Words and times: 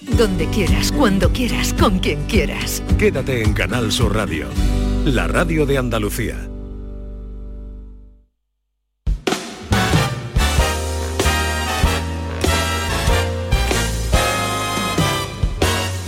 Donde 0.00 0.46
quieras, 0.48 0.92
cuando 0.92 1.32
quieras, 1.32 1.72
con 1.72 1.98
quien 1.98 2.22
quieras. 2.26 2.82
Quédate 2.98 3.42
en 3.42 3.54
Canal 3.54 3.90
Sur 3.90 4.14
Radio, 4.14 4.46
la 5.04 5.26
radio 5.26 5.64
de 5.64 5.78
Andalucía. 5.78 6.48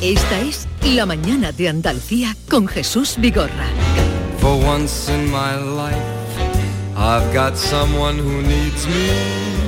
Esta 0.02 0.40
es 0.42 0.68
La 0.84 1.06
mañana 1.06 1.50
de 1.52 1.68
Andalucía 1.68 2.36
con 2.48 2.68
Jesús 2.68 3.16
Vigorra. 3.18 3.66
For 4.38 4.54
once 4.64 5.12
in 5.12 5.30
my 5.30 5.56
life, 5.56 5.98
I've 6.96 7.34
got 7.34 7.56
someone 7.56 8.18
who 8.18 8.42
needs 8.42 8.86
me, 8.86 9.67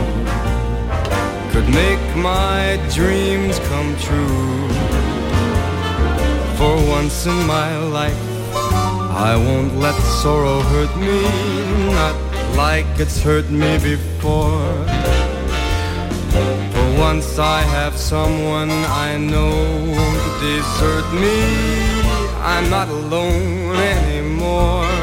could 1.61 1.73
make 1.73 2.15
my 2.15 2.79
dreams 2.93 3.59
come 3.69 3.95
true. 3.97 4.67
For 6.57 6.75
once 6.89 7.25
in 7.25 7.45
my 7.45 7.77
life, 7.77 8.23
I 8.53 9.35
won't 9.35 9.75
let 9.75 9.95
sorrow 10.21 10.59
hurt 10.61 10.95
me, 10.97 11.21
not 11.93 12.15
like 12.55 12.85
it's 12.99 13.21
hurt 13.21 13.49
me 13.49 13.77
before. 13.77 14.85
For 16.73 16.87
once 16.99 17.37
I 17.37 17.61
have 17.61 17.95
someone 17.97 18.71
I 19.07 19.17
know 19.17 19.51
won't 19.95 20.25
desert 20.41 21.07
me. 21.23 21.37
I'm 22.41 22.69
not 22.69 22.87
alone 22.89 23.75
anymore. 23.75 25.00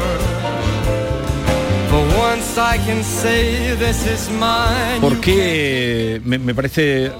¿Por 5.01 5.19
qué 5.21 6.21
me, 6.25 6.37
me 6.39 6.53
parece 6.55 7.11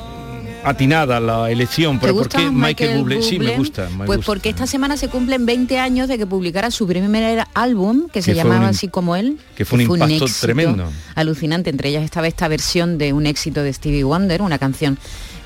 atinada 0.63 1.19
la 1.19 1.49
elección? 1.49 1.97
¿Te 1.99 2.07
Pero 2.07 2.15
¿por 2.15 2.29
qué 2.29 2.49
Michael, 2.51 2.97
Bublé? 2.99 3.21
Sí, 3.21 3.39
me 3.39 3.55
gusta. 3.55 3.87
me 3.89 4.05
Pues 4.05 4.17
gusta. 4.17 4.25
porque 4.25 4.49
esta 4.49 4.67
semana 4.67 4.97
se 4.97 5.07
cumplen 5.07 5.45
20 5.45 5.77
años 5.79 6.07
de 6.07 6.17
que 6.17 6.25
publicara 6.25 6.71
su 6.71 6.85
primer 6.87 7.43
álbum, 7.53 8.09
que 8.11 8.21
se 8.21 8.31
Que 8.31 8.37
llamaba 8.37 8.61
un- 8.61 8.65
así 8.65 8.87
como 8.89 9.15
él. 9.15 9.37
que 9.55 9.65
fue 9.65 9.77
un 9.85 9.91
impacto 9.91 10.25
tremendo. 10.41 10.89
Alucinante. 11.15 11.69
Entre 11.69 11.89
ellas 11.89 12.03
estaba 12.03 12.27
esta 12.27 12.47
versión 12.47 12.97
de 12.97 13.13
un 13.13 13.25
éxito 13.25 13.63
de 13.63 13.71
Stevie 13.71 14.03
Wonder, 14.03 14.41
una 14.41 14.57
canción 14.57 14.97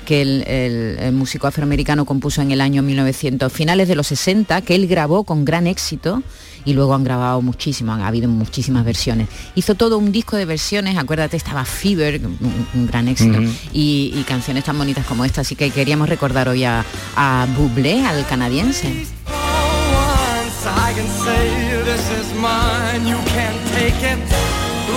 que 0.04 0.22
el, 0.22 0.44
el- 0.46 0.98
el 1.00 1.12
músico 1.12 1.46
afroamericano 1.46 2.04
compuso 2.04 2.40
en 2.42 2.50
el 2.50 2.60
año 2.60 2.82
1900, 2.82 3.52
finales 3.52 3.88
de 3.88 3.94
los 3.96 4.06
60, 4.06 4.60
que 4.62 4.74
él 4.74 4.86
grabó 4.86 5.24
con 5.24 5.44
gran 5.44 5.66
éxito 5.66 6.22
y 6.66 6.72
luego 6.72 6.94
han 6.94 7.04
grabado 7.04 7.42
muchísimas, 7.42 8.00
ha 8.00 8.06
habido 8.06 8.28
muchísimas 8.28 8.84
versiones. 8.84 9.28
Hizo 9.54 9.74
todo 9.74 9.98
un 9.98 10.12
disco 10.12 10.36
de 10.36 10.46
versiones, 10.46 10.96
acuérdate, 10.96 11.36
estaba 11.36 11.64
Fever, 11.66 12.22
un, 12.24 12.66
un 12.74 12.86
gran 12.86 13.08
éxito, 13.08 13.38
y, 13.72 14.14
y 14.16 14.22
canciones 14.26 14.64
tan 14.64 14.78
bonitas 14.78 15.04
como 15.04 15.24
esta, 15.26 15.42
así 15.42 15.56
que 15.56 15.70
queríamos 15.70 16.08
recordar 16.08 16.48
hoy 16.48 16.64
a, 16.64 16.84
a 17.16 17.46
Bublé, 17.56 18.06
al 18.06 18.26
canadiense. 18.26 18.88
once 18.88 20.66
I 20.66 20.94
can 20.94 21.08
say 21.24 21.84
this 21.84 22.10
is 22.20 22.32
mine, 22.34 23.06
you 23.06 23.18
can't 23.34 23.60
take 23.74 24.02
it. 24.02 24.18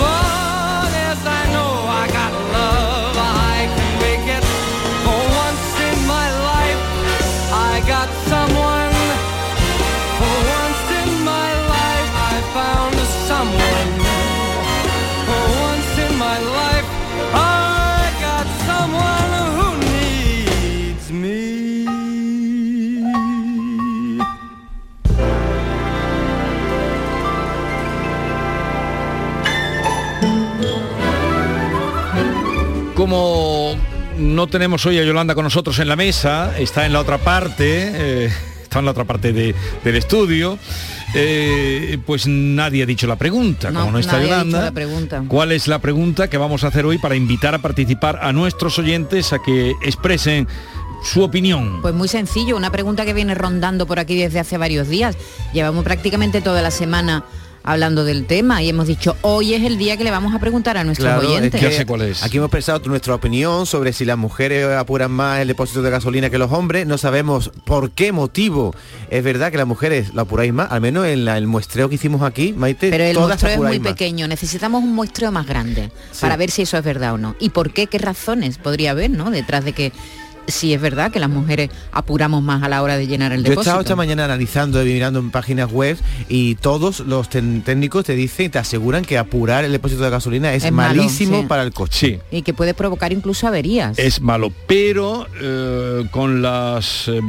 Long 0.00 0.47
Como 33.08 33.74
no 34.18 34.48
tenemos 34.48 34.84
hoy 34.84 34.98
a 34.98 35.02
Yolanda 35.02 35.34
con 35.34 35.42
nosotros 35.42 35.78
en 35.78 35.88
la 35.88 35.96
mesa, 35.96 36.52
está 36.58 36.84
en 36.84 36.92
la 36.92 37.00
otra 37.00 37.16
parte, 37.16 38.26
eh, 38.26 38.30
está 38.62 38.80
en 38.80 38.84
la 38.84 38.90
otra 38.90 39.04
parte 39.04 39.32
de- 39.32 39.54
del 39.82 39.96
estudio, 39.96 40.58
eh, 41.14 41.96
pues 42.04 42.26
nadie 42.26 42.82
ha 42.82 42.86
dicho 42.86 43.06
la 43.06 43.16
pregunta. 43.16 43.72
Como 43.72 43.92
no 43.92 43.98
está 43.98 44.20
Yolanda, 44.22 44.60
la 44.64 44.72
pregunta. 44.72 45.24
¿cuál 45.26 45.52
es 45.52 45.68
la 45.68 45.78
pregunta 45.78 46.28
que 46.28 46.36
vamos 46.36 46.64
a 46.64 46.66
hacer 46.66 46.84
hoy 46.84 46.98
para 46.98 47.16
invitar 47.16 47.54
a 47.54 47.60
participar 47.60 48.18
a 48.20 48.30
nuestros 48.34 48.78
oyentes 48.78 49.32
a 49.32 49.38
que 49.38 49.70
expresen 49.82 50.46
su 51.02 51.22
opinión? 51.22 51.80
Pues 51.80 51.94
muy 51.94 52.08
sencillo, 52.08 52.58
una 52.58 52.70
pregunta 52.70 53.06
que 53.06 53.14
viene 53.14 53.34
rondando 53.34 53.86
por 53.86 53.98
aquí 54.00 54.16
desde 54.18 54.38
hace 54.38 54.58
varios 54.58 54.86
días. 54.86 55.16
Llevamos 55.54 55.82
prácticamente 55.82 56.42
toda 56.42 56.60
la 56.60 56.70
semana 56.70 57.24
hablando 57.70 58.04
del 58.04 58.24
tema 58.26 58.62
y 58.62 58.68
hemos 58.70 58.86
dicho 58.86 59.16
hoy 59.22 59.52
es 59.54 59.62
el 59.62 59.76
día 59.76 59.96
que 59.96 60.04
le 60.04 60.10
vamos 60.10 60.34
a 60.34 60.38
preguntar 60.38 60.78
a 60.78 60.84
nuestros 60.84 61.06
Claro, 61.06 61.28
oyentes. 61.28 61.62
es 61.62 61.84
que 61.84 62.24
Aquí 62.24 62.36
hemos 62.38 62.50
pensado 62.50 62.80
nuestra 62.88 63.14
opinión 63.14 63.66
sobre 63.66 63.92
si 63.92 64.04
las 64.04 64.16
mujeres 64.16 64.66
apuran 64.72 65.10
más 65.10 65.40
el 65.40 65.48
depósito 65.48 65.82
de 65.82 65.90
gasolina 65.90 66.30
que 66.30 66.38
los 66.38 66.50
hombres. 66.50 66.86
No 66.86 66.96
sabemos 66.96 67.50
por 67.64 67.90
qué 67.90 68.10
motivo. 68.12 68.74
Es 69.10 69.22
verdad 69.22 69.50
que 69.50 69.58
las 69.58 69.66
mujeres 69.66 70.14
lo 70.14 70.22
apuráis 70.22 70.52
más, 70.52 70.72
al 70.72 70.80
menos 70.80 71.06
en 71.06 71.24
la- 71.24 71.36
el 71.36 71.46
muestreo 71.46 71.88
que 71.88 71.96
hicimos 71.96 72.22
aquí, 72.22 72.52
Maite, 72.54 72.90
Pero 72.90 73.04
el 73.04 73.14
todas 73.14 73.28
muestreo 73.42 73.52
es 73.52 73.58
muy 73.58 73.78
más. 73.80 73.88
pequeño, 73.92 74.26
necesitamos 74.28 74.82
un 74.82 74.94
muestreo 74.94 75.30
más 75.30 75.46
grande 75.46 75.90
Sí. 76.12 76.20
para 76.22 76.36
ver 76.36 76.50
si 76.50 76.62
eso 76.62 76.78
es 76.78 76.84
verdad 76.84 77.14
o 77.14 77.18
no. 77.18 77.36
¿Y 77.38 77.50
por 77.50 77.72
qué? 77.72 77.86
¿Qué 77.86 77.98
razones 77.98 78.56
podría 78.58 78.92
haber, 78.92 79.10
no? 79.10 79.30
Detrás 79.30 79.64
de 79.64 79.72
que 79.74 79.92
si 80.48 80.74
es 80.74 80.80
verdad 80.80 81.12
que 81.12 81.20
las 81.20 81.30
mujeres 81.30 81.70
apuramos 81.92 82.42
más 82.42 82.62
a 82.62 82.68
la 82.68 82.82
hora 82.82 82.96
de 82.96 83.06
llenar 83.06 83.32
el 83.32 83.42
Yo 83.42 83.46
he 83.46 83.50
depósito. 83.50 83.70
estado 83.70 83.80
esta 83.82 83.96
mañana 83.96 84.24
analizando 84.24 84.84
y 84.84 84.92
mirando 84.92 85.18
en 85.20 85.30
páginas 85.30 85.70
web 85.70 85.96
y 86.28 86.56
todos 86.56 87.00
los 87.00 87.28
técnicos 87.28 88.04
te 88.04 88.14
dicen, 88.14 88.50
te 88.50 88.58
aseguran 88.58 89.04
que 89.04 89.18
apurar 89.18 89.64
el 89.64 89.72
depósito 89.72 90.02
de 90.02 90.10
gasolina 90.10 90.52
es, 90.54 90.64
Es 90.64 90.72
malo, 90.72 90.96
malísimo 90.96 91.42
sí. 91.42 91.46
para 91.46 91.62
el 91.62 91.72
coche. 91.72 92.20
Y 92.30 92.42
que 92.42 92.54
puede 92.54 92.74
provocar 92.74 93.12
incluso 93.12 93.46
averías. 93.46 93.98
Es 93.98 94.20
malo, 94.20 94.52
pero 94.66 95.26
eh, 95.40 96.08
con 96.10 96.42
las 96.42 97.08
eh, 97.08 97.20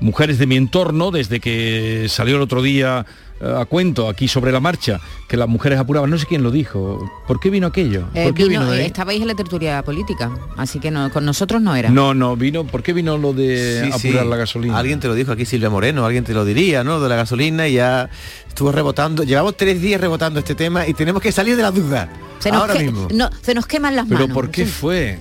mujeres 0.00 0.38
de 0.38 0.46
mi 0.46 0.56
entorno, 0.56 1.10
desde 1.10 1.40
que 1.40 2.06
salió 2.08 2.36
el 2.36 2.42
otro 2.42 2.62
día 2.62 3.04
eh, 3.40 3.54
a 3.58 3.64
cuento 3.66 4.08
aquí 4.08 4.28
sobre 4.28 4.50
la 4.52 4.60
marcha, 4.60 5.00
que 5.28 5.36
las 5.36 5.48
mujeres 5.48 5.78
apuraban, 5.78 6.10
no 6.10 6.18
sé 6.18 6.26
quién 6.26 6.42
lo 6.42 6.50
dijo, 6.50 7.10
¿por 7.26 7.38
qué 7.40 7.50
vino 7.50 7.66
aquello? 7.66 8.04
Eh, 8.14 8.24
¿Por 8.24 8.34
qué 8.34 8.44
vino- 8.44 8.60
vino 8.62 8.72
de 8.72 8.82
eh, 8.82 8.86
estabais 8.86 9.20
en 9.20 9.28
la 9.28 9.34
tertulia 9.34 9.82
política, 9.82 10.30
así 10.56 10.78
que 10.78 10.90
no, 10.90 11.10
con 11.10 11.24
nosotros 11.24 11.60
no 11.62 11.74
era. 11.76 11.90
No, 11.90 12.12
no, 12.14 12.36
vino, 12.36 12.64
¿por 12.64 12.82
qué 12.82 12.92
vino 12.92 13.16
lo 13.18 13.32
de 13.32 13.82
Sí, 13.84 13.90
apurar 13.92 14.24
sí. 14.24 14.30
la 14.30 14.36
gasolina? 14.36 14.78
Alguien 14.78 15.00
te 15.00 15.08
lo 15.08 15.14
dijo 15.14 15.32
aquí, 15.32 15.44
Silvia 15.44 15.70
Moreno, 15.70 16.04
alguien 16.04 16.24
te 16.24 16.32
lo 16.34 16.44
diría, 16.44 16.82
¿no? 16.84 17.00
De 17.00 17.08
la 17.08 17.16
gasolina 17.16 17.68
y 17.68 17.74
ya 17.74 18.08
estuvo 18.48 18.72
rebotando. 18.72 19.22
Llevamos 19.22 19.56
tres 19.56 19.80
días 19.80 20.00
rebotando 20.00 20.38
este 20.40 20.54
tema 20.54 20.86
y 20.86 20.94
tenemos 20.94 21.22
que 21.22 21.32
salir 21.32 21.56
de 21.56 21.62
la 21.62 21.70
duda. 21.70 22.08
Se 22.40 22.50
nos, 22.50 22.62
Ahora 22.62 22.74
que- 22.74 22.84
mismo. 22.84 23.08
no, 23.14 23.28
se 23.42 23.54
nos 23.54 23.66
queman 23.66 23.96
las 23.96 24.06
¿Pero 24.06 24.20
manos. 24.20 24.34
por 24.34 24.50
qué 24.50 24.64
Sí. 24.64 24.72
fue? 24.72 25.18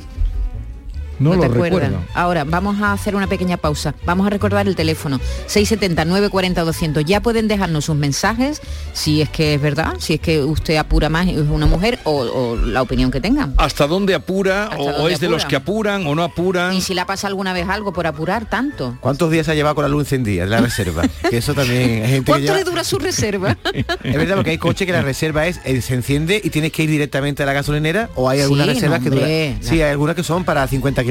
No, 1.20 1.32
te 1.32 1.38
lo 1.38 1.44
acuerdas. 1.46 1.82
recuerdo. 1.90 2.06
Ahora, 2.14 2.44
vamos 2.44 2.82
a 2.82 2.94
hacer 2.94 3.16
una 3.16 3.28
pequeña 3.28 3.58
pausa. 3.58 3.94
Vamos 4.06 4.26
a 4.28 4.30
recordar 4.30 4.68
el 4.68 4.76
teléfono 4.76 5.20
670-940-200. 5.48 7.04
Ya 7.06 7.22
pueden 7.22 7.48
dejarnos 7.48 7.86
sus 7.86 7.96
mensajes, 7.96 8.62
si 8.94 9.22
es 9.22 9.30
que 9.30 9.54
es 9.56 9.62
verdad, 9.62 9.94
si 10.00 10.16
es 10.16 10.20
que 10.20 10.44
usted 10.44 10.78
apura 10.78 11.10
más 11.10 11.28
y 11.28 11.32
es 11.32 11.38
una 11.50 11.66
mujer 11.66 12.00
o, 12.04 12.20
o 12.22 12.56
la 12.56 12.82
opinión 12.82 13.12
que 13.12 13.22
tengan. 13.22 13.54
¿Hasta 13.58 13.88
dónde 13.88 14.16
apura? 14.16 14.66
¿Hasta 14.66 14.78
o, 14.78 14.92
dónde 14.94 15.14
es 15.14 15.20
de 15.20 15.30
los 15.30 15.46
que 15.46 15.56
apuran 15.56 16.06
o 16.08 16.16
no 16.16 16.24
apuran? 16.24 16.74
Y 16.74 16.82
si 16.82 16.94
le 16.94 17.06
pasa 17.06 17.28
alguna 17.28 17.54
vez 17.54 17.68
algo 17.70 17.94
por 17.94 18.08
apurar 18.08 18.46
tanto. 18.50 18.98
¿Cuántos 19.00 19.32
días 19.32 19.48
ha 19.50 19.56
llevado 19.56 19.76
con 19.76 19.84
la 19.84 19.90
luz 19.90 20.04
encendida 20.04 20.44
en 20.44 20.50
la 20.50 20.62
reserva? 20.62 21.04
que 21.30 21.38
eso 21.38 21.54
también 21.54 22.04
hay 22.04 22.10
gente 22.10 22.18
que 22.20 22.24
¿Cuánto 22.26 22.46
lleva- 22.46 22.58
le 22.58 22.64
dura 22.64 22.84
su 22.84 22.98
reserva? 23.00 23.58
Es 24.04 24.16
verdad 24.16 24.36
porque 24.36 24.52
hay 24.52 24.58
coches 24.58 24.86
que 24.86 24.92
la 24.94 25.02
reserva 25.02 25.46
es 25.48 25.60
eh, 25.66 25.82
se 25.82 25.94
enciende 25.94 26.42
y 26.44 26.50
tienes 26.50 26.72
que 26.72 26.84
ir 26.84 26.90
directamente 26.90 27.44
a 27.44 27.46
la 27.46 27.54
gasolinera 27.54 28.10
o 28.16 28.30
hay 28.30 28.38
Sí, 28.40 28.44
algunas 28.44 28.68
no, 28.68 28.74
reservas 28.74 29.00
que 29.02 29.10
duran. 29.10 29.28
Sí, 29.62 29.82
hay 29.82 29.92
algunas 29.92 30.16
que 30.16 30.24
son 30.24 30.44
para 30.44 30.66
50 30.68 31.02
kilómetros 31.04 31.09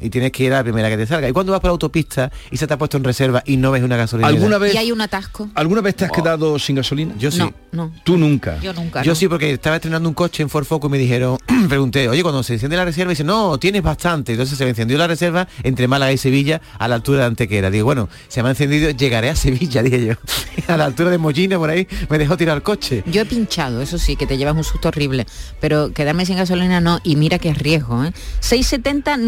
y 0.00 0.10
tienes 0.10 0.32
que 0.32 0.44
ir 0.44 0.52
a 0.52 0.58
la 0.58 0.62
primera 0.62 0.88
que 0.88 0.96
te 0.96 1.06
salga. 1.06 1.28
Y 1.28 1.32
cuando 1.32 1.52
vas 1.52 1.60
por 1.60 1.68
la 1.68 1.72
autopista 1.72 2.30
y 2.50 2.56
se 2.56 2.66
te 2.66 2.74
ha 2.74 2.78
puesto 2.78 2.96
en 2.96 3.04
reserva 3.04 3.42
y 3.46 3.56
no 3.56 3.70
ves 3.70 3.82
una 3.82 3.96
gasolinera. 3.96 4.34
¿Alguna 4.34 4.58
vez, 4.58 4.74
y 4.74 4.78
hay 4.78 4.92
un 4.92 5.00
atasco. 5.00 5.48
¿Alguna 5.54 5.80
vez 5.80 5.96
te 5.96 6.04
has 6.04 6.12
quedado 6.12 6.58
sin 6.58 6.76
gasolina? 6.76 7.14
Yo 7.18 7.30
sí. 7.30 7.38
No. 7.38 7.52
no. 7.72 7.92
Tú 8.04 8.16
nunca. 8.16 8.58
Yo 8.60 8.72
nunca. 8.72 9.02
Yo 9.02 9.12
no. 9.12 9.14
sí, 9.14 9.28
porque 9.28 9.52
estaba 9.52 9.76
estrenando 9.76 10.08
un 10.08 10.14
coche 10.14 10.42
en 10.42 10.50
Ford 10.50 10.64
Focus 10.64 10.88
y 10.88 10.92
me 10.92 10.98
dijeron, 10.98 11.38
pregunté, 11.68 12.08
oye, 12.08 12.22
cuando 12.22 12.42
se 12.42 12.54
enciende 12.54 12.76
la 12.76 12.84
reserva, 12.84 13.10
dice, 13.10 13.24
no, 13.24 13.58
tienes 13.58 13.82
bastante. 13.82 14.32
Entonces 14.32 14.56
se 14.56 14.64
me 14.64 14.70
encendió 14.70 14.98
la 14.98 15.06
reserva 15.06 15.48
entre 15.62 15.88
Málaga 15.88 16.12
y 16.12 16.18
Sevilla 16.18 16.60
a 16.78 16.88
la 16.88 16.96
altura 16.96 17.20
de 17.20 17.26
Antequera. 17.26 17.70
Digo, 17.70 17.86
bueno, 17.86 18.08
se 18.28 18.42
me 18.42 18.48
ha 18.48 18.52
encendido, 18.52 18.90
llegaré 18.90 19.30
a 19.30 19.36
Sevilla, 19.36 19.82
dije 19.82 20.06
yo. 20.06 20.14
a 20.68 20.76
la 20.76 20.84
altura 20.84 21.10
de 21.10 21.18
Mollina, 21.18 21.58
por 21.58 21.70
ahí, 21.70 21.86
me 22.08 22.18
dejó 22.18 22.36
tirar 22.36 22.56
el 22.56 22.62
coche. 22.62 23.02
Yo 23.06 23.22
he 23.22 23.26
pinchado, 23.26 23.80
eso 23.80 23.98
sí, 23.98 24.16
que 24.16 24.26
te 24.26 24.36
llevas 24.36 24.54
un 24.54 24.64
susto 24.64 24.88
horrible, 24.88 25.26
pero 25.60 25.92
quedarme 25.92 26.26
sin 26.26 26.36
gasolina 26.36 26.80
no, 26.80 27.00
y 27.02 27.16
mira 27.16 27.38
que 27.38 27.48
es 27.48 27.58
riesgo, 27.58 28.04
¿eh? 28.04 28.12
670 28.40 29.16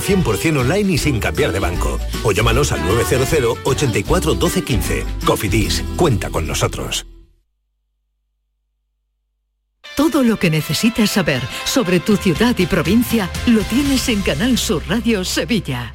100% 0.00 0.58
online 0.58 0.92
y 0.92 0.98
sin 0.98 1.20
cambiar 1.20 1.52
de 1.52 1.60
banco. 1.60 1.98
O 2.24 2.32
llámanos 2.32 2.72
al 2.72 2.84
900 2.86 3.58
84 3.64 4.34
12 4.34 4.62
15. 4.62 5.04
Cofidis, 5.24 5.84
cuenta 5.96 6.30
con 6.30 6.46
nosotros. 6.46 7.06
Todo 9.96 10.22
lo 10.22 10.38
que 10.38 10.50
necesitas 10.50 11.10
saber 11.10 11.42
sobre 11.64 12.00
tu 12.00 12.16
ciudad 12.16 12.56
y 12.58 12.66
provincia 12.66 13.28
lo 13.46 13.60
tienes 13.60 14.08
en 14.08 14.22
Canal 14.22 14.56
Sur 14.56 14.82
Radio 14.88 15.24
Sevilla. 15.24 15.94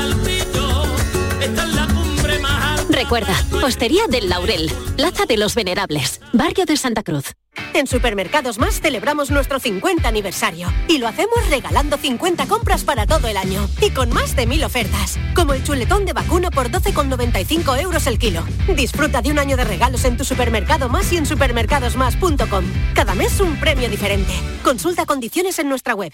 Recuerda, 3.01 3.35
Hostería 3.63 4.05
del 4.07 4.29
Laurel, 4.29 4.71
Plaza 4.95 5.25
de 5.25 5.35
los 5.35 5.55
Venerables, 5.55 6.21
Barrio 6.33 6.67
de 6.67 6.77
Santa 6.77 7.01
Cruz. 7.01 7.33
En 7.73 7.87
Supermercados 7.87 8.59
Más 8.59 8.79
celebramos 8.79 9.31
nuestro 9.31 9.59
50 9.59 10.07
aniversario 10.07 10.71
y 10.87 10.99
lo 10.99 11.07
hacemos 11.07 11.49
regalando 11.49 11.97
50 11.97 12.45
compras 12.45 12.83
para 12.83 13.07
todo 13.07 13.27
el 13.27 13.37
año 13.37 13.67
y 13.81 13.89
con 13.89 14.11
más 14.11 14.35
de 14.35 14.45
mil 14.45 14.63
ofertas, 14.63 15.17
como 15.33 15.53
el 15.53 15.63
chuletón 15.63 16.05
de 16.05 16.13
vacuno 16.13 16.51
por 16.51 16.69
12,95 16.69 17.81
euros 17.81 18.05
el 18.05 18.19
kilo. 18.19 18.43
Disfruta 18.75 19.23
de 19.23 19.31
un 19.31 19.39
año 19.39 19.57
de 19.57 19.63
regalos 19.63 20.05
en 20.05 20.15
tu 20.15 20.23
supermercado 20.23 20.87
más 20.87 21.11
y 21.11 21.17
en 21.17 21.25
supermercadosmás.com. 21.25 22.65
Cada 22.93 23.15
mes 23.15 23.39
un 23.39 23.59
premio 23.59 23.89
diferente. 23.89 24.31
Consulta 24.63 25.07
condiciones 25.07 25.57
en 25.57 25.69
nuestra 25.69 25.95
web. 25.95 26.13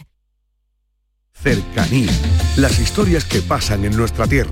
Cercanía. 1.34 2.14
Las 2.56 2.80
historias 2.80 3.26
que 3.26 3.42
pasan 3.42 3.84
en 3.84 3.98
nuestra 3.98 4.26
tierra. 4.26 4.52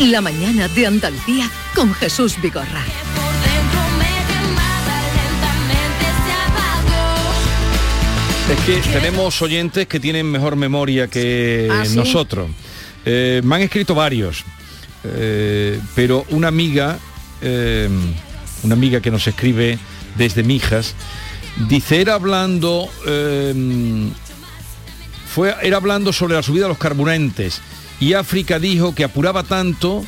La 0.00 0.20
mañana 0.20 0.68
de 0.68 0.86
Andalucía 0.86 1.50
con 1.74 1.92
Jesús 1.92 2.40
Vigorra. 2.40 2.84
Es 8.48 8.60
que 8.64 8.92
tenemos 8.92 9.42
oyentes 9.42 9.88
que 9.88 9.98
tienen 9.98 10.30
mejor 10.30 10.54
memoria 10.54 11.08
que 11.08 11.68
¿Ah, 11.70 11.84
sí? 11.84 11.96
nosotros. 11.96 12.48
Eh, 13.04 13.40
me 13.42 13.56
han 13.56 13.62
escrito 13.62 13.92
varios, 13.96 14.44
eh, 15.02 15.80
pero 15.96 16.24
una 16.30 16.46
amiga, 16.46 16.96
eh, 17.42 17.88
una 18.62 18.74
amiga 18.74 19.00
que 19.00 19.10
nos 19.10 19.26
escribe 19.26 19.80
desde 20.16 20.44
Mijas, 20.44 20.94
dice, 21.68 22.00
era 22.00 22.14
hablando, 22.14 22.88
fue, 25.34 25.56
era 25.60 25.76
hablando 25.76 26.12
sobre 26.12 26.34
la 26.34 26.42
subida 26.44 26.62
de 26.64 26.68
los 26.68 26.78
carburantes 26.78 27.60
y 28.00 28.12
África 28.14 28.58
dijo 28.58 28.94
que 28.94 29.04
apuraba 29.04 29.42
tanto, 29.42 30.04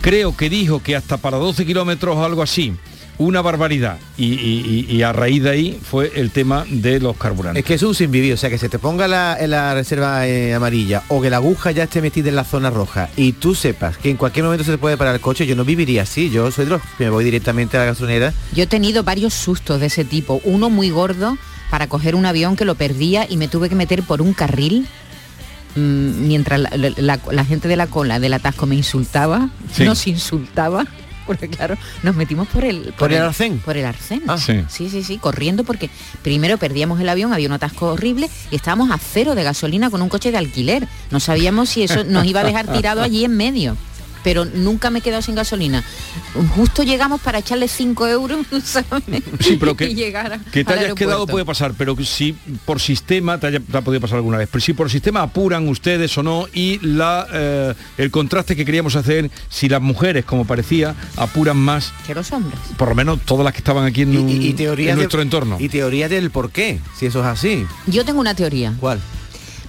creo 0.00 0.36
que 0.36 0.48
dijo 0.50 0.82
que 0.82 0.96
hasta 0.96 1.16
para 1.16 1.36
12 1.38 1.64
kilómetros 1.66 2.16
o 2.16 2.24
algo 2.24 2.42
así. 2.42 2.74
Una 3.18 3.42
barbaridad. 3.42 3.98
Y, 4.16 4.28
y- 4.32 4.86
y- 4.88 4.96
y 4.96 5.02
a 5.02 5.12
raíz 5.12 5.42
de 5.42 5.50
ahí 5.50 5.78
fue 5.82 6.10
el 6.14 6.30
tema 6.30 6.64
de 6.70 7.00
los 7.00 7.18
carburantes. 7.18 7.60
Es 7.60 7.66
que 7.66 7.74
es 7.74 7.82
un 7.82 7.94
sin 7.94 8.10
vivir, 8.10 8.32
o 8.32 8.36
sea, 8.38 8.48
que 8.48 8.56
se 8.56 8.70
te 8.70 8.78
ponga 8.78 9.06
la, 9.08 9.36
en 9.38 9.50
la 9.50 9.74
reserva 9.74 10.26
eh, 10.26 10.54
amarilla 10.54 11.02
o 11.08 11.20
que 11.20 11.28
la 11.28 11.36
aguja 11.36 11.70
ya 11.70 11.82
esté 11.82 12.00
metida 12.00 12.30
en 12.30 12.36
la 12.36 12.44
zona 12.44 12.70
roja 12.70 13.10
y 13.18 13.32
tú 13.32 13.54
sepas 13.54 13.98
que 13.98 14.08
en 14.08 14.16
cualquier 14.16 14.46
momento 14.46 14.64
se 14.64 14.70
te 14.70 14.78
puede 14.78 14.96
parar 14.96 15.14
el 15.14 15.20
coche, 15.20 15.46
yo 15.46 15.54
no 15.54 15.66
viviría 15.66 16.02
así, 16.04 16.30
yo 16.30 16.50
soy 16.50 16.64
de 16.64 16.70
los 16.70 16.80
que 16.96 17.04
me 17.04 17.10
voy 17.10 17.22
directamente 17.24 17.76
a 17.76 17.80
la 17.80 17.86
gasolinera. 17.86 18.32
Yo 18.54 18.62
he 18.62 18.66
tenido 18.66 19.02
varios 19.02 19.34
sustos 19.34 19.80
de 19.80 19.86
ese 19.88 20.06
tipo. 20.06 20.40
Uno 20.44 20.70
muy 20.70 20.88
gordo 20.88 21.36
para 21.70 21.88
coger 21.88 22.14
un 22.14 22.24
avión 22.24 22.56
que 22.56 22.64
lo 22.64 22.74
perdía 22.74 23.26
y 23.28 23.36
me 23.36 23.48
tuve 23.48 23.68
que 23.68 23.74
meter 23.74 24.02
por 24.02 24.22
un 24.22 24.32
carril 24.32 24.86
mm, 25.76 26.26
mientras 26.26 26.60
la, 26.60 26.70
la- 26.76 26.92
la- 26.96 27.20
la 27.30 27.44
gente 27.44 27.68
de 27.68 27.76
la 27.76 27.86
cola 27.86 28.18
del 28.20 28.32
atasco 28.34 28.66
me 28.66 28.74
insultaba, 28.76 29.48
Sí. 29.72 29.84
nos 29.84 30.06
insultaba. 30.06 30.84
Porque 31.26 31.48
claro, 31.48 31.76
nos 32.02 32.16
metimos 32.16 32.48
por 32.48 32.64
el 32.64 32.92
¿Por 32.98 33.12
el 33.12 33.22
arcén? 33.22 33.58
Por 33.60 33.76
el 33.76 33.84
arcén. 33.84 34.22
Ah. 34.26 34.36
Sí. 34.36 34.64
sí, 34.68 34.90
sí, 34.90 35.04
sí, 35.04 35.16
corriendo 35.18 35.62
porque 35.62 35.88
primero 36.22 36.58
perdíamos 36.58 36.98
el 37.00 37.08
avión, 37.08 37.32
había 37.32 37.46
un 37.46 37.52
atasco 37.52 37.92
horrible 37.92 38.28
y 38.50 38.56
estábamos 38.56 38.90
a 38.90 38.98
cero 38.98 39.36
de 39.36 39.44
gasolina 39.44 39.90
con 39.90 40.02
un 40.02 40.08
coche 40.08 40.32
de 40.32 40.38
alquiler. 40.38 40.88
No 41.12 41.20
sabíamos 41.20 41.68
si 41.68 41.84
eso 41.84 42.02
nos 42.02 42.24
iba 42.24 42.40
a 42.40 42.44
dejar 42.44 42.66
tirado 42.72 43.00
allí 43.02 43.24
en 43.24 43.36
medio. 43.36 43.76
Pero 44.22 44.44
nunca 44.44 44.90
me 44.90 44.98
he 45.00 45.02
quedado 45.02 45.22
sin 45.22 45.34
gasolina. 45.34 45.82
Justo 46.54 46.82
llegamos 46.82 47.20
para 47.20 47.38
echarle 47.38 47.68
5 47.68 48.06
euros, 48.08 48.46
¿sabes? 48.64 49.02
Sí, 49.40 49.56
pero 49.58 49.74
que, 49.76 49.86
y 49.90 49.94
llegar 49.94 50.32
a- 50.32 50.38
que 50.38 50.64
te 50.64 50.72
hayas 50.72 50.94
quedado 50.94 51.26
puede 51.26 51.44
pasar, 51.44 51.72
pero 51.76 51.96
que 51.96 52.04
si 52.04 52.32
por 52.64 52.80
sistema 52.80 53.38
te, 53.38 53.48
haya, 53.48 53.60
te 53.60 53.76
ha 53.76 53.80
podido 53.82 54.00
pasar 54.00 54.16
alguna 54.16 54.38
vez, 54.38 54.48
pero 54.50 54.60
si 54.62 54.72
por 54.72 54.90
sistema 54.90 55.22
apuran 55.22 55.68
ustedes 55.68 56.16
o 56.18 56.22
no 56.22 56.46
y 56.52 56.78
la, 56.86 57.26
eh, 57.32 57.74
el 57.98 58.10
contraste 58.10 58.56
que 58.56 58.64
queríamos 58.64 58.96
hacer, 58.96 59.30
si 59.48 59.68
las 59.68 59.80
mujeres, 59.80 60.24
como 60.24 60.44
parecía, 60.44 60.94
apuran 61.16 61.56
más, 61.56 61.92
Que 62.06 62.14
los 62.14 62.30
hombres. 62.32 62.58
por 62.76 62.88
lo 62.88 62.94
menos 62.94 63.20
todas 63.24 63.44
las 63.44 63.52
que 63.52 63.58
estaban 63.58 63.84
aquí 63.84 64.02
en, 64.02 64.16
un- 64.16 64.28
Y, 64.28 64.48
y 64.48 64.52
teoría 64.52 64.90
en 64.90 64.96
de- 64.96 65.02
nuestro 65.02 65.22
entorno. 65.22 65.56
Y 65.58 65.68
teoría 65.68 66.08
del 66.08 66.30
por 66.30 66.50
qué, 66.50 66.80
si 66.98 67.06
eso 67.06 67.20
es 67.20 67.26
así. 67.26 67.66
Yo 67.86 68.04
tengo 68.04 68.20
una 68.20 68.34
teoría. 68.34 68.74
¿Cuál? 68.78 69.00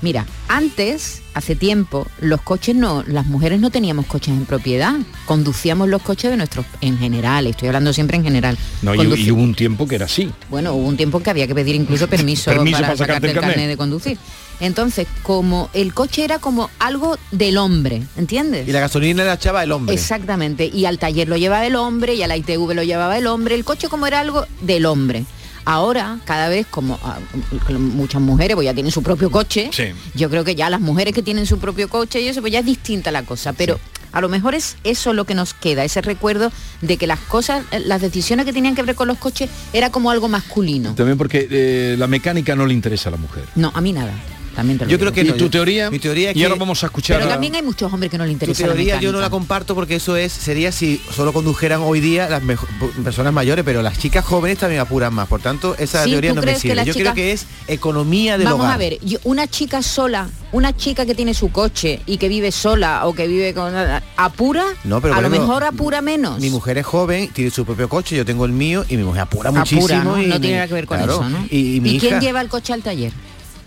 Mira, 0.02 0.26
antes, 0.48 1.22
hace 1.36 1.56
tiempo, 1.56 2.08
los 2.20 2.42
coches 2.42 2.76
no, 2.76 3.04
las 3.06 3.28
mujeres 3.28 3.60
no 3.60 3.70
teníamos 3.70 4.08
coches 4.08 4.34
en 4.34 4.46
propiedad. 4.46 4.96
Conducíamos 5.26 5.90
los 5.90 6.02
coches 6.02 6.32
de 6.32 6.38
nuestros, 6.38 6.66
en 6.82 6.98
general, 6.98 7.46
estoy 7.46 7.68
hablando 7.68 7.94
siempre 7.94 8.18
en 8.18 8.24
general. 8.24 8.58
No, 8.82 8.96
y, 8.96 9.32
hubo 9.32 9.42
un 9.42 9.54
tiempo 9.54 9.88
que 9.88 9.96
era 9.96 10.06
así. 10.06 10.32
Bueno, 10.50 10.74
hubo 10.74 10.88
un 10.88 10.98
tiempo 10.98 11.20
en 11.20 11.24
que 11.24 11.30
había 11.30 11.48
que 11.48 11.54
pedir 11.54 11.76
incluso 11.76 12.08
permiso, 12.10 12.50
Permiso 12.52 12.78
para, 12.78 12.88
para 12.88 12.98
sacarte 12.98 13.28
el 13.28 13.32
el 13.32 13.36
carnet. 13.36 13.56
carnet. 13.56 13.70
de 13.70 13.78
conducir. 13.78 14.18
Entonces, 14.60 15.08
como 15.24 15.70
el 15.74 15.94
coche 15.94 16.24
era 16.24 16.40
como 16.40 16.70
algo 16.80 17.18
del 17.32 17.58
hombre, 17.58 18.04
¿entiendes? 18.18 18.68
Y 18.68 18.72
la 18.72 18.80
gasolina 18.80 19.24
la 19.24 19.34
echaba 19.34 19.64
el 19.64 19.72
hombre. 19.72 19.94
Exactamente, 19.94 20.66
y 20.66 20.86
al 20.86 21.00
taller 21.00 21.28
lo 21.28 21.38
llevaba 21.38 21.66
el 21.66 21.76
hombre 21.76 22.14
y 22.16 22.24
a 22.24 22.28
la 22.28 22.38
ITV 22.38 22.74
lo 22.74 22.84
llevaba 22.84 23.18
el 23.18 23.28
hombre, 23.28 23.56
el 23.56 23.64
coche 23.64 23.88
como 23.88 24.08
era 24.08 24.20
algo 24.20 24.46
del 24.62 24.86
hombre. 24.86 25.26
Ahora, 25.66 26.20
cada 26.26 26.50
vez 26.50 26.66
como 26.68 27.00
ah, 27.04 27.20
muchas 27.78 28.22
mujeres 28.22 28.56
pues 28.56 28.66
ya 28.66 28.74
tienen 28.74 28.92
su 28.92 29.04
propio 29.04 29.30
coche, 29.32 29.70
Sí. 29.72 29.86
yo 30.16 30.30
creo 30.30 30.44
que 30.44 30.56
ya 30.56 30.70
las 30.70 30.82
mujeres 30.82 31.14
que 31.14 31.22
tienen 31.22 31.46
su 31.46 31.60
propio 31.60 31.88
coche 31.90 32.22
y 32.22 32.28
eso, 32.28 32.42
pues 32.42 32.52
ya 32.54 32.60
es 32.60 32.66
distinta 32.66 33.12
la 33.12 33.24
cosa, 33.24 33.54
pero 33.54 33.80
a 34.12 34.22
lo 34.22 34.28
mejor 34.30 34.56
es 34.56 34.76
eso 34.84 35.14
lo 35.14 35.26
que 35.26 35.36
nos 35.36 35.54
queda, 35.54 35.84
ese 35.86 36.02
recuerdo 36.02 36.52
de 36.82 36.98
que 36.98 37.08
las 37.08 37.20
cosas, 37.20 37.64
eh, 37.72 37.80
las 37.86 38.02
decisiones 38.02 38.46
que 38.46 38.54
tenían 38.54 38.76
que 38.76 38.84
ver 38.84 38.96
con 38.96 39.08
los 39.08 39.18
coches 39.18 39.50
era 39.72 39.90
como 39.90 40.12
algo 40.12 40.28
masculino. 40.28 40.96
También 40.96 41.18
porque 41.18 41.48
eh, 41.50 41.96
la 41.98 42.08
mecánica 42.08 42.56
no 42.56 42.66
le 42.66 42.74
interesa 42.74 43.10
a 43.10 43.12
la 43.12 43.18
mujer. 43.18 43.44
No, 43.56 43.72
a 43.74 43.82
mí 43.82 43.94
nada. 43.94 44.12
También 44.56 44.78
te 44.80 44.86
lo 44.86 44.92
Yo 44.92 45.00
creo 45.00 45.12
que 45.14 45.22
¿Y 45.22 45.26
no, 45.26 45.34
tu 45.34 45.46
yo- 45.46 45.50
teoría? 45.50 45.90
Mi 45.90 46.00
teoría 46.00 46.32
es 46.32 46.36
y 46.36 46.40
que 46.40 46.46
ahora 46.46 46.58
vamos 46.60 46.84
a 46.84 46.88
escuchar 46.88 47.18
Pero 47.18 47.30
también 47.30 47.56
hay 47.56 47.62
muchos 47.62 47.92
hombres 47.92 48.12
que 48.12 48.18
no 48.18 48.26
le 48.26 48.30
tu 48.30 48.34
interesa 48.34 48.62
la 48.68 48.74
teoría 48.74 49.00
yo 49.00 49.12
no 49.12 49.20
la 49.22 49.30
comparto 49.30 49.76
porque 49.76 49.96
eso 49.96 50.16
es 50.18 50.32
sería 50.34 50.72
si 50.72 51.02
solo 51.16 51.32
condujeran 51.34 51.82
hoy 51.82 52.00
día 52.02 52.28
las 52.30 52.44
mejo- 52.44 52.68
personas 53.04 53.32
mayores, 53.34 53.64
pero 53.64 53.82
las 53.82 53.98
chicas 53.98 54.26
jóvenes 54.26 54.58
también 54.58 54.82
apuran 54.82 55.14
más. 55.14 55.28
Por 55.28 55.42
tanto, 55.42 55.76
esa 55.80 56.04
Sí, 56.04 56.12
teoría 56.12 56.32
¿tú 56.32 56.36
no 56.38 56.42
me 56.42 56.56
sirve. 56.56 56.76
Yo 56.86 56.94
chicas- 56.94 57.14
creo 57.14 57.14
que 57.14 57.32
es 57.32 57.46
economía 57.68 58.38
del 58.38 58.46
Vamos 58.46 58.62
hogar. 58.62 58.74
a 58.76 58.78
ver, 58.78 59.00
yo- 59.04 59.20
una 59.24 59.48
chica 59.48 59.82
sola, 59.82 60.30
una 60.52 60.76
chica 60.76 61.06
que 61.06 61.16
tiene 61.16 61.34
su 61.34 61.52
coche 61.52 62.02
y 62.06 62.18
que 62.18 62.28
vive 62.28 62.52
sola 62.52 63.06
o 63.08 63.14
que 63.14 63.28
vive 63.28 63.54
con 63.54 63.74
apura, 64.18 64.66
No, 64.84 65.02
pero 65.02 65.14
a 65.14 65.22
lo 65.22 65.28
ejemplo, 65.28 65.48
mejor 65.48 65.64
apura 65.64 66.02
menos. 66.02 66.40
Mi 66.40 66.50
mujer 66.50 66.78
es 66.78 66.86
joven, 66.86 67.30
tiene 67.30 67.52
su 67.52 67.66
propio 67.66 67.88
coche, 67.90 68.16
yo 68.16 68.26
tengo 68.26 68.46
el 68.46 68.52
mío 68.52 68.84
y 68.90 68.98
mi 68.98 69.04
mujer 69.04 69.22
apura, 69.22 69.52
muchísimo. 69.52 70.04
¿no? 70.04 70.22
y 70.22 70.28
No 70.28 70.40
tiene 70.40 70.56
nada 70.58 70.68
que 70.68 70.74
ver 70.74 70.86
con 70.86 70.98
claro, 70.98 71.14
eso, 71.14 71.30
¿no? 71.30 71.46
Y, 71.50 71.76
y 71.78 71.82
mi 71.82 72.00
quién 72.00 72.14
hija- 72.14 72.20
lleva 72.22 72.42
el 72.42 72.50
coche 72.50 72.74
al 72.74 72.82
taller? 72.82 73.12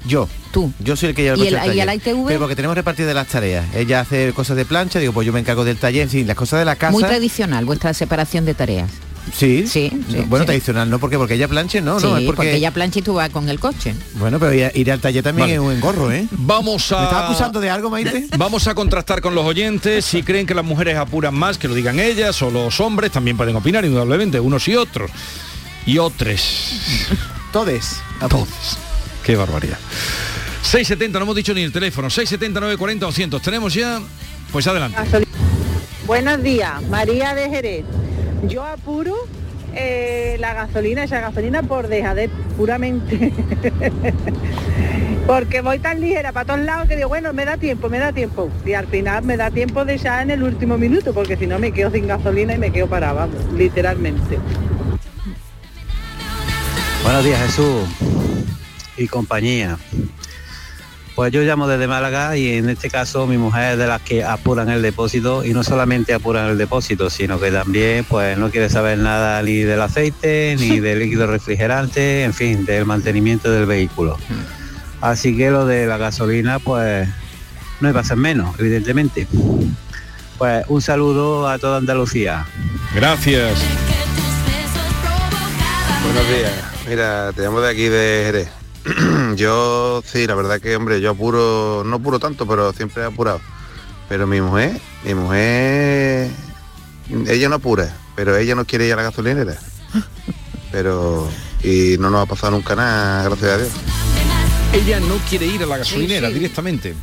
Yo. 0.07 0.29
Tú. 0.53 0.73
Yo 0.79 0.97
soy 0.97 1.09
el 1.11 1.15
que 1.15 1.23
lleva 1.23 1.37
el 1.37 1.43
¿Y 1.43 1.47
el- 1.49 1.57
al 1.57 1.61
y 1.67 1.81
a 1.81 1.85
taller. 1.85 1.87
la 1.87 1.95
ITV? 1.95 2.27
Pero 2.29 2.39
porque 2.41 2.55
tenemos 2.57 2.77
repartidas 2.77 3.15
las 3.15 3.27
tareas. 3.27 3.65
Ella 3.75 4.01
hace 4.01 4.33
cosas 4.33 4.57
de 4.57 4.65
plancha, 4.65 4.99
digo, 4.99 5.13
pues 5.13 5.27
yo 5.27 5.33
me 5.33 5.41
encargo 5.41 5.65
del 5.65 5.79
taller, 5.79 6.03
en 6.03 6.11
fin, 6.11 6.27
las 6.27 6.37
cosas 6.37 6.59
de 6.61 6.65
la 6.65 6.77
casa. 6.77 6.93
Muy 6.93 7.03
tradicional 7.05 7.65
vuestra 7.65 7.93
separación 7.95 8.45
de 8.45 8.55
tareas. 8.55 8.91
Sí, 9.35 9.65
Sí, 9.67 9.91
sí, 10.11 10.17
bueno, 10.29 10.43
sí. 10.43 10.49
tradicional, 10.49 10.91
no 10.91 10.99
porque 10.99 11.17
porque 11.17 11.33
ella 11.33 11.49
planche, 11.49 11.81
no, 11.81 11.99
sí, 11.99 12.05
no, 12.05 12.19
es 12.19 12.25
porque, 12.25 12.37
porque 12.37 12.55
ella 12.57 12.71
plancha 12.73 12.99
y 12.99 13.03
tú 13.03 13.15
vas 13.15 13.31
con 13.31 13.49
el 13.49 13.59
coche. 13.59 13.95
Bueno, 14.17 14.39
pero 14.39 14.53
ir, 14.53 14.93
al 14.93 15.01
taller 15.01 15.25
también 15.25 15.45
Vale. 15.47 15.55
es 15.55 15.61
un 15.61 15.73
engorro, 15.73 16.13
¿eh? 16.13 16.27
Vamos 16.33 16.93
a... 16.93 16.99
¿Me 16.99 17.05
estás 17.05 17.25
acusando 17.25 17.59
de 17.59 17.71
algo, 17.71 17.89
Maite? 17.89 18.27
Vamos 18.37 18.67
a 18.69 18.75
contrastar 18.75 19.23
con 19.23 19.35
los 19.35 19.47
oyentes 19.47 20.05
si 20.05 20.23
creen 20.23 20.47
que 20.47 20.55
las 20.55 20.65
mujeres 20.65 20.99
apuran 20.99 21.35
más, 21.35 21.57
que 21.57 21.69
lo 21.69 21.75
digan 21.75 21.99
ellas, 22.01 22.43
o 22.43 22.51
los 22.51 22.79
hombres 22.81 23.13
también 23.13 23.39
pueden 23.39 23.57
opinar, 23.57 23.83
indudablemente, 23.87 24.39
unos 24.41 24.69
y 24.69 24.77
otros. 24.77 25.11
Y 25.87 25.97
otros. 25.97 26.43
Todes. 27.51 27.97
Todos. 28.29 28.49
Qué 29.25 29.37
barbaridad. 29.37 29.79
670, 30.63 31.19
no 31.19 31.25
hemos 31.25 31.37
dicho 31.37 31.55
ni 31.55 31.63
el 31.63 31.73
teléfono. 31.73 32.11
670 32.11 32.61
940 32.61 33.07
200. 33.07 33.43
Tenemos 33.43 33.73
ya. 33.73 34.01
Pues 34.53 34.67
adelante. 34.67 34.99
Buenos 36.07 36.43
días, 36.43 36.83
María 36.89 37.35
de 37.35 37.49
Jerez. 37.49 37.85
Yo 38.47 38.63
apuro 38.63 39.17
eh, 39.75 40.37
la 40.39 40.53
gasolina, 40.53 41.05
esa 41.05 41.21
gasolina 41.21 41.63
por 41.63 41.89
dejadez, 41.89 42.31
puramente. 42.59 43.33
Porque 45.27 45.63
voy 45.63 45.79
tan 45.79 46.03
ligera 46.03 46.33
para 46.33 46.45
todos 46.45 46.61
lados 46.61 46.87
que 46.87 46.97
digo, 46.97 47.09
bueno, 47.09 47.33
me 47.33 47.47
da 47.47 47.57
tiempo, 47.57 47.89
me 47.89 47.99
da 47.99 48.13
tiempo. 48.13 48.51
Y 48.67 48.75
al 48.75 48.87
final 48.87 49.25
me 49.25 49.39
da 49.39 49.51
tiempo 49.51 49.87
de 49.87 49.95
echar 49.95 50.23
en 50.23 50.33
el 50.33 50.43
último 50.43 50.77
minuto, 50.77 51.15
porque 51.15 51.39
si 51.39 51.47
no 51.47 51.59
me 51.59 51.73
quedo 51.73 51.91
sin 51.91 52.07
gasolina 52.07 52.55
y 52.55 52.59
me 52.59 52.71
quedo 52.71 52.89
parada, 52.89 53.15
vamos, 53.15 53.43
literalmente. 53.57 54.39
Buenos 57.03 57.25
días 57.25 57.41
Jesús 57.41 58.24
y 58.97 59.09
compañía. 59.09 59.79
Pues 61.15 61.33
yo 61.33 61.43
llamo 61.43 61.69
desde 61.69 61.87
Málaga 61.87 62.37
y 62.37 62.55
en 62.55 62.69
este 62.69 62.91
caso 62.91 63.29
mi 63.29 63.39
mujer 63.39 63.75
es 63.75 63.79
de 63.79 63.87
las 63.87 64.03
que 64.03 64.25
apuran 64.25 64.69
el 64.69 64.83
depósito 64.83 65.45
y 65.45 65.53
no 65.53 65.63
solamente 65.63 66.13
apuran 66.13 66.49
el 66.49 66.59
depósito, 66.59 67.09
sino 67.09 67.39
que 67.39 67.53
también 67.53 68.05
pues 68.05 68.37
no 68.37 68.51
quiere 68.51 68.69
saber 68.69 68.99
nada 68.99 69.41
ni 69.43 69.59
del 69.59 69.81
aceite, 69.81 70.57
ni 70.59 70.81
del 70.81 70.99
líquido 70.99 71.29
refrigerante, 71.29 72.25
en 72.25 72.35
fin, 72.35 72.65
del 72.65 72.85
mantenimiento 72.85 73.53
del 73.53 73.67
vehículo. 73.67 74.19
Así 75.01 75.37
que 75.37 75.51
lo 75.51 75.67
de 75.67 75.87
la 75.87 75.99
gasolina 75.99 76.59
pues 76.59 77.09
no 77.81 77.89
iba 77.89 78.01
a 78.01 78.05
ser 78.05 78.17
menos, 78.17 78.59
evidentemente. 78.59 79.29
Pues 80.37 80.65
un 80.67 80.83
saludo 80.83 81.49
a 81.49 81.59
toda 81.59 81.79
Andalucía. 81.79 82.45
Gracias. 82.93 83.63
Buenos 86.03 86.29
días. 86.29 86.53
Mira, 86.89 87.33
te 87.33 87.43
llamo 87.43 87.61
de 87.61 87.71
aquí 87.71 87.85
de 87.85 88.23
Jerez. 88.27 88.64
yo 89.37 90.03
sí, 90.07 90.27
la 90.27 90.35
verdad 90.35 90.61
que, 90.61 90.77
hombre, 90.77 91.01
yo 91.01 91.11
apuro, 91.11 91.83
no 91.87 91.97
apuro 91.97 92.19
tanto, 92.19 92.47
pero 92.47 92.73
siempre 92.73 93.03
he 93.03 93.07
apurado. 93.07 93.41
Pero 94.09 94.27
mi 94.27 94.41
mujer, 94.41 94.81
mi 95.05 95.15
mujer, 95.15 96.31
ella 97.27 97.49
no 97.49 97.57
apura, 97.57 97.95
pero 98.15 98.37
ella 98.37 98.55
no 98.55 98.65
quiere 98.67 98.87
ir 98.87 98.93
a 98.93 98.97
la 98.97 99.03
gasolinera. 99.05 99.57
Pero, 100.71 101.29
y 101.63 101.97
no 101.99 102.11
nos 102.11 102.23
ha 102.23 102.27
pasado 102.27 102.53
nunca 102.53 102.75
nada, 102.77 103.25
gracias 103.25 103.51
a 103.51 103.57
Dios. 103.59 103.71
Ella 104.73 105.01
no 105.01 105.17
quiere 105.29 105.47
ir 105.47 105.63
a 105.63 105.67
la 105.67 105.79
gasolinera 105.79 106.27
Sí, 106.29 106.33
sí. 106.35 106.39
directamente. 106.41 106.95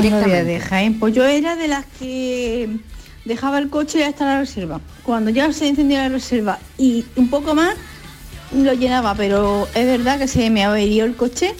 Días 0.00 0.46
de 0.46 0.60
Jaén. 0.60 0.98
Pues 1.00 1.14
yo 1.14 1.24
era 1.26 1.56
de 1.56 1.66
las 1.66 1.84
que 1.98 2.68
dejaba 3.24 3.58
el 3.58 3.70
coche 3.70 4.04
hasta 4.04 4.24
la 4.26 4.40
reserva. 4.40 4.80
Cuando 5.02 5.30
ya 5.30 5.52
se 5.52 5.66
encendía 5.68 6.02
la 6.02 6.10
reserva 6.10 6.58
y 6.78 7.04
un 7.16 7.28
poco 7.28 7.54
más, 7.54 7.74
lo 8.52 8.72
llenaba, 8.74 9.14
pero 9.14 9.68
es 9.74 9.86
verdad 9.86 10.18
que 10.18 10.28
se 10.28 10.50
me 10.50 10.64
averió 10.64 11.04
el 11.04 11.14
coche, 11.16 11.54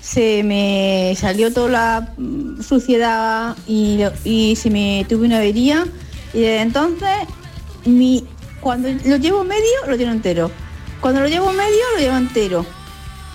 se 0.00 0.42
me 0.42 1.14
salió 1.18 1.52
toda 1.52 1.68
la 1.70 2.12
mm, 2.16 2.62
suciedad 2.62 3.56
y, 3.66 4.56
se 4.56 4.70
me 4.70 5.06
tuve 5.08 5.26
una 5.26 5.38
avería 5.38 5.86
y 6.32 6.40
desde 6.40 6.60
entonces 6.60 7.10
mi, 7.84 8.24
cuando 8.60 8.88
lo 9.04 9.16
llevo 9.16 9.44
medio 9.44 9.86
lo 9.86 9.96
lleno 9.96 10.12
entero. 10.12 10.50
Cuando 11.00 11.20
lo 11.20 11.28
llevo 11.28 11.52
medio 11.52 11.82
lo 11.94 12.00
llevo 12.00 12.16
entero. 12.16 12.66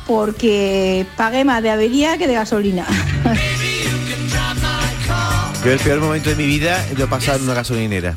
Porque 0.08 1.06
pagué 1.16 1.46
más 1.46 1.62
de 1.62 1.70
avería 1.70 2.18
que 2.18 2.28
de 2.28 2.34
gasolina. 2.34 2.88
Yo 5.64 5.72
el 5.74 5.80
peor 5.80 6.00
momento 6.00 6.30
de 6.30 6.36
mi 6.36 6.46
vida 6.48 6.84
lo 6.98 7.08
pasado 7.10 7.38
en 7.38 7.44
una 7.44 7.54
gasolinera. 7.54 8.16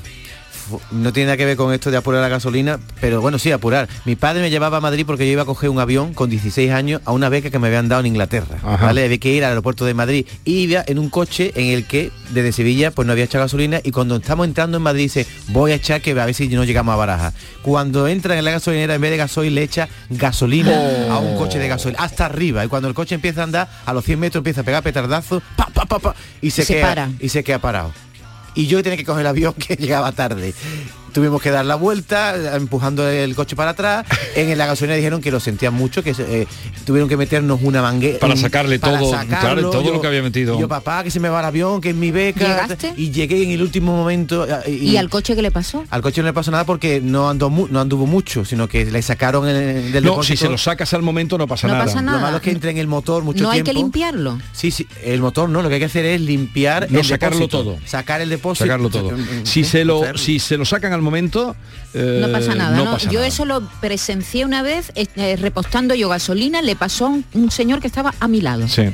No 0.91 1.13
tiene 1.13 1.27
nada 1.27 1.37
que 1.37 1.45
ver 1.45 1.57
con 1.57 1.73
esto 1.73 1.91
de 1.91 1.97
apurar 1.97 2.21
la 2.23 2.29
gasolina, 2.29 2.79
pero 3.01 3.21
bueno, 3.21 3.39
sí, 3.39 3.51
apurar. 3.53 3.89
Mi 4.05 4.17
padre 4.17 4.41
me 4.43 4.51
llevaba 4.51 4.79
a 4.79 4.81
Madrid 4.81 5.05
porque 5.07 5.27
yo 5.27 5.33
iba 5.33 5.43
a 5.43 5.47
coger 5.47 5.71
un 5.71 5.81
avión 5.81 6.15
con 6.15 6.31
16 6.31 6.71
años 6.71 7.01
a 7.05 7.13
una 7.13 7.29
beca 7.29 7.51
que 7.51 7.59
me 7.59 7.69
habían 7.69 7.89
dado 7.89 8.01
en 8.01 8.07
Inglaterra. 8.07 8.57
Ajá. 8.63 8.87
¿vale? 8.87 9.05
Había 9.05 9.19
que 9.19 9.33
ir 9.33 9.45
al 9.45 9.51
aeropuerto 9.51 9.85
de 9.85 9.95
Madrid. 9.95 10.27
Y 10.45 10.59
iba 10.61 10.85
en 10.87 10.99
un 10.99 11.11
coche 11.11 11.53
en 11.55 11.69
el 11.69 11.87
que 11.87 12.11
desde 12.31 12.53
Sevilla 12.53 12.91
pues 12.91 13.07
no 13.07 13.13
había 13.13 13.25
echado 13.25 13.45
gasolina 13.45 13.81
y 13.83 13.91
cuando 13.91 14.17
estamos 14.17 14.47
entrando 14.47 14.77
en 14.79 14.83
Madrid 14.83 15.03
dice, 15.05 15.27
voy 15.49 15.73
a 15.73 15.75
echar 15.77 16.01
que 16.01 16.13
a 16.13 16.25
ver 16.27 16.35
si 16.35 16.49
no 16.49 16.65
llegamos 16.65 16.93
a 16.93 16.97
Baraja. 16.97 17.33
Cuando 17.63 18.09
entra 18.09 18.39
en 18.39 18.45
la 18.45 18.51
gasolinera, 18.53 18.95
en 18.95 19.01
vez 19.01 19.11
de 19.11 19.17
gasoil 19.17 19.55
le 19.55 19.63
echa 19.63 19.89
gasolina 20.11 20.73
Oh. 20.73 21.13
a 21.13 21.19
un 21.19 21.37
coche 21.37 21.59
de 21.59 21.69
gasoil 21.69 21.95
hasta 21.99 22.27
arriba. 22.27 22.65
Y 22.65 22.69
cuando 22.69 22.89
el 22.89 22.95
coche 22.95 23.15
empieza 23.15 23.41
a 23.41 23.45
andar, 23.45 23.69
a 23.85 23.93
los 23.93 24.05
100 24.05 24.19
metros 24.21 24.41
empieza 24.41 24.63
a 24.63 24.65
pegar 24.65 24.83
petardazos, 24.83 25.43
pa, 25.57 25.67
pa, 25.67 25.85
pa, 25.87 25.99
pa, 25.99 26.15
y 26.41 26.51
se, 26.51 26.65
Se 26.65 26.75
queda, 26.75 26.89
para. 26.89 27.11
y 27.21 27.29
se 27.29 27.43
queda 27.45 27.59
parado. 27.59 27.93
Y 28.55 28.67
yo 28.67 28.83
tenía 28.83 28.97
que 28.97 29.05
coger 29.05 29.23
el 29.23 29.27
avión 29.29 29.55
que 29.59 29.77
llegaba 29.77 30.13
tarde. 30.13 30.55
Tuvimos 31.13 31.41
que 31.43 31.51
dar 31.51 31.65
la 31.65 31.75
vuelta 31.77 32.57
empujando 32.57 33.09
el 33.09 33.35
coche 33.35 33.57
para 33.57 33.71
atrás. 33.73 34.07
En 34.35 34.57
la 34.59 34.67
gasolina 34.67 34.97
dijeron 34.97 35.21
que 35.21 35.31
lo 35.31 35.41
sentían 35.41 35.75
mucho, 35.75 36.03
que 36.03 36.15
eh, 36.19 36.47
tuvieron 36.85 37.09
que 37.09 37.17
meternos 37.17 37.61
una 37.63 37.83
manguera 37.83 38.19
para 38.19 38.37
sacarle 38.37 38.79
todo, 38.79 39.11
claro, 39.29 39.71
todo 39.71 39.83
Yo- 39.83 39.93
lo 39.93 40.01
que 40.01 40.07
había 40.07 40.23
metido. 40.23 40.59
Yo, 40.59 40.69
papá, 40.69 41.03
que 41.05 41.11
se 41.11 41.21
me 41.21 41.29
va 41.29 41.41
el 41.41 41.47
avión, 41.47 41.81
que 41.81 41.91
es 41.91 41.95
mi 41.97 42.11
beca. 42.11 42.41
¿Llegaste? 42.41 42.95
Y 42.97 43.11
llegué 43.11 43.43
en 43.43 43.51
el 43.51 43.63
último 43.63 43.95
momento. 43.97 44.47
eh, 44.67 44.71
¿Y 44.73 44.97
al 44.97 45.09
coche 45.11 45.35
qué 45.35 45.43
le 45.43 45.51
pasó? 45.51 45.85
al 45.91 46.03
coche 46.03 46.21
no 46.23 46.27
le 46.29 46.33
pasó 46.33 46.51
nada 46.51 46.65
porque 46.65 47.01
no 47.01 47.29
andó 47.29 47.51
mu- 47.51 47.69
no 47.69 47.81
anduvo 47.81 48.07
mucho, 48.07 48.45
sino 48.45 48.69
que 48.69 48.85
le 48.85 49.03
sacaron 49.03 49.49
el, 49.49 49.93
del 49.93 50.05
no, 50.05 50.11
depósito. 50.13 50.37
si 50.39 50.45
se 50.45 50.49
lo 50.51 50.59
sacas 50.59 50.93
al 50.95 51.03
momento 51.03 51.37
no 51.39 51.47
pasa 51.47 51.67
No 51.67 51.75
nada. 51.75 51.85
pasa 51.87 51.97
Lo 51.97 52.03
nada. 52.07 52.21
malo 52.21 52.37
es 52.39 52.43
que 52.43 52.51
entra 52.51 52.71
en 52.71 52.79
el 52.79 52.87
motor 52.87 53.23
mucho 53.23 53.43
no 53.45 53.51
hay 53.51 53.59
tiempo. 53.63 53.71
que 53.71 53.75
limpiarlo. 53.75 54.39
Sí, 54.53 54.71
sí, 54.71 54.87
el 55.05 55.21
motor 55.21 55.49
no, 55.49 55.63
lo 55.63 55.69
que 55.69 55.75
hay 55.75 55.81
que 55.81 55.87
hacer 55.87 56.05
es 56.07 56.21
limpiar 56.21 56.91
No 56.91 57.01
el 57.01 57.05
sacarlo 57.05 57.39
depósito. 57.39 57.63
todo. 57.65 57.79
Sacar 57.87 58.21
el 58.21 58.29
depósito. 58.31 58.65
Sacarlo 58.65 58.89
todo. 58.91 59.13
Si 59.45 59.65
se 59.65 59.85
lo, 59.85 60.17
si 60.17 60.39
se 60.39 60.57
lo 60.57 60.65
sacan 60.65 60.93
al 60.93 61.02
momento, 61.03 61.55
eh, 61.95 62.19
No 62.21 62.33
pasa 62.33 62.55
nada, 62.55 62.77
no 62.77 62.85
¿no? 62.87 62.93
pasa 62.93 63.07
Yo 63.11 63.15
nada. 63.21 63.27
eso 63.27 63.45
lo 63.45 63.61
presencié 63.81 64.45
una 64.45 64.63
vez 64.63 64.93
eh, 64.95 65.07
eh, 65.17 65.37
repostando 65.37 65.95
yo 65.95 66.09
gasolina, 66.09 66.63
le 66.63 66.77
pasó 66.77 67.07
a 67.07 67.09
un, 67.09 67.25
un 67.35 67.51
señor 67.51 67.81
que 67.81 67.87
estaba 67.87 68.15
a 68.21 68.29
mi 68.29 68.41
lado. 68.41 68.67
Sí. 68.69 68.85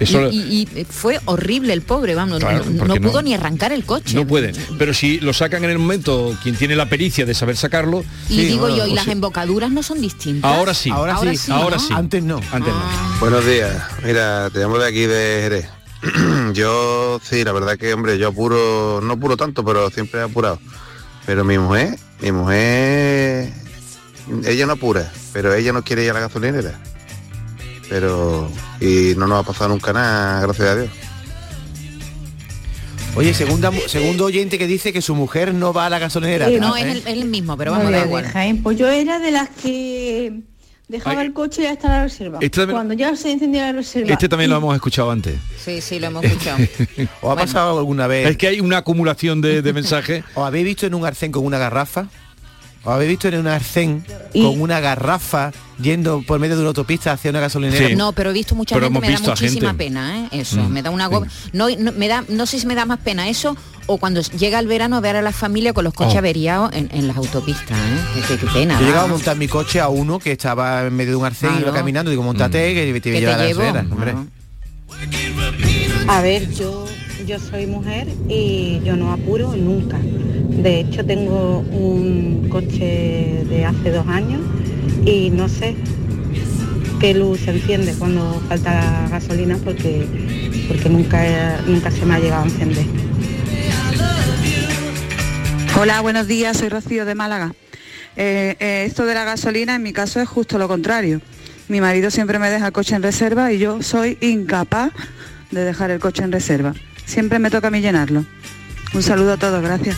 Eso 0.00 0.30
y, 0.30 0.38
y- 0.38 0.68
y 0.80 0.84
fue 0.86 1.20
horrible 1.26 1.74
el 1.74 1.82
pobre, 1.82 2.14
vamos, 2.14 2.38
Claro, 2.40 2.64
no, 2.64 2.94
pudo 2.96 3.12
no- 3.12 3.22
ni 3.22 3.34
arrancar 3.34 3.70
el 3.72 3.84
coche. 3.84 4.14
no 4.14 4.26
puede. 4.26 4.52
Pero 4.78 4.94
si 4.94 5.20
lo 5.20 5.34
sacan 5.34 5.62
en 5.64 5.68
el 5.70 5.78
momento, 5.78 6.34
quien 6.42 6.56
tiene 6.56 6.74
la 6.74 6.88
pericia 6.88 7.26
de 7.26 7.34
saber 7.34 7.54
sacarlo. 7.58 8.02
Y 8.30 8.44
digo 8.46 8.68
yo, 8.70 8.76
y 8.76 8.80
pues 8.80 8.92
las 8.94 9.04
sí. 9.04 9.10
embocaduras 9.10 9.70
no 9.70 9.82
son 9.82 10.00
distintas. 10.00 10.50
Ahora 10.50 10.72
sí. 10.72 10.88
Ahora, 10.88 11.20
sí, 11.36 11.52
ahora 11.52 11.76
¿no? 11.76 11.82
sí. 11.82 11.92
Antes 11.94 12.22
no. 12.24 12.40
Antes 12.50 12.72
no. 12.72 12.82
Buenos 13.20 13.44
días. 13.44 13.76
Mira, 14.02 14.48
te 14.48 14.60
llamo 14.60 14.78
de 14.78 14.88
aquí 14.88 15.00
de 15.04 15.38
Jerez. 15.42 15.68
yo 16.54 17.20
sí, 17.22 17.44
la 17.44 17.52
verdad 17.52 17.76
que, 17.76 17.92
hombre, 17.92 18.16
yo 18.18 18.28
apuro, 18.28 19.00
no 19.02 19.12
apuro 19.12 19.36
tanto, 19.36 19.62
pero 19.64 19.90
siempre 19.90 20.20
he 20.20 20.24
apurado. 20.24 20.58
Pero 21.26 21.44
mi 21.44 21.58
mujer, 21.58 21.98
mi 22.20 22.32
mujer, 22.32 23.52
ella 24.44 24.66
no 24.66 24.72
apura, 24.72 25.12
pero 25.32 25.54
ella 25.54 25.72
no 25.72 25.82
quiere 25.82 26.04
ir 26.04 26.10
a 26.10 26.14
la 26.14 26.20
gasolinera. 26.20 26.78
Pero, 27.88 28.50
y 28.80 29.14
no 29.16 29.26
nos 29.26 29.40
ha 29.40 29.46
pasado 29.46 29.70
nunca 29.70 29.92
nada, 29.92 30.40
gracias 30.42 30.68
a 30.68 30.76
Dios. 30.76 30.90
Oye, 33.16 33.34
segunda, 33.34 33.72
segundo 33.88 34.24
oyente 34.26 34.56
que 34.56 34.68
dice 34.68 34.92
que 34.92 35.02
su 35.02 35.14
mujer 35.14 35.52
no 35.52 35.72
va 35.72 35.86
a 35.86 35.90
la 35.90 35.98
gasolinera. 35.98 36.48
no, 36.48 36.76
¿eh? 36.76 36.82
es 36.82 36.86
el, 36.86 36.98
es 36.98 37.06
el 37.06 37.24
mismo, 37.24 37.56
pero 37.56 37.72
vamos, 37.72 37.90
da 37.90 38.04
igual. 38.04 38.24
de 38.24 38.30
Jaén. 38.30 38.62
Pues 38.62 38.78
yo 38.78 38.88
era 38.88 39.18
de 39.18 39.30
las 39.32 39.48
que 39.48 40.42
dejaba 40.90 41.20
Ay. 41.20 41.26
el 41.26 41.32
coche 41.32 41.68
hasta 41.68 41.88
la 41.88 42.02
reserva. 42.04 42.38
Este 42.40 42.60
también- 42.60 42.76
Cuando 42.76 42.94
ya 42.94 43.14
se 43.16 43.32
encendía 43.32 43.66
la 43.66 43.72
reserva. 43.72 44.12
Este 44.12 44.28
también 44.28 44.50
lo 44.50 44.56
hemos 44.56 44.74
escuchado 44.74 45.10
antes. 45.10 45.36
Sí, 45.64 45.80
sí, 45.80 45.98
lo 46.00 46.08
hemos 46.08 46.24
escuchado. 46.24 46.58
¿O 47.22 47.30
ha 47.30 47.36
pasado 47.36 47.78
alguna 47.78 48.06
vez? 48.06 48.28
Es 48.28 48.36
que 48.36 48.48
hay 48.48 48.60
una 48.60 48.78
acumulación 48.78 49.40
de, 49.40 49.62
de 49.62 49.72
mensajes. 49.72 50.24
¿O 50.34 50.44
habéis 50.44 50.64
visto 50.64 50.86
en 50.86 50.94
un 50.94 51.06
arcén 51.06 51.32
con 51.32 51.44
una 51.46 51.58
garrafa? 51.58 52.06
¿O 52.82 52.90
habéis 52.90 53.10
visto 53.10 53.28
en 53.28 53.36
un 53.38 53.46
arcén 53.46 54.04
con 54.32 54.58
una 54.58 54.80
garrafa 54.80 55.52
yendo 55.82 56.22
por 56.26 56.38
medio 56.40 56.54
de 56.56 56.62
una 56.62 56.68
autopista 56.68 57.12
hacia 57.12 57.30
una 57.30 57.40
gasolinera? 57.40 57.94
No, 57.94 58.12
pero 58.12 58.30
he 58.30 58.32
visto 58.32 58.54
mucha 58.54 58.74
Pero 58.74 58.86
gente, 58.86 59.00
me 59.00 59.12
da 59.12 59.18
muchísima 59.20 59.68
gente. 59.68 59.84
pena, 59.84 60.18
¿eh? 60.20 60.28
Eso, 60.32 60.56
Mm. 60.62 60.68
me 60.72 60.82
da 60.82 60.88
una 60.90 61.06
go- 61.06 61.26
no, 61.52 61.68
no, 61.78 61.92
me 61.92 62.08
da, 62.08 62.24
no 62.30 62.46
sé 62.46 62.58
si 62.58 62.66
me 62.66 62.74
da 62.74 62.86
más 62.86 62.98
pena 63.00 63.28
eso 63.28 63.54
o 63.92 63.98
cuando 63.98 64.20
llega 64.20 64.58
el 64.60 64.66
verano 64.68 65.00
ver 65.00 65.16
a 65.16 65.22
la 65.22 65.32
familia 65.32 65.72
con 65.72 65.82
los 65.84 65.92
coches 65.94 66.14
Oh. 66.14 66.18
averiados 66.18 66.72
en, 66.74 66.88
en 66.92 67.08
las 67.08 67.16
autopistas, 67.16 67.76
¿eh? 67.76 67.98
Qué, 68.14 68.20
qué- 68.34 68.38
qué 68.38 68.46
pena. 68.52 68.78
Yo 68.80 68.86
llegaba 68.86 69.04
a 69.04 69.08
montar 69.08 69.36
mi 69.36 69.48
coche 69.48 69.80
a 69.80 69.88
uno 69.88 70.18
que 70.18 70.32
estaba 70.32 70.86
en 70.86 70.94
medio 70.94 71.10
de 71.12 71.16
un 71.16 71.24
arcén 71.24 71.50
y 71.58 71.60
iba 71.62 71.72
caminando. 71.72 72.10
Digo, 72.10 72.22
montate, 72.22 72.72
que 72.74 73.00
te 73.00 73.00
Que 73.00 73.10
voy 73.10 73.18
a 73.18 73.20
te 73.20 73.20
llevar 73.20 73.34
a 73.34 73.38
la 73.38 73.46
llevo. 73.48 73.60
gasolinera, 73.60 73.94
hombre. 73.94 74.14
A 76.08 76.22
ver, 76.22 76.50
yo, 76.52 76.86
yo 77.26 77.38
soy 77.38 77.66
mujer 77.66 78.06
y 78.28 78.80
yo 78.84 78.96
no 78.96 79.12
apuro 79.12 79.54
nunca. 79.56 79.98
De 79.98 80.80
hecho, 80.80 81.04
tengo 81.04 81.58
un 81.72 82.48
coche 82.50 83.44
de 83.48 83.64
hace 83.64 83.90
dos 83.90 84.06
años 84.08 84.40
y 85.04 85.30
no 85.30 85.48
sé 85.48 85.74
qué 87.00 87.14
luz 87.14 87.40
se 87.40 87.50
enciende 87.52 87.94
cuando 87.98 88.40
falta 88.48 89.08
gasolina 89.10 89.56
porque, 89.64 90.04
porque 90.68 90.88
nunca, 90.88 91.60
nunca 91.66 91.90
se 91.90 92.04
me 92.04 92.14
ha 92.14 92.18
llegado 92.20 92.42
a 92.42 92.46
encender. 92.46 92.84
Hola, 95.82 96.02
buenos 96.02 96.26
días, 96.26 96.58
soy 96.58 96.68
Rocío 96.68 97.06
de 97.06 97.14
Málaga. 97.14 97.54
Eh, 98.14 98.54
eh, 98.60 98.84
esto 98.86 99.06
de 99.06 99.14
la 99.14 99.24
gasolina 99.24 99.76
en 99.76 99.82
mi 99.82 99.94
caso 99.94 100.20
es 100.20 100.28
justo 100.28 100.58
lo 100.58 100.68
contrario. 100.68 101.22
Mi 101.68 101.80
marido 101.80 102.10
siempre 102.10 102.38
me 102.38 102.50
deja 102.50 102.66
el 102.66 102.72
coche 102.74 102.96
en 102.96 103.02
reserva 103.02 103.50
y 103.50 103.58
yo 103.58 103.82
soy 103.82 104.18
incapaz 104.20 104.92
de 105.50 105.64
dejar 105.64 105.90
el 105.90 105.98
coche 105.98 106.22
en 106.22 106.32
reserva. 106.32 106.74
Siempre 107.06 107.38
me 107.38 107.48
toca 107.48 107.68
a 107.68 107.70
mí 107.70 107.80
llenarlo. 107.80 108.26
Un 108.92 109.02
saludo 109.02 109.32
a 109.32 109.36
todos, 109.38 109.62
gracias. 109.62 109.96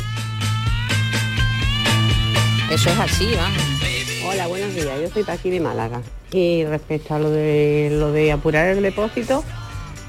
Eso 2.70 2.88
es 2.88 3.00
así, 3.00 3.34
vamos. 3.34 3.62
Hola, 4.24 4.46
buenos 4.46 4.72
días. 4.76 5.00
Yo 5.02 5.10
soy 5.10 5.24
Paqui 5.24 5.50
de 5.50 5.58
Málaga. 5.58 6.00
Y 6.30 6.64
respecto 6.64 7.16
a 7.16 7.18
lo 7.18 7.28
de 7.28 7.88
lo 7.90 8.12
de 8.12 8.30
apurar 8.30 8.68
el 8.68 8.82
depósito, 8.82 9.42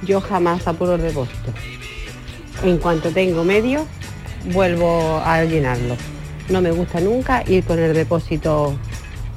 yo 0.03 0.21
jamás 0.21 0.67
apuro 0.67 0.93
el 0.93 1.01
depósito. 1.01 1.51
En 2.63 2.77
cuanto 2.77 3.09
tengo 3.09 3.43
medio, 3.43 3.87
vuelvo 4.45 5.21
a 5.23 5.43
llenarlo. 5.43 5.95
No 6.49 6.61
me 6.61 6.71
gusta 6.71 6.99
nunca 6.99 7.43
ir 7.47 7.63
con 7.63 7.79
el 7.79 7.93
depósito 7.93 8.77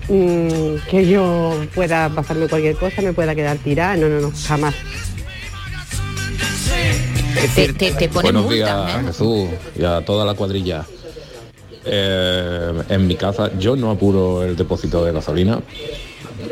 mm, 0.08 0.88
que 0.90 1.06
yo 1.06 1.54
pueda 1.74 2.08
pasarme 2.08 2.48
cualquier 2.48 2.76
cosa, 2.76 3.02
me 3.02 3.12
pueda 3.12 3.34
quedar 3.34 3.56
tirada. 3.58 3.96
No, 3.96 4.08
no, 4.08 4.20
no, 4.20 4.32
jamás. 4.46 4.74
Te, 7.54 7.72
te, 7.72 7.92
te 7.92 8.08
ponen 8.08 8.22
Buenos 8.22 8.44
multas, 8.44 8.86
días, 8.86 9.02
¿eh? 9.02 9.06
Jesús, 9.06 9.48
y 9.78 9.84
a 9.84 10.04
toda 10.04 10.24
la 10.24 10.34
cuadrilla. 10.34 10.84
Eh, 11.84 12.72
en 12.88 13.06
mi 13.06 13.14
casa 13.14 13.52
yo 13.58 13.76
no 13.76 13.92
apuro 13.92 14.42
el 14.42 14.56
depósito 14.56 15.04
de 15.04 15.12
gasolina, 15.12 15.60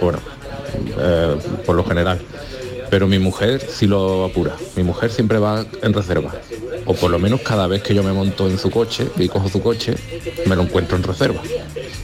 bueno, 0.00 0.20
eh, 0.96 1.36
por 1.66 1.74
lo 1.74 1.84
general, 1.84 2.20
pero 2.94 3.08
mi 3.08 3.18
mujer 3.18 3.60
sí 3.68 3.88
lo 3.88 4.24
apura. 4.24 4.54
Mi 4.76 4.84
mujer 4.84 5.10
siempre 5.10 5.40
va 5.40 5.66
en 5.82 5.92
reserva, 5.92 6.32
o 6.86 6.94
por 6.94 7.10
lo 7.10 7.18
menos 7.18 7.40
cada 7.40 7.66
vez 7.66 7.82
que 7.82 7.92
yo 7.92 8.04
me 8.04 8.12
monto 8.12 8.48
en 8.48 8.56
su 8.56 8.70
coche 8.70 9.08
y 9.18 9.26
cojo 9.26 9.48
su 9.48 9.60
coche, 9.60 9.96
me 10.46 10.54
lo 10.54 10.62
encuentro 10.62 10.96
en 10.96 11.02
reserva. 11.02 11.42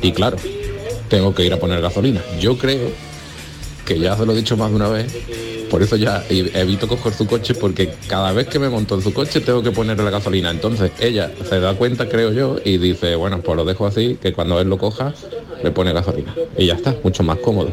Y 0.02 0.10
claro, 0.10 0.36
tengo 1.08 1.32
que 1.32 1.44
ir 1.44 1.52
a 1.52 1.58
poner 1.60 1.80
gasolina. 1.80 2.20
Yo 2.40 2.58
creo 2.58 2.88
que 3.86 4.00
ya 4.00 4.16
se 4.16 4.26
lo 4.26 4.32
he 4.32 4.36
dicho 4.36 4.56
más 4.56 4.70
de 4.70 4.74
una 4.74 4.88
vez, 4.88 5.16
por 5.70 5.80
eso 5.80 5.94
ya 5.94 6.24
e- 6.28 6.50
evito 6.54 6.88
coger 6.88 7.12
su 7.12 7.24
coche 7.24 7.54
porque 7.54 7.94
cada 8.08 8.32
vez 8.32 8.48
que 8.48 8.58
me 8.58 8.68
monto 8.68 8.96
en 8.96 9.02
su 9.02 9.14
coche 9.14 9.40
tengo 9.40 9.62
que 9.62 9.70
ponerle 9.70 10.02
la 10.02 10.10
gasolina. 10.10 10.50
Entonces 10.50 10.90
ella 10.98 11.30
se 11.48 11.60
da 11.60 11.74
cuenta, 11.74 12.08
creo 12.08 12.32
yo, 12.32 12.56
y 12.64 12.78
dice, 12.78 13.14
bueno, 13.14 13.42
pues 13.42 13.56
lo 13.56 13.64
dejo 13.64 13.86
así, 13.86 14.18
que 14.20 14.32
cuando 14.32 14.60
él 14.60 14.68
lo 14.68 14.76
coja, 14.76 15.14
le 15.62 15.70
pone 15.70 15.92
gasolina. 15.92 16.34
Y 16.58 16.66
ya 16.66 16.74
está, 16.74 16.96
mucho 17.04 17.22
más 17.22 17.38
cómodo. 17.38 17.70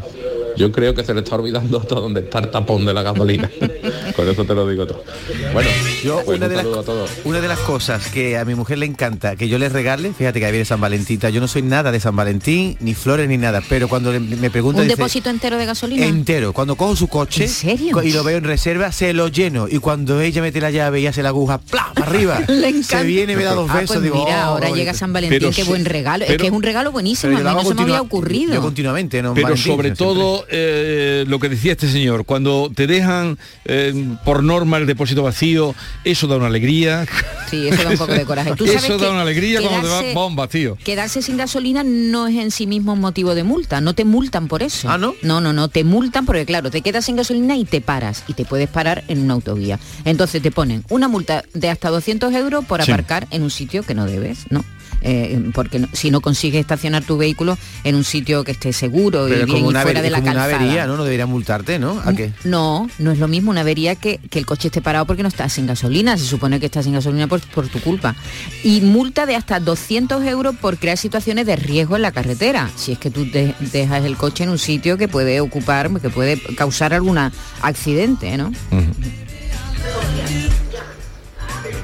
Yo 0.56 0.72
creo 0.72 0.94
que 0.94 1.04
se 1.04 1.14
le 1.14 1.20
está 1.20 1.36
olvidando 1.36 1.78
hasta 1.78 1.94
dónde 1.96 2.20
está 2.20 2.38
el 2.40 2.50
tapón 2.50 2.84
de 2.84 2.94
la 2.94 3.02
gasolina. 3.02 3.50
Con 4.16 4.28
eso 4.28 4.44
te 4.44 4.54
lo 4.54 4.68
digo 4.68 4.86
todo. 4.86 5.04
Bueno, 5.52 5.68
Yo 6.02 6.22
pues 6.24 6.36
una, 6.38 6.46
un 6.46 6.50
de 6.50 6.56
las, 6.56 6.64
saludo 6.64 6.80
a 6.80 6.82
todos. 6.84 7.10
una 7.24 7.40
de 7.40 7.48
las 7.48 7.58
cosas 7.60 8.06
que 8.08 8.36
a 8.36 8.44
mi 8.44 8.54
mujer 8.54 8.78
le 8.78 8.86
encanta 8.86 9.36
que 9.36 9.48
yo 9.48 9.58
le 9.58 9.68
regale, 9.68 10.12
fíjate 10.12 10.40
que 10.40 10.46
ahí 10.46 10.52
viene 10.52 10.64
San 10.64 10.80
Valentín, 10.80 11.20
yo 11.20 11.40
no 11.40 11.48
soy 11.48 11.62
nada 11.62 11.92
de 11.92 12.00
San 12.00 12.16
Valentín, 12.16 12.76
ni 12.80 12.94
flores 12.94 13.28
ni 13.28 13.36
nada, 13.38 13.62
pero 13.68 13.88
cuando 13.88 14.12
le- 14.12 14.20
me 14.20 14.50
pregunta 14.50 14.80
Un 14.80 14.88
dice, 14.88 14.96
depósito 14.96 15.30
entero 15.30 15.56
de 15.58 15.66
gasolina. 15.66 16.04
entero, 16.06 16.52
cuando 16.52 16.76
cojo 16.76 16.96
su 16.96 17.08
coche 17.08 17.48
co- 17.92 18.02
y 18.02 18.12
lo 18.12 18.24
veo 18.24 18.38
en 18.38 18.44
reserva, 18.44 18.90
se 18.92 19.12
lo 19.12 19.28
lleno 19.28 19.68
y 19.68 19.78
cuando 19.78 20.20
ella 20.20 20.42
mete 20.42 20.60
la 20.60 20.70
llave 20.70 21.00
y 21.00 21.06
hace 21.06 21.22
la 21.22 21.28
aguja, 21.30 21.58
¡plá! 21.58 21.90
para 21.94 22.06
arriba, 22.06 22.40
Le 22.48 22.68
encanta. 22.68 23.00
se 23.00 23.04
viene, 23.04 23.36
me 23.36 23.44
da 23.44 23.54
dos 23.54 23.68
Ah, 23.70 23.74
besos, 23.80 23.96
pues 23.96 24.02
digo, 24.02 24.24
mira, 24.24 24.48
"Oh, 24.50 24.54
ahora 24.54 24.66
llega 24.68 24.76
bonito". 24.92 24.98
San 24.98 25.12
Valentín, 25.12 25.38
Pero 25.38 25.50
qué 25.52 25.64
buen 25.64 25.84
regalo. 25.84 26.24
es 26.24 26.36
que 26.36 26.46
es 26.46 26.52
un 26.52 26.62
regalo 26.62 26.90
buenísimo, 26.92 27.36
a 27.36 27.40
mí 27.40 27.44
no 27.44 27.64
se 27.64 27.74
me 27.74 27.82
había 27.82 28.00
ocurrido. 28.00 28.54
Yo 28.54 28.62
continuamente, 28.62 29.22
¿no? 29.22 29.34
Pero 29.34 29.48
Valentín, 29.48 29.72
sobre 29.72 29.90
todo 29.92 30.44
eh, 30.50 31.24
lo 31.28 31.38
que 31.38 31.48
decía 31.48 31.72
este 31.72 31.88
señor, 31.90 32.24
cuando 32.24 32.70
te 32.74 32.86
dejan 32.86 33.38
eh, 33.64 33.92
por 34.24 34.42
norma 34.42 34.76
el 34.78 34.86
depósito 34.86 35.22
vacío, 35.22 35.74
eso 36.04 36.26
da 36.26 36.36
una 36.36 36.46
alegría. 36.46 37.06
Sí, 37.50 37.68
eso 37.68 37.82
da 37.82 37.90
un 37.90 37.96
poco 37.98 38.12
de 38.12 38.24
coraje. 38.24 38.54
Tú 38.56 38.66
sabes 38.66 38.84
eso 38.84 38.98
da 38.98 39.10
una 39.10 39.22
alegría 39.22 39.60
cuando 39.60 39.80
te 39.80 39.86
quedarse- 39.86 40.08
va 40.08 40.12
bomba 40.14 40.46
vacío. 40.46 40.76
Quedarse 40.84 41.22
sin 41.22 41.36
gasolina 41.36 41.82
no 41.84 42.26
es 42.26 42.36
en 42.36 42.50
sí 42.50 42.66
mismo 42.66 42.92
un 42.94 43.00
motivo 43.00 43.34
de 43.34 43.44
multa, 43.44 43.80
no 43.80 43.94
te 43.94 44.04
multan 44.04 44.48
por 44.48 44.62
eso. 44.62 44.88
Ah, 44.90 44.98
no. 44.98 45.14
No, 45.22 45.40
no, 45.40 45.52
no, 45.52 45.68
te 45.68 45.84
multan 45.84 46.26
porque 46.26 46.44
claro, 46.46 46.70
te 46.70 46.80
quedas 46.82 47.04
sin 47.04 47.16
gasolina 47.16 47.56
y 47.56 47.64
te 47.64 47.80
paras 47.80 48.24
y 48.28 48.34
te 48.34 48.44
puedes 48.44 48.68
parar 48.68 49.04
en 49.08 49.20
una 49.22 49.34
autovía. 49.34 49.78
Entonces 50.04 50.42
te 50.42 50.50
ponen 50.50 50.84
una 50.88 51.08
multa 51.08 51.44
de 51.54 51.68
hasta 51.70 51.90
200 51.90 52.32
euros 52.34 52.64
por 52.64 52.82
Sí. 52.82 52.90
aparcar 52.92 53.26
en 53.30 53.42
un 53.42 53.50
sitio 53.50 53.82
que 53.82 53.94
no 53.94 54.06
debes, 54.06 54.46
¿no? 54.50 54.64
Eh, 55.00 55.50
porque 55.54 55.78
no- 55.78 55.88
si 55.92 56.10
no 56.10 56.20
consigues 56.20 56.60
estacionar 56.60 57.04
tu 57.04 57.16
vehículo 57.16 57.56
en 57.84 57.94
un 57.94 58.04
sitio 58.04 58.42
que 58.44 58.52
esté 58.52 58.72
seguro 58.72 59.26
Pero 59.28 59.42
y 59.42 59.44
bien 59.44 59.58
y 59.66 59.72
fuera 59.72 60.02
de 60.02 60.10
la 60.10 60.18
como 60.18 60.30
una 60.32 60.40
calzada. 60.40 60.62
avería, 60.64 60.86
¿no? 60.86 60.96
No 60.96 61.04
debería 61.04 61.26
multarte, 61.26 61.78
¿no? 61.78 62.00
¿A 62.04 62.12
qué? 62.14 62.32
No, 62.44 62.88
no 62.98 63.12
es 63.12 63.18
lo 63.18 63.28
mismo 63.28 63.50
una 63.50 63.60
avería 63.60 63.94
que, 63.94 64.18
que 64.30 64.38
el 64.38 64.46
coche 64.46 64.68
esté 64.68 64.82
parado 64.82 65.06
porque 65.06 65.22
no 65.22 65.28
estás 65.28 65.52
sin 65.52 65.66
gasolina. 65.66 66.16
Se 66.18 66.24
supone 66.24 66.58
que 66.60 66.66
estás 66.66 66.84
sin 66.84 66.94
gasolina 66.94 67.26
por, 67.28 67.40
por 67.40 67.68
tu 67.68 67.80
culpa. 67.80 68.16
Y 68.64 68.80
multa 68.80 69.24
de 69.26 69.36
hasta 69.36 69.60
200 69.60 70.24
euros 70.24 70.56
por 70.56 70.78
crear 70.78 70.98
situaciones 70.98 71.46
de 71.46 71.56
riesgo 71.56 71.96
en 71.96 72.02
la 72.02 72.12
carretera. 72.12 72.70
Si 72.76 72.92
es 72.92 72.98
que 72.98 73.10
tú 73.10 73.24
de- 73.30 73.54
dejas 73.72 74.04
el 74.04 74.16
coche 74.16 74.44
en 74.44 74.50
un 74.50 74.58
sitio 74.58 74.96
que 74.98 75.08
puede 75.08 75.40
ocupar, 75.40 75.90
que 76.00 76.10
puede 76.10 76.40
causar 76.56 76.92
algún 76.94 77.18
accidente, 77.62 78.36
¿no? 78.36 78.52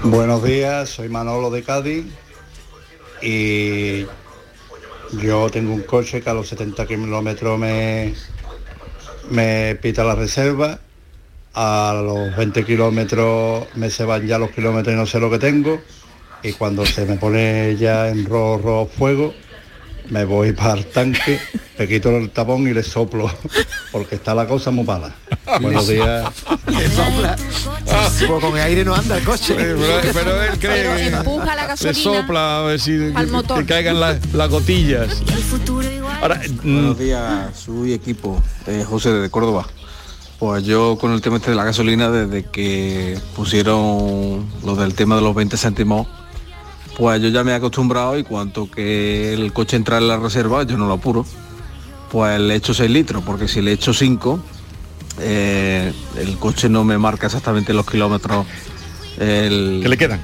Buenos 0.03 0.42
días, 0.44 0.90
soy 0.90 1.09
Manolo 1.09 1.50
de 1.50 1.62
Cádiz 1.62 2.05
Y 3.25 4.07
yo 5.23 5.49
tengo 5.51 5.73
un 5.73 5.83
coche 5.83 6.21
que 6.21 6.29
a 6.29 6.35
los 6.35 6.49
70 6.49 6.87
kilómetros 6.87 7.59
me, 7.59 8.15
me 9.31 9.77
pita 9.77 10.05
la 10.05 10.15
reserva, 10.15 10.79
a 11.55 12.03
los 12.05 12.37
20 12.37 12.65
kilómetros 12.65 13.67
me 13.77 13.89
se 13.91 14.05
van 14.05 14.27
ya 14.27 14.39
los 14.39 14.51
kilómetros 14.51 14.95
y 14.95 14.99
no 14.99 15.07
sé 15.07 15.21
lo 15.21 15.31
que 15.31 15.39
tengo, 15.39 15.81
y 16.43 16.53
cuando 16.53 16.85
se 16.85 17.07
me 17.07 17.17
pone 17.17 17.77
ya 17.77 18.09
en 18.09 18.27
rojo, 18.27 18.61
rojo 18.63 18.91
fuego, 18.95 19.35
me 20.11 20.25
voy 20.25 20.53
para 20.53 20.75
el 20.75 20.87
tanque, 20.87 21.40
le 21.79 21.88
quito 21.88 22.11
el 22.11 22.31
tapón 22.31 22.69
y 22.69 22.75
le 22.75 22.83
soplo, 22.83 23.31
porque 23.93 24.17
está 24.17 24.35
la 24.35 24.47
cosa 24.47 24.71
muy 24.71 24.85
mala. 24.85 25.14
Buenos 25.61 25.88
días. 25.88 26.31
Pues 28.27 28.40
con 28.40 28.57
el 28.57 28.62
aire 28.62 28.85
no 28.85 28.95
anda 28.95 29.19
el 29.19 29.25
coche. 29.25 29.55
pero, 29.57 29.79
pero 30.12 30.43
él 30.43 30.59
cree 30.59 30.83
Pero 30.83 30.97
que 30.97 31.07
empuja 31.07 31.55
la 31.55 31.62
le 31.62 31.69
gasolina 31.69 31.95
sopla 31.95 32.59
a 32.59 32.62
ver 32.62 32.81
si 32.81 32.93
que, 32.93 33.67
caigan 33.67 34.01
las, 34.01 34.33
las 34.33 34.51
gotillas. 34.51 35.23
Ahora, 36.21 36.40
mm, 36.62 36.75
Buenos 36.75 36.99
días, 36.99 37.59
su 37.59 37.85
equipo, 37.87 38.43
eh, 38.67 38.85
José 38.88 39.12
de 39.12 39.31
Córdoba. 39.31 39.67
Pues 40.38 40.64
yo 40.64 40.99
con 41.01 41.12
el 41.12 41.21
tema 41.21 41.37
este 41.37 41.51
de 41.51 41.57
la 41.57 41.64
gasolina, 41.64 42.11
desde 42.11 42.45
que 42.45 43.19
pusieron 43.37 44.47
lo 44.64 44.75
del 44.77 44.95
tema 44.95 45.17
de 45.17 45.23
los 45.23 45.35
20 45.35 45.57
céntimos, 45.57 46.07
pues 46.96 47.20
yo 47.20 47.28
ya 47.28 47.44
me 47.44 47.52
he 47.52 47.54
acostumbrado 47.54 48.18
y 48.18 48.24
cuanto 48.24 48.70
que 48.70 49.35
el 49.35 49.52
coche 49.52 49.76
entra 49.76 49.98
en 49.98 50.09
la 50.09 50.16
reserva, 50.16 50.62
yo 50.64 50.76
no 50.76 50.87
lo 50.87 50.94
apuro. 50.94 51.26
Pues 52.11 52.38
le 52.38 52.54
echo 52.54 52.72
6 52.72 52.90
litros, 52.90 53.24
porque 53.24 53.48
si 53.48 53.61
le 53.61 53.72
echo 53.72 53.92
5, 53.92 54.40
eh, 55.20 55.92
el 56.16 56.38
coche 56.38 56.68
no 56.68 56.85
me 56.85 56.96
marca 56.98 57.26
exactamente 57.26 57.74
los 57.74 57.88
kilómetros 57.88 58.46
el, 59.18 59.80
que 59.83 59.88
le 59.88 59.96
quedan. 59.96 60.20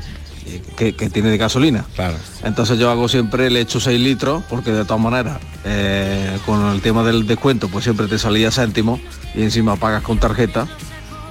que, 0.77 0.95
que 0.95 1.11
tiene 1.11 1.31
de 1.31 1.39
gasolina. 1.39 1.85
Claro. 1.95 2.17
Entonces 2.45 2.79
yo 2.79 2.91
hago 2.91 3.09
siempre, 3.09 3.51
le 3.51 3.61
echo 3.61 3.81
6 3.81 4.01
litros, 4.01 4.45
porque 4.49 4.71
de 4.71 4.85
todas 4.85 5.03
maneras, 5.03 5.39
eh, 5.65 6.39
con 6.47 6.65
el 6.71 6.81
tema 6.81 7.03
del 7.03 7.27
descuento, 7.27 7.69
pues 7.69 7.85
siempre 7.85 8.07
te 8.07 8.19
salía 8.19 8.53
céntimo 8.53 9.01
y 9.35 9.43
encima 9.43 9.75
pagas 9.77 10.03
con 10.03 10.19
tarjeta, 10.19 10.69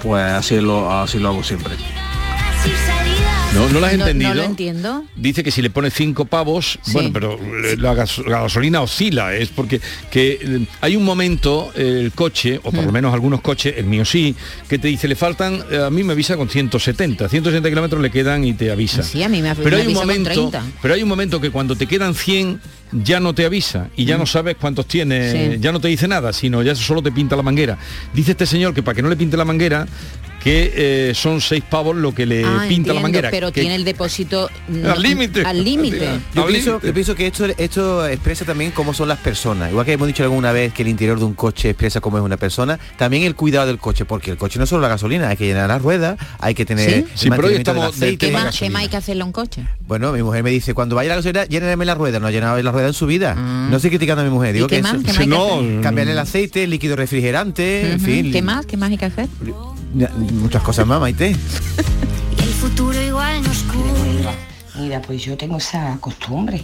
pues 0.03 0.23
así 0.23 0.59
lo, 0.59 0.91
así 0.91 1.19
lo 1.19 1.29
hago 1.29 1.43
siempre. 1.43 1.75
¿No, 3.55 3.67
¿No 3.69 3.79
lo 3.79 3.85
has 3.87 3.93
No- 3.97 4.05
entendido? 4.05 4.29
No, 4.29 4.35
lo 4.35 4.43
entiendo. 4.43 5.03
Dice 5.15 5.43
que 5.43 5.49
si 5.51 5.61
le 5.63 5.69
pone 5.71 5.89
cinco 5.89 6.25
pavos, 6.25 6.77
bueno, 6.93 7.09
pero 7.11 7.39
la, 7.77 7.93
gas- 7.95 8.19
la 8.19 8.41
gasolina 8.41 8.81
oscila, 8.81 9.35
es 9.35 9.49
porque 9.49 9.81
que 10.11 10.39
eh, 10.41 10.65
hay 10.81 10.95
un 10.95 11.03
momento, 11.03 11.71
eh, 11.75 12.01
el 12.05 12.11
coche, 12.11 12.59
o 12.63 12.71
por 12.71 12.83
lo 12.85 12.91
menos 12.91 13.11
algunos 13.13 13.41
coches, 13.41 13.73
el 13.77 13.85
mío 13.85 14.05
sí, 14.05 14.35
que 14.69 14.77
te 14.77 14.87
dice, 14.87 15.07
le 15.07 15.15
faltan, 15.15 15.63
eh, 15.71 15.81
a 15.83 15.89
mí 15.89 16.03
me 16.03 16.13
avisa 16.13 16.37
con 16.37 16.47
170, 16.47 17.27
160 17.27 17.69
kilómetros 17.69 18.01
le 18.01 18.11
quedan 18.11 18.43
y 18.45 18.53
te 18.53 18.71
avisa. 18.71 19.01
Sí, 19.01 19.23
a 19.23 19.29
mí 19.29 19.41
me, 19.41 19.55
pero 19.55 19.77
me 19.77 19.81
hay 19.81 19.87
un 19.87 19.93
con 19.95 20.03
momento 20.07 20.29
30. 20.29 20.63
pero 20.81 20.93
hay 20.93 21.01
un 21.03 21.09
momento 21.09 21.41
que 21.41 21.49
cuando 21.49 21.75
te 21.75 21.87
quedan 21.87 22.13
100 22.13 22.61
ya 22.91 23.19
no 23.19 23.33
te 23.33 23.45
avisa 23.45 23.89
y 23.97 24.05
ya 24.05 24.17
no 24.17 24.25
sabes 24.25 24.55
cuántos 24.59 24.85
tiene 24.87 25.31
Sí. 25.53 25.57
ya 25.59 25.71
no 25.71 25.79
te 25.79 25.87
dice 25.89 26.07
nada 26.07 26.33
sino 26.33 26.63
ya 26.63 26.73
solo 26.73 27.03
te 27.03 27.11
pinta 27.11 27.35
la 27.35 27.43
manguera 27.43 27.77
dice 28.15 28.31
este 28.31 28.47
señor 28.47 28.73
que 28.73 28.81
para 28.81 28.95
que 28.95 29.03
no 29.03 29.09
le 29.09 29.15
pinte 29.15 29.37
la 29.37 29.45
manguera 29.45 29.85
que 30.43 30.71
eh, 31.09 31.13
son 31.15 31.41
seis 31.41 31.63
pavos 31.69 31.95
lo 31.95 32.13
que 32.13 32.25
le 32.25 32.43
Ah, 32.43 32.47
pinta 32.47 32.63
entiendo, 32.63 32.93
la 32.93 32.99
manguera 33.01 33.29
pero 33.31 33.51
que- 33.51 33.61
tiene 33.61 33.75
el 33.75 33.83
depósito 33.83 34.49
no- 34.69 34.91
Al 34.91 35.01
límite. 35.01 35.43
Al 35.45 35.63
límite. 35.63 36.07
Yo 36.33 36.45
pienso, 36.47 36.79
yo 36.81 36.93
pienso 36.93 37.15
que 37.15 37.27
esto, 37.27 37.45
esto 37.45 38.07
expresa 38.07 38.45
también 38.45 38.71
cómo 38.71 38.93
son 38.93 39.07
las 39.09 39.19
personas. 39.19 39.69
Igual 39.71 39.85
que 39.85 39.93
hemos 39.93 40.07
dicho 40.07 40.23
alguna 40.23 40.51
vez 40.51 40.73
que 40.73 40.81
el 40.83 40.87
interior 40.87 41.19
de 41.19 41.25
un 41.25 41.33
coche 41.33 41.69
expresa 41.71 41.99
cómo 42.01 42.17
es 42.17 42.23
una 42.23 42.37
persona, 42.37 42.79
también 42.97 43.23
el 43.23 43.35
cuidado 43.35 43.67
del 43.67 43.77
coche, 43.79 44.05
porque 44.05 44.31
el 44.31 44.37
coche 44.37 44.57
no 44.59 44.63
es 44.63 44.69
solo 44.69 44.81
la 44.81 44.87
gasolina, 44.89 45.29
hay 45.29 45.37
que 45.37 45.45
llenar 45.45 45.67
las 45.69 45.81
ruedas, 45.81 46.17
hay 46.39 46.55
que 46.55 46.65
tener 46.65 46.89
¿Sí? 46.89 46.95
el 46.95 47.05
Sí, 47.15 47.29
pero 47.29 47.47
hoy 47.47 47.53
mantenimiento 47.55 47.73
del 47.73 47.77
estamos 47.79 47.99
del 47.99 48.03
aceite. 48.09 48.25
¿Qué 48.27 48.31
más, 48.31 48.57
qué 48.59 48.69
más 48.69 48.81
hay 48.83 48.87
que 48.89 48.97
hacerle 48.97 49.21
a 49.23 49.25
un 49.25 49.31
coche? 49.31 49.63
Bueno, 49.87 50.11
mi 50.13 50.23
mujer 50.23 50.43
me 50.43 50.51
dice, 50.51 50.73
cuando 50.73 50.95
vaya 50.95 51.09
a 51.11 51.15
la 51.15 51.15
gasolina, 51.17 51.45
lléname 51.45 51.85
la 51.85 51.95
rueda. 51.95 52.19
No 52.19 52.27
ha 52.27 52.31
llenado 52.31 52.61
la 52.61 52.71
rueda 52.71 52.87
en 52.87 52.93
su 52.93 53.05
vida. 53.05 53.35
No 53.35 53.75
estoy 53.75 53.89
criticando 53.91 54.21
a 54.21 54.25
mi 54.25 54.31
mujer. 54.31 54.53
Digo 54.53 54.67
Mm. 54.67 54.69
qué 54.69 54.75
que 54.77 54.81
más? 54.83 54.93
eso- 54.93 55.01
¿Qué 55.03 55.07
más 55.09 55.17
hay 55.19 55.25
que 55.25 55.29
no, 55.75 55.81
cambiarle 55.81 56.13
el 56.13 56.19
aceite, 56.19 56.63
el 56.63 56.69
líquido 56.69 56.95
refrigerante, 56.95 57.91
en 57.91 57.99
fin. 57.99 58.31
¿Qué 58.31 58.41
más? 58.41 58.65
¿Qué 58.65 58.77
más 58.77 58.89
hay 58.91 58.97
que 58.97 59.05
hacer? 59.05 59.27
Muchas 59.93 60.61
cosas 60.61 60.85
más, 60.85 60.99
Maite. 60.99 61.35
El 62.37 62.53
futuro 62.53 63.01
igual 63.01 63.41
nos 63.41 63.63
cura. 63.63 64.33
Mira, 64.75 65.01
pues 65.01 65.23
yo 65.23 65.35
tengo 65.35 65.57
esa 65.57 65.97
costumbre. 65.99 66.63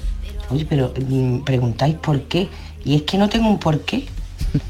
Oye, 0.50 0.66
pero 0.66 0.94
mm, 0.96 1.40
preguntáis 1.40 1.96
por 1.96 2.22
qué. 2.24 2.48
Y 2.84 2.96
es 2.96 3.02
que 3.04 3.18
no 3.18 3.28
tengo 3.30 3.50
un 3.50 3.60
por 3.60 3.82
qué. 3.82 4.06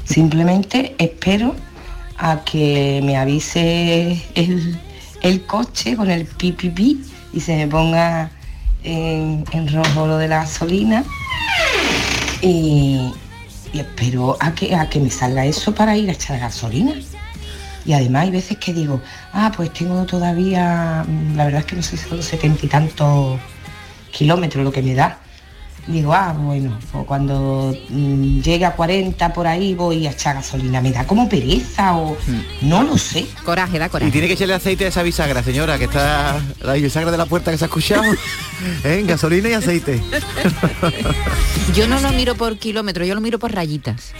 Simplemente 0.04 0.94
espero 0.98 1.54
a 2.18 2.42
que 2.44 3.00
me 3.04 3.16
avise 3.16 4.22
el, 4.34 4.78
el 5.20 5.44
coche 5.44 5.96
con 5.96 6.10
el 6.10 6.24
pi 6.24 6.52
pi 6.52 6.70
pi 6.70 7.00
y 7.34 7.40
se 7.40 7.56
me 7.56 7.68
ponga 7.68 8.30
en, 8.82 9.44
en 9.52 9.72
rojo 9.72 10.06
lo 10.06 10.16
de 10.16 10.28
la 10.28 10.38
gasolina. 10.38 11.04
Y, 12.40 13.12
y 13.72 13.80
espero 13.80 14.36
a 14.40 14.54
que, 14.54 14.74
a 14.74 14.88
que 14.88 14.98
me 14.98 15.10
salga 15.10 15.44
eso 15.44 15.74
para 15.74 15.96
ir 15.96 16.08
a 16.08 16.12
echar 16.12 16.40
gasolina. 16.40 16.94
Y 17.86 17.92
además 17.92 18.24
hay 18.24 18.30
veces 18.32 18.58
que 18.58 18.74
digo, 18.74 19.00
ah, 19.32 19.52
pues 19.56 19.72
tengo 19.72 20.04
todavía, 20.06 21.04
mm, 21.06 21.36
la 21.36 21.44
verdad 21.44 21.60
es 21.60 21.66
que 21.66 21.76
no 21.76 21.82
sé 21.82 21.96
si 21.96 22.08
son 22.08 22.22
setenta 22.22 22.66
y 22.66 22.68
tantos 22.68 23.38
kilómetros 24.10 24.64
lo 24.64 24.72
que 24.72 24.82
me 24.82 24.94
da. 24.94 25.20
Digo, 25.86 26.12
ah, 26.12 26.32
bueno, 26.36 26.76
pues 26.90 27.04
cuando 27.06 27.72
mm, 27.90 28.40
llegue 28.40 28.64
a 28.64 28.72
40 28.72 29.32
por 29.32 29.46
ahí 29.46 29.72
voy 29.74 30.04
a 30.08 30.10
echar 30.10 30.34
gasolina. 30.34 30.80
Me 30.80 30.90
da 30.90 31.06
como 31.06 31.28
pereza 31.28 31.96
o 31.96 32.16
no 32.62 32.82
lo 32.82 32.98
sé. 32.98 33.24
Coraje, 33.44 33.78
da 33.78 33.86
Y 33.86 33.88
coraje. 33.90 34.10
tiene 34.10 34.26
que 34.26 34.32
echarle 34.32 34.54
aceite 34.54 34.86
a 34.86 34.88
esa 34.88 35.04
bisagra, 35.04 35.44
señora, 35.44 35.78
que 35.78 35.84
está 35.84 36.40
la 36.62 36.72
bisagra 36.72 37.12
de 37.12 37.18
la 37.18 37.26
puerta 37.26 37.52
que 37.52 37.58
se 37.58 37.66
ha 37.66 37.68
escuchado. 37.68 38.02
¿Eh? 38.84 39.04
Gasolina 39.06 39.48
y 39.48 39.52
aceite. 39.52 40.02
Yo 41.72 41.86
no 41.86 42.00
lo 42.00 42.10
miro 42.12 42.34
por 42.34 42.58
kilómetro, 42.58 43.04
yo 43.04 43.14
lo 43.14 43.20
miro 43.20 43.38
por 43.38 43.52
rayitas. 43.54 44.12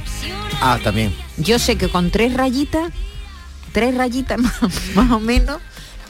Ah, 0.61 0.79
también. 0.85 1.13
Yo 1.37 1.59
sé 1.59 1.77
que 1.77 1.89
con 1.89 2.11
tres 2.13 2.33
rayitas, 2.35 2.91
tres 3.77 3.95
rayitas 3.95 4.39
más, 4.41 4.55
más 4.95 5.11
o 5.11 5.21
menos, 5.21 5.59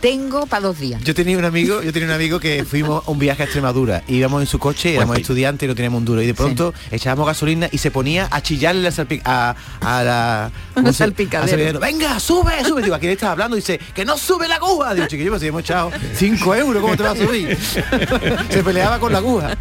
tengo 0.00 0.46
para 0.46 0.62
dos 0.68 0.78
días. 0.78 1.02
Yo 1.02 1.16
tenía 1.16 1.36
un 1.36 1.44
amigo, 1.44 1.82
yo 1.82 1.92
tenía 1.92 2.06
un 2.06 2.14
amigo 2.14 2.38
que 2.38 2.64
fuimos 2.64 3.02
a 3.04 3.10
un 3.10 3.18
viaje 3.18 3.42
a 3.42 3.46
Extremadura, 3.46 4.04
íbamos 4.06 4.40
en 4.40 4.46
su 4.46 4.60
coche, 4.60 4.94
éramos 4.94 5.18
estudiantes 5.18 5.66
y 5.66 5.68
no 5.68 5.74
teníamos 5.74 5.98
un 5.98 6.04
duro 6.04 6.22
y 6.22 6.26
de 6.26 6.34
pronto 6.34 6.72
echábamos 6.92 7.26
gasolina 7.26 7.68
y 7.72 7.78
se 7.78 7.90
ponía 7.90 8.28
a 8.30 8.40
chillarle 8.40 8.82
la 8.82 8.92
a, 9.24 9.56
a 9.80 10.04
la 10.04 10.52
¿cómo 10.74 10.86
se- 10.92 10.92
salpicadero. 10.98 11.42
al 11.42 11.48
salpicadero. 11.50 11.80
Venga, 11.80 12.20
sube, 12.20 12.62
sube. 12.64 12.82
Digo, 12.82 12.94
¿a 12.94 13.00
quién 13.00 13.10
estaba 13.10 13.32
hablando? 13.32 13.56
Dice, 13.56 13.80
que 13.92 14.04
no 14.04 14.16
sube 14.16 14.46
la 14.46 14.56
aguja. 14.56 14.94
Digo, 14.94 15.08
chiquillo, 15.08 15.30
pues 15.30 15.42
si 15.42 15.48
hemos 15.48 15.62
echado 15.62 15.90
5 16.14 16.54
euros, 16.54 16.80
¿cómo 16.80 16.96
te 16.96 17.02
va 17.02 17.10
a 17.10 17.16
subir? 17.16 17.58
se 18.50 18.62
peleaba 18.62 19.00
con 19.00 19.10
la 19.10 19.18
aguja. 19.18 19.56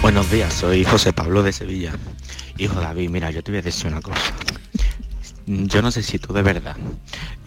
Buenos 0.00 0.30
días, 0.30 0.54
soy 0.54 0.84
José 0.84 1.12
Pablo 1.12 1.42
de 1.42 1.52
Sevilla. 1.52 1.92
Hijo 2.58 2.80
David, 2.80 3.10
mira, 3.10 3.30
yo 3.30 3.42
te 3.42 3.52
voy 3.52 3.60
a 3.60 3.62
decir 3.62 3.86
una 3.86 4.00
cosa. 4.00 4.20
Yo 5.46 5.80
no 5.80 5.90
sé 5.90 6.02
si 6.02 6.18
tú 6.18 6.32
de 6.32 6.42
verdad, 6.42 6.76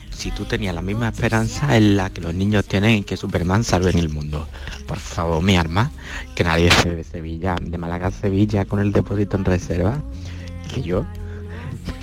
si 0.10 0.32
tú 0.32 0.45
tenías 0.45 0.74
la 0.74 0.82
misma 0.82 1.10
esperanza 1.10 1.76
en 1.78 1.97
la 1.97 2.10
que 2.10 2.21
los 2.21 2.34
niños 2.34 2.65
tienen 2.65 2.91
en 2.91 3.04
que 3.04 3.17
Superman 3.17 3.63
salve 3.63 3.91
en 3.91 4.00
el 4.00 4.10
mundo. 4.10 4.47
Por 4.88 4.97
favor, 4.97 5.43
mi 5.43 5.56
arma, 5.58 5.91
que 6.36 6.43
nadie 6.43 6.71
se 6.71 6.95
de 6.95 7.04
Sevilla, 7.04 7.56
de 7.62 7.78
Málaga 7.78 8.08
a 8.08 8.12
Sevilla 8.12 8.65
con 8.65 8.80
el 8.80 8.91
depósito 8.91 9.38
en 9.38 9.45
reserva, 9.45 10.02
que 10.74 10.82
yo 10.82 11.06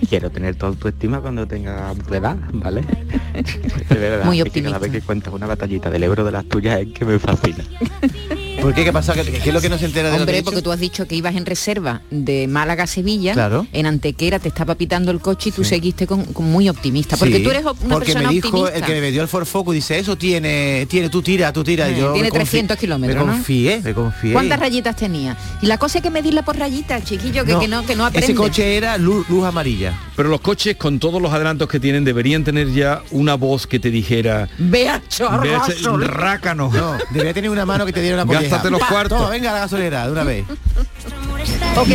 quiero 0.08 0.30
tener 0.30 0.54
toda 0.56 0.72
tu 0.72 0.88
estima 0.88 1.20
cuando 1.20 1.46
tenga 1.46 1.92
tu 2.06 2.14
edad, 2.14 2.36
¿vale? 2.52 2.82
De 3.88 3.94
verdad, 3.94 4.24
Muy 4.26 4.40
es 4.40 4.44
que 4.44 4.62
cada 4.62 4.76
optimista. 4.76 4.78
vez 4.78 4.90
que 4.92 5.00
cuentas 5.02 5.32
una 5.32 5.46
batallita 5.46 5.90
del 5.90 6.02
euro 6.02 6.24
de 6.24 6.32
las 6.32 6.44
tuyas 6.46 6.80
es 6.80 6.88
que 6.92 7.04
me 7.04 7.18
fascina. 7.18 7.64
¿Por 8.60 8.74
qué? 8.74 8.84
¿Qué 8.84 8.92
pasa? 8.92 9.14
¿Qué, 9.14 9.22
qué 9.24 9.48
es 9.48 9.54
lo 9.54 9.60
que 9.60 9.68
no 9.68 9.78
se 9.78 9.84
entera 9.84 10.08
de 10.10 10.18
lo 10.18 10.26
que 10.26 10.30
Hombre, 10.32 10.42
porque 10.42 10.62
tú 10.62 10.72
has 10.72 10.80
dicho 10.80 11.06
que 11.06 11.14
ibas 11.14 11.36
en 11.36 11.46
reserva 11.46 12.00
de 12.10 12.48
Málaga 12.48 12.84
a 12.84 12.86
Sevilla, 12.86 13.32
Claro. 13.32 13.66
en 13.72 13.86
Antequera 13.86 14.38
te 14.40 14.48
estaba 14.48 14.74
pitando 14.74 15.10
el 15.12 15.20
coche 15.20 15.50
y 15.50 15.52
tú 15.52 15.62
seguiste 15.64 16.06
con, 16.06 16.24
con 16.26 16.50
muy 16.50 16.68
optimista. 16.68 17.16
Porque 17.16 17.36
Sí, 17.36 17.42
tú 17.44 17.50
eres 17.50 17.62
una 17.62 17.74
porque 17.74 18.06
persona 18.12 18.28
me 18.28 18.34
dijo 18.34 18.48
optimista. 18.48 18.78
el 18.78 18.84
que 18.84 18.92
me 18.92 19.00
vendió 19.00 19.22
el 19.22 19.28
Ford 19.28 19.46
Focus 19.46 19.74
dice 19.74 19.98
eso 19.98 20.16
tiene 20.18 20.86
tiene 20.88 21.08
tú 21.08 21.22
tira 21.22 21.52
tú 21.52 21.62
tira 21.62 21.88
Eh, 21.88 21.96
yo 21.98 22.12
tiene 22.12 22.28
me 22.30 22.34
confi- 22.34 22.40
300 22.50 22.76
kilómetros, 22.76 23.16
me 23.18 23.24
¿no? 23.26 23.32
confié 23.32 23.80
me 23.82 23.94
confié 23.94 24.32
¿Cuántas 24.32 24.58
rayitas 24.58 24.96
tenía? 24.96 25.36
Y 25.62 25.66
la 25.66 25.78
cosa 25.78 25.98
hay 25.98 26.02
que 26.02 26.10
medirla 26.10 26.42
por 26.42 26.56
rayitas, 26.58 27.04
chiquillo, 27.04 27.44
que 27.44 27.56
que 27.58 27.68
no, 27.68 27.86
que 27.86 27.94
no 27.96 28.04
aprende. 28.06 28.26
ese 28.26 28.34
coche 28.34 28.76
era 28.76 28.98
luz, 28.98 29.28
luz 29.28 29.44
amarilla 29.44 29.94
pero 30.16 30.28
los 30.30 30.40
coches 30.40 30.76
con 30.76 30.98
todos 30.98 31.22
los 31.22 31.32
adelantos 31.32 31.68
que 31.68 31.78
tienen 31.78 32.02
deberían 32.04 32.42
tener 32.42 32.72
ya 32.72 33.02
una 33.12 33.34
voz 33.34 33.66
que 33.68 33.78
te 33.78 33.90
dijera 33.90 34.48
Ve 34.58 34.88
a 34.88 35.00
"Ve 35.40 35.54
a 35.54 35.62
ese 35.68 35.88
rácano 35.98 36.70
no 36.72 36.96
debería 37.12 37.32
tener 37.34 37.50
una 37.50 37.64
mano 37.64 37.86
que 37.86 37.92
te 37.92 38.00
diera 38.02 38.16
una 38.16 38.26
Gástate 38.50 38.70
los 38.70 38.80
Pa, 38.80 38.88
cuartos. 38.88 39.18
toma, 39.18 39.30
venga 39.30 39.50
a 39.50 39.54
la 39.54 39.60
gasolera 39.60 40.06
de 40.06 40.12
una 40.12 40.24
vez 40.24 40.44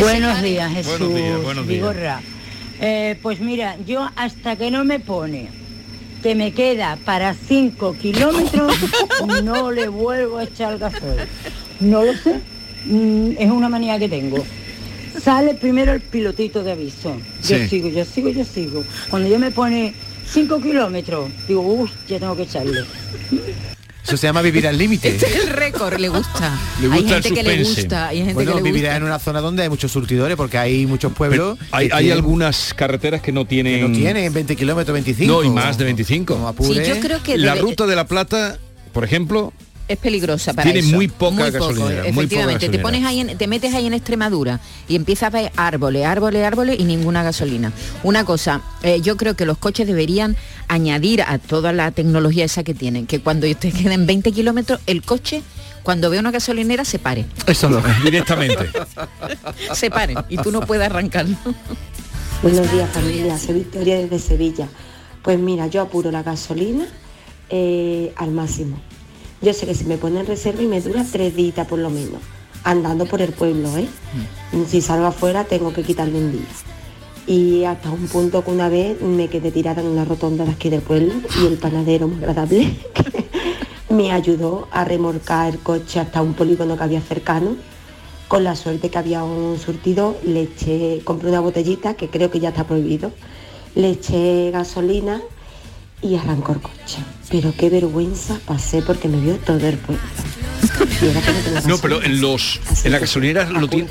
Buenos 0.00 0.42
días, 0.42 0.72
Jesús. 0.72 0.98
Buenos 0.98 1.14
días, 1.16 1.42
buenos 1.42 1.66
días. 1.66 1.80
Vigorra. 1.82 2.20
Eh, 2.80 3.18
pues 3.22 3.40
mira, 3.40 3.76
yo 3.86 4.08
hasta 4.16 4.56
que 4.56 4.70
no 4.70 4.84
me 4.84 4.98
pone 5.00 5.48
que 6.22 6.34
me 6.34 6.52
queda 6.52 6.98
para 7.04 7.34
5 7.34 7.96
kilómetros, 8.00 8.74
no 9.44 9.70
le 9.70 9.88
vuelvo 9.88 10.38
a 10.38 10.44
echar 10.44 10.78
gasoil. 10.78 11.20
No 11.80 12.02
lo 12.02 12.14
sé. 12.14 12.40
Mm, 12.86 13.32
es 13.38 13.50
una 13.50 13.68
manía 13.68 13.98
que 13.98 14.08
tengo. 14.08 14.42
Sale 15.22 15.54
primero 15.54 15.92
el 15.92 16.00
pilotito 16.00 16.62
de 16.62 16.72
aviso. 16.72 17.14
Yo 17.42 17.58
Sí. 17.58 17.68
sigo, 17.68 17.88
yo 17.88 18.04
sigo, 18.04 18.30
yo 18.30 18.44
sigo. 18.44 18.82
Cuando 19.10 19.28
yo 19.28 19.38
me 19.38 19.50
pone 19.50 19.94
5 20.26 20.60
kilómetros, 20.60 21.30
digo, 21.46 21.60
uff, 21.60 21.90
ya 22.08 22.18
tengo 22.18 22.34
que 22.34 22.42
echarle. 22.44 22.84
Eso 24.06 24.16
se 24.18 24.26
llama 24.26 24.42
vivir 24.42 24.66
al 24.68 24.76
límite. 24.76 25.08
Este 25.08 25.26
es 25.26 25.36
el 25.44 25.48
récord, 25.48 25.98
le 25.98 26.08
gusta. 26.10 26.58
Le 26.80 26.92
hay 26.92 27.00
gusta 27.00 27.16
el 27.16 27.22
gente 27.22 27.42
que 27.42 27.48
le 27.56 27.64
gusta, 27.64 28.08
hay 28.08 28.18
gente 28.18 28.34
Bueno, 28.34 28.50
que 28.52 28.56
le 28.58 28.62
vivirá 28.62 28.88
gusta. 28.90 28.96
en 28.98 29.02
una 29.04 29.18
zona 29.18 29.40
donde 29.40 29.62
hay 29.62 29.68
muchos 29.70 29.90
surtidores 29.92 30.36
porque 30.36 30.58
hay 30.58 30.84
muchos 30.86 31.12
pueblos. 31.14 31.58
Hay, 31.70 31.88
hay 31.90 32.10
algunas 32.10 32.74
carreteras 32.74 33.22
que 33.22 33.32
no 33.32 33.46
tienen... 33.46 33.80
que 33.80 33.88
no 33.88 33.94
tienen 33.96 34.32
20 34.32 34.56
kilómetros, 34.56 34.92
25. 34.92 35.32
No, 35.32 35.42
y 35.42 35.48
más 35.48 35.78
de 35.78 35.84
25. 35.84 36.36
No 36.36 36.48
apure. 36.48 36.84
Sí, 36.84 36.90
yo 36.90 37.00
creo 37.00 37.22
que 37.22 37.38
La 37.38 37.54
debe- 37.54 37.62
ruta 37.62 37.86
de 37.86 37.96
la 37.96 38.06
Plata, 38.06 38.58
por 38.92 39.04
ejemplo, 39.04 39.54
es 39.88 39.98
peligrosa 39.98 40.52
para 40.54 40.64
Tiene 40.70 40.80
eso. 40.86 40.96
muy 40.96 41.08
poca 41.08 41.44
poco, 41.46 41.52
gasolinera, 41.52 42.02
muy 42.04 42.10
poca 42.12 42.20
efectivamente 42.22 42.68
te 42.70 42.78
pones 42.78 43.04
ahí 43.04 43.20
en- 43.20 43.36
te 43.36 43.46
metes 43.46 43.74
ahí 43.74 43.86
en 43.86 43.92
Extremadura 43.92 44.58
y 44.88 44.96
empiezas 44.96 45.24
a 45.26 45.30
ver 45.30 45.52
árboles 45.56 46.06
árboles 46.06 46.42
árboles 46.42 46.80
y 46.80 46.84
ninguna 46.84 47.22
gasolina 47.22 47.70
una 48.02 48.24
cosa 48.24 48.62
eh, 48.82 49.02
yo 49.02 49.18
creo 49.18 49.34
que 49.36 49.44
los 49.44 49.58
coches 49.58 49.86
deberían 49.86 50.36
añadir 50.68 51.22
a 51.22 51.38
toda 51.38 51.72
la 51.72 51.90
tecnología 51.90 52.44
esa 52.44 52.62
que 52.62 52.74
tienen 52.74 53.06
que 53.06 53.20
cuando 53.20 53.46
te 53.56 53.72
queden 53.72 54.06
20 54.06 54.32
kilómetros 54.32 54.80
el 54.86 55.02
coche 55.02 55.42
cuando 55.82 56.10
ve 56.10 56.18
una 56.18 56.30
gasolinera 56.30 56.84
se 56.84 56.98
pare 56.98 57.26
Eso 57.46 57.68
lo 57.68 57.82
directamente 58.04 58.70
se 59.74 59.90
pare 59.90 60.14
y 60.28 60.36
tú 60.38 60.50
no 60.50 60.60
puedes 60.62 60.86
arrancarlo 60.86 61.36
Buenos 62.44 62.70
días 62.70 62.90
familia, 62.90 63.38
soy 63.38 63.54
Victoria 63.54 63.96
desde 63.96 64.18
Sevilla. 64.18 64.68
Pues 65.22 65.38
mira, 65.38 65.66
yo 65.66 65.80
apuro 65.80 66.10
la 66.10 66.22
gasolina 66.22 66.84
eh, 67.48 68.12
al 68.16 68.32
máximo. 68.32 68.78
Yo 69.40 69.54
sé 69.54 69.64
que 69.64 69.74
si 69.74 69.84
me 69.84 69.96
ponen 69.96 70.26
reserva 70.26 70.60
y 70.60 70.66
me 70.66 70.82
dura 70.82 71.06
tres 71.10 71.34
días 71.34 71.66
por 71.66 71.78
lo 71.78 71.88
menos, 71.88 72.20
andando 72.62 73.06
por 73.06 73.22
el 73.22 73.32
pueblo, 73.32 73.74
¿eh? 73.78 73.88
Si 74.68 74.82
salgo 74.82 75.06
afuera 75.06 75.44
tengo 75.44 75.72
que 75.72 75.82
quitarle 75.82 76.18
un 76.18 76.32
día. 76.32 76.42
Y 77.26 77.64
hasta 77.64 77.90
un 77.90 78.06
punto 78.06 78.44
que 78.44 78.50
una 78.50 78.68
vez 78.68 79.00
me 79.00 79.28
quedé 79.28 79.50
tirada 79.50 79.80
en 79.80 79.88
una 79.88 80.04
rotonda 80.04 80.44
de 80.44 80.52
aquí 80.52 80.68
del 80.68 80.82
pueblo 80.82 81.14
y 81.42 81.46
el 81.46 81.56
panadero 81.56 82.06
muy 82.06 82.18
agradable 82.18 82.76
me 83.88 84.12
ayudó 84.12 84.68
a 84.70 84.84
remolcar 84.84 85.54
el 85.54 85.58
coche 85.60 86.00
hasta 86.00 86.20
un 86.20 86.34
polígono 86.34 86.76
que 86.76 86.82
había 86.82 87.00
cercano 87.00 87.56
con 88.28 88.42
la 88.44 88.56
suerte 88.56 88.90
que 88.90 88.98
había 88.98 89.22
un 89.22 89.58
surtido, 89.58 90.16
le 90.24 90.42
eché, 90.42 91.02
compré 91.04 91.28
una 91.28 91.40
botellita 91.40 91.94
que 91.94 92.08
creo 92.08 92.30
que 92.30 92.40
ya 92.40 92.48
está 92.48 92.64
prohibido, 92.64 93.12
le 93.74 93.90
eché 93.90 94.50
gasolina 94.50 95.20
y 96.02 96.16
arrancó 96.16 96.52
el 96.52 96.60
coche. 96.60 96.98
Pero 97.30 97.54
qué 97.56 97.70
vergüenza 97.70 98.38
pasé 98.46 98.82
porque 98.82 99.08
me 99.08 99.20
vio 99.20 99.34
todo 99.36 99.66
el 99.66 99.76
pueblo. 99.78 100.02
Y 101.64 101.68
no 101.68 101.78
pero 101.78 102.02
en 102.02 102.20
los 102.20 102.58
en 102.84 102.92
la 102.92 102.98
gasolinera 102.98 103.50
lo 103.50 103.68
tienen 103.68 103.88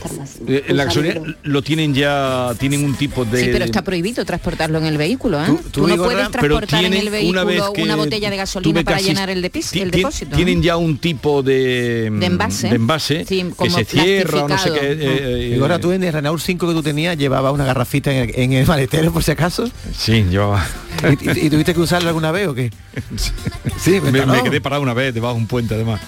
eh, 0.48 0.63
en 0.67 0.78
la 0.78 0.86
gasolinera 0.86 1.22
lo 1.43 1.62
tienen 1.62 1.93
ya 1.93 2.52
tienen 2.58 2.84
un 2.84 2.96
tipo 2.96 3.26
de 3.26 3.39
sí 3.41 3.50
pero 3.52 3.65
está 3.65 3.84
prohibido 3.84 4.26
transportarlo 4.26 4.80
en 4.80 4.86
el 4.86 4.98
vehículo 4.98 5.41
¿eh? 5.41 5.46
Tú- 5.46 5.58
tú, 5.58 5.69
tú, 5.82 5.88
no 5.88 5.96
puedes 5.98 6.28
pero 6.30 6.58
transportar 6.60 6.84
en 6.86 6.93
el 6.93 7.08
una 7.30 7.43
vez 7.43 7.58
vehículo 7.58 7.74
que 7.74 7.84
una 7.84 7.96
botella 7.96 8.30
de 8.30 8.38
gasolina 8.38 8.84
para 8.84 9.00
llenar 9.00 9.30
el, 9.30 9.41
depósito 9.41 10.36
tienen 10.36 10.63
ya 10.63 10.78
un 10.78 10.98
tipo 10.98 11.43
de 11.43 12.10
De 12.12 12.26
envase. 12.26 12.69
de 12.69 12.76
envase 12.76 13.26
Sí, 13.26 13.43
que 13.43 13.50
como 13.52 13.78
se 13.78 13.86
cierra 13.86 14.43
o 14.43 14.48
no 14.48 14.58
sé 14.58 14.72
qué 14.72 14.80
plastificado. 14.80 15.17
eh, 15.19 15.43
eh, 15.52 15.56
Y 15.58 15.62
ahora 15.62 15.80
tú 15.80 15.91
en 15.91 16.04
el 16.04 16.12
Renault 16.13 16.41
5 16.41 16.67
que 16.67 16.74
tú 16.74 16.82
tenías 16.84 17.17
llevabas 17.17 17.54
una 17.54 17.65
garrafita 17.65 18.12
en 18.12 18.30
el, 18.30 18.36
en 18.39 18.54
el 18.54 18.65
maletero 18.65 19.12
por 19.13 19.24
si 19.24 19.32
acaso. 19.32 19.69
sí 19.96 20.26
yo 20.32 20.56
¿Y, 21.04 21.30
y- 21.39 21.46
y 21.48 21.50
tuviste 21.50 21.74
que 21.74 21.80
usarlo 21.82 22.10
alguna 22.10 22.32
vez 22.32 22.48
o 22.48 22.54
qué? 22.56 22.72
Sí, 23.77 23.99
me, 24.01 24.43
quedé 24.43 24.62
parado 24.62 24.81
una 24.81 24.93
vez 24.93 25.13
debajo 25.13 25.36
de 25.36 25.39
un 25.41 25.47
puente 25.47 25.75
además 25.75 26.01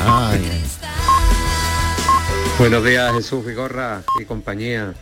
ay. 0.00 0.62
Buenos 2.58 2.84
días 2.84 3.12
Jesús 3.14 3.44
Vigorra 3.44 4.02
y 4.20 4.24
compañía. 4.24 4.94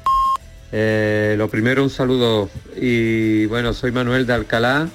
Eh, 0.72 1.34
lo 1.36 1.48
primero 1.48 1.82
un 1.82 1.90
saludo 1.90 2.48
y 2.76 3.44
bueno, 3.46 3.74
soy 3.74 3.92
Manuel 3.92 4.26
de 4.26 4.32
Alcalá 4.32 4.88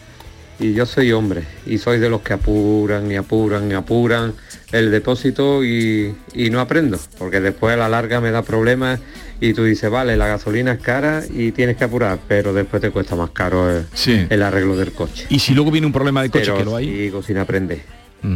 y 0.59 0.73
yo 0.73 0.85
soy 0.85 1.11
hombre 1.11 1.43
y 1.65 1.77
soy 1.77 1.99
de 1.99 2.09
los 2.09 2.21
que 2.21 2.33
apuran 2.33 3.11
y 3.11 3.15
apuran 3.15 3.69
y 3.71 3.75
apuran 3.75 4.33
el 4.71 4.89
depósito 4.91 5.63
y, 5.63 6.15
y 6.33 6.49
no 6.49 6.59
aprendo 6.59 6.99
porque 7.19 7.39
después 7.39 7.73
a 7.73 7.77
la 7.77 7.89
larga 7.89 8.19
me 8.21 8.31
da 8.31 8.41
problemas 8.41 8.99
y 9.39 9.53
tú 9.53 9.63
dices, 9.63 9.89
vale, 9.91 10.17
la 10.17 10.25
gasolina 10.27 10.71
es 10.73 10.79
cara 10.79 11.23
y 11.29 11.51
tienes 11.51 11.77
que 11.77 11.83
apurar, 11.83 12.17
pero 12.27 12.53
después 12.53 12.81
te 12.81 12.89
cuesta 12.89 13.15
más 13.15 13.29
caro 13.29 13.69
el, 13.69 13.85
Sí. 13.93 14.25
el 14.29 14.41
arreglo 14.41 14.75
del 14.75 14.91
coche. 14.93 15.27
y 15.29 15.37
si 15.39 15.53
luego 15.53 15.69
viene 15.69 15.85
un 15.85 15.93
problema 15.93 16.23
de 16.23 16.29
coche 16.31 16.45
Pero 16.45 16.57
que 16.57 16.65
lo 16.65 16.75
hay 16.75 16.87
sigo 16.87 17.21
sin 17.21 17.37
aprender. 17.37 17.81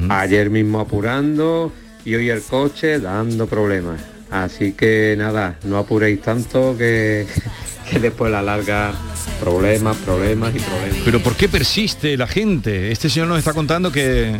Ayer 0.09 0.49
mismo 0.51 0.79
apurando 0.79 1.71
y 2.05 2.13
hoy 2.15 2.29
el 2.29 2.41
coche 2.43 2.99
dando 2.99 3.47
problemas. 3.47 3.99
Así 4.31 4.71
que 4.71 5.15
nada, 5.17 5.57
no 5.65 5.77
apuréis 5.77 6.21
tanto 6.21 6.75
que, 6.77 7.27
que 7.91 7.99
después 7.99 8.31
la 8.31 8.41
larga 8.41 8.93
problemas, 9.39 9.97
problemas 9.97 10.55
y 10.55 10.59
problemas. 10.59 10.97
pero 11.05 11.19
por 11.21 11.35
qué 11.35 11.49
persiste 11.49 12.15
la 12.17 12.27
gente 12.27 12.91
este 12.91 13.09
señor 13.09 13.27
nos 13.27 13.37
está 13.39 13.53
contando 13.53 13.91
que- 13.91 14.39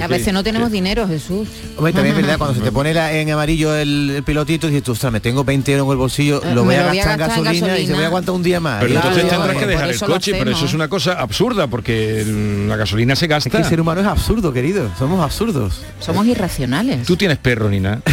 a 0.00 0.06
veces 0.06 0.32
no 0.32 0.42
tenemos 0.42 0.70
dinero 0.70 1.06
Jesús 1.06 1.48
Hombre, 1.76 1.92
también 1.92 2.16
es 2.16 2.22
verdad, 2.22 2.38
cuando 2.38 2.56
se 2.56 2.62
te 2.62 2.72
pone 2.72 2.94
la- 2.94 3.12
en 3.12 3.30
amarillo 3.30 3.74
el, 3.74 4.10
el 4.16 4.22
pilotito, 4.22 4.66
dices 4.68 4.82
tú, 4.82 4.92
ostras, 4.92 5.12
me 5.12 5.20
tengo 5.20 5.44
20 5.44 5.72
euros 5.72 5.86
en 5.86 5.90
el 5.92 5.96
bolsillo, 5.98 6.42
Eh, 6.44 6.54
lo 6.54 6.64
voy 6.64 6.74
a 6.76 6.82
lo 6.82 6.88
voy 6.88 6.98
a 6.98 7.04
gastar 7.04 7.12
en 7.12 7.18
gastar 7.18 7.38
en 7.38 7.44
gasolina, 7.44 7.78
y 7.78 7.86
se 7.86 7.92
voy 7.94 8.02
a 8.02 8.06
aguantar 8.06 8.34
un 8.34 8.42
día 8.42 8.60
más. 8.60 8.80
pero 8.82 8.94
entonces 8.94 9.24
claro, 9.24 9.36
tendrás 9.42 9.56
que 9.62 9.66
dejar 9.68 9.90
el 9.90 9.98
coche 10.00 10.34
pero 10.38 10.50
eso 10.52 10.64
es 10.66 10.74
una 10.74 10.88
cosa 10.88 11.12
absurda 11.14 11.66
porque 11.66 12.24
la 12.68 12.76
gasolina 12.76 13.14
se 13.16 13.24
Es 13.26 13.28
que 13.28 13.34
gasta 13.34 13.58
el 13.58 13.64
ser 13.64 13.80
humano 13.80 14.00
es 14.00 14.06
absurdo, 14.06 14.52
querido. 14.52 14.90
Somos 14.98 15.22
absurdos. 15.22 15.82
somos 16.00 16.26
irracionales 16.26 17.06
tú 17.06 17.16
tienes 17.16 17.38
perro 17.38 17.68
ni 17.68 17.80
nada 17.80 18.00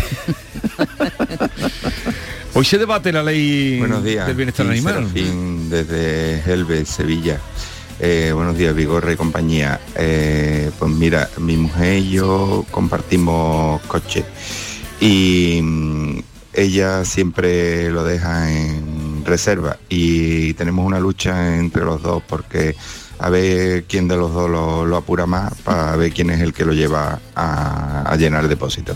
hoy 2.54 2.66
se 2.66 2.78
debate 2.78 3.12
la 3.12 3.24
ley 3.24 3.78
Buenos 3.80 4.04
días. 4.04 4.28
del 4.28 4.36
bienestar 4.36 4.68
animal 4.68 4.96
Serafín 4.96 5.70
desde 5.70 6.42
Helve, 6.46 6.86
Sevilla. 6.86 7.40
Eh, 8.00 8.32
buenos 8.34 8.58
días, 8.58 8.74
Vigorra 8.74 9.12
y 9.12 9.18
compañía. 9.18 9.80
Eh, 9.96 10.72
pues 10.80 10.92
mira, 10.92 11.30
mi 11.38 11.58
mujer 11.58 11.98
y 11.98 12.10
yo 12.12 12.66
compartimos 12.72 13.82
coche 13.84 14.24
y 15.02 15.60
mm, 15.62 16.20
ella 16.54 17.04
siempre 17.04 17.90
lo 17.92 18.04
deja 18.06 18.52
en 18.52 19.24
reserva 19.26 19.78
y 19.90 20.54
tenemos 20.54 20.86
una 20.86 21.00
lucha 21.00 21.58
entre 21.58 21.84
los 21.84 22.02
dos 22.02 22.24
porque 22.28 22.76
a 23.20 23.30
ver 23.30 23.84
quién 23.84 24.08
de 24.08 24.16
los 24.16 24.34
dos 24.34 24.50
lo, 24.50 24.86
lo 24.86 24.96
apura 24.96 25.26
más 25.26 25.54
para 25.56 25.96
ver 25.98 26.14
quién 26.14 26.30
es 26.30 26.40
el 26.40 26.54
que 26.54 26.64
lo 26.64 26.72
lleva 26.74 27.20
a, 27.36 28.04
a 28.10 28.16
llenar 28.16 28.44
el 28.44 28.50
depósito. 28.50 28.96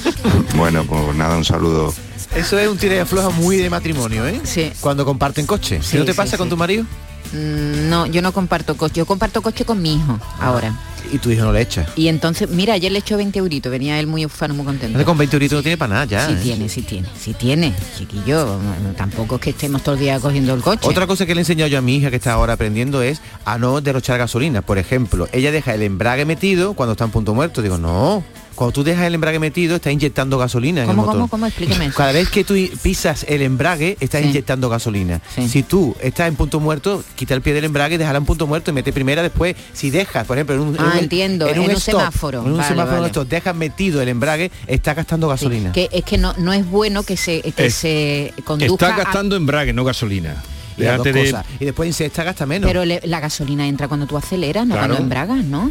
bueno, 0.56 0.84
pues 0.84 1.16
nada, 1.16 1.36
un 1.36 1.44
saludo. 1.46 1.94
Eso 2.36 2.58
es 2.58 2.68
un 2.68 2.76
tira 2.76 2.96
y 2.96 2.98
afloja 2.98 3.30
muy 3.30 3.56
de 3.56 3.70
matrimonio, 3.70 4.26
¿eh? 4.26 4.40
Sí. 4.44 4.70
Cuando 4.80 5.04
comparten 5.04 5.46
coche. 5.46 5.80
Sí, 5.82 5.96
¿No 5.96 6.04
te 6.04 6.12
sí, 6.12 6.16
pasa 6.16 6.36
con 6.36 6.48
sí. 6.48 6.50
tu 6.50 6.56
marido? 6.58 6.84
Mm, 7.32 7.88
no 7.88 8.06
yo 8.06 8.22
no 8.22 8.32
comparto 8.32 8.76
coche 8.76 8.96
yo 8.96 9.06
comparto 9.06 9.42
coche 9.42 9.64
con 9.64 9.80
mi 9.82 9.94
hijo 9.94 10.18
ahora 10.40 10.72
Y 11.12 11.18
tu 11.18 11.30
hijo 11.30 11.44
no 11.44 11.52
le 11.52 11.60
echa. 11.62 11.86
y 11.96 12.08
entonces 12.08 12.48
mira 12.48 12.74
ayer 12.74 12.90
le 12.92 12.98
echó 13.00 13.16
20 13.16 13.38
euritos 13.38 13.70
venía 13.72 13.98
él 13.98 14.06
muy 14.06 14.24
ufano 14.24 14.54
muy 14.54 14.64
contento 14.64 14.86
Entonces 14.86 15.06
con 15.06 15.18
20 15.18 15.36
euritos 15.36 15.56
no 15.58 15.62
tiene 15.62 15.76
para 15.76 15.92
nada 15.94 16.04
ya. 16.06 16.26
Sí 16.28 16.32
¿eh? 16.34 16.38
tiene, 16.42 16.68
sí 16.68 16.82
tiene, 16.82 17.08
sí 17.18 17.34
tiene, 17.34 17.74
chiquillo. 17.98 18.58
no, 18.58 18.92
Tampoco 18.96 19.36
es 19.36 19.40
que 19.40 19.50
estemos 19.50 19.82
todo 19.82 19.94
el 19.96 20.00
día 20.02 20.18
cogiendo 20.20 20.54
el 20.54 20.62
coche. 20.62 20.86
Otra 20.88 21.06
cosa 21.06 21.26
que 21.26 21.34
le 21.34 21.40
he 21.40 21.42
enseñado 21.42 21.68
yo 21.68 21.78
a 21.78 21.82
mi 21.82 21.96
hija 21.96 22.10
que 22.10 22.16
está 22.16 22.32
ahora 22.32 22.52
aprendiendo 22.54 23.02
es 23.02 23.20
a 23.44 23.58
no 23.58 23.80
derrochar 23.80 24.18
gasolina. 24.18 24.62
Por 24.62 24.78
ejemplo, 24.78 25.28
ella 25.32 25.50
deja 25.52 25.74
el 25.74 25.82
embrague 25.82 26.24
metido 26.24 26.74
cuando 26.74 26.92
está 26.92 27.04
en 27.04 27.10
punto 27.10 27.34
muerto. 27.34 27.60
Digo, 27.62 27.76
no. 27.78 28.22
Cuando 28.54 28.72
tú 28.72 28.84
dejas 28.84 29.06
el 29.06 29.14
embrague 29.14 29.38
metido, 29.38 29.76
estás 29.76 29.92
inyectando 29.92 30.38
gasolina 30.38 30.82
en 30.84 30.90
el 30.90 30.94
¿Cómo, 30.96 31.02
motor. 31.06 31.14
cómo, 31.16 31.28
cómo? 31.28 31.46
Explíqueme 31.46 31.86
eso. 31.86 31.96
Cada 31.96 32.12
vez 32.12 32.28
que 32.28 32.44
tú 32.44 32.54
pisas 32.82 33.24
el 33.28 33.42
embrague, 33.42 33.96
estás 34.00 34.22
Sí. 34.22 34.28
inyectando 34.28 34.68
gasolina. 34.68 35.20
Si 35.48 35.62
tú 35.62 35.96
estás 36.00 36.28
en 36.28 36.36
punto 36.36 36.60
muerto, 36.60 37.02
quita 37.16 37.34
el 37.34 37.42
pie 37.42 37.52
del 37.54 37.64
embrague, 37.64 37.98
déjala 37.98 38.18
en 38.18 38.24
punto 38.24 38.46
muerto 38.46 38.70
y 38.70 38.74
mete 38.74 38.92
primera 38.92 39.22
después. 39.22 39.56
Si 39.72 39.90
dejas, 39.90 40.26
por 40.26 40.36
ejemplo, 40.36 40.54
en 40.56 40.60
un, 40.62 40.76
Ah, 40.78 40.84
en 40.84 40.92
un- 40.92 40.98
entiendo, 41.04 41.48
en 41.48 41.58
un 41.60 41.70
stop, 41.72 41.98
semáforo. 42.00 42.40
En 42.42 42.52
un 42.52 42.56
Vale, 42.58 42.68
semáforo 42.68 43.00
vale. 43.02 43.24
dejas 43.28 43.54
metido 43.56 44.00
el 44.00 44.08
embrague, 44.08 44.50
estás 44.66 44.96
gastando 44.96 45.28
gasolina. 45.28 45.72
Que 45.72 45.88
es 45.92 46.04
que 46.04 46.18
no, 46.18 46.34
no 46.38 46.52
es 46.52 46.64
bueno 46.68 47.02
que 47.02 47.16
se, 47.16 47.42
que 47.42 47.66
Es- 47.66 47.74
se 47.74 48.32
conduzca. 48.44 48.88
está 48.90 48.94
a- 48.94 49.04
gastando 49.04 49.36
embrague 49.36 49.72
no 49.72 49.84
gasolina 49.84 50.42
Y 50.76 50.82
las 50.82 50.96
dos 50.96 51.04
Déjate 51.04 51.24
de- 51.26 51.30
cosas. 51.30 51.46
Y 51.60 51.64
después 51.66 51.86
en 51.86 51.92
sexta 51.92 52.24
gasta 52.24 52.46
menos. 52.46 52.66
pero 52.68 52.84
le- 52.84 53.00
la 53.04 53.20
gasolina 53.20 53.64
entra 53.68 53.86
cuando 53.86 54.06
tú 54.06 54.16
aceleras, 54.16 54.66
no 54.66 54.74
Claro. 54.74 54.88
cuando 54.94 55.04
embragas, 55.04 55.44
¿no? 55.44 55.70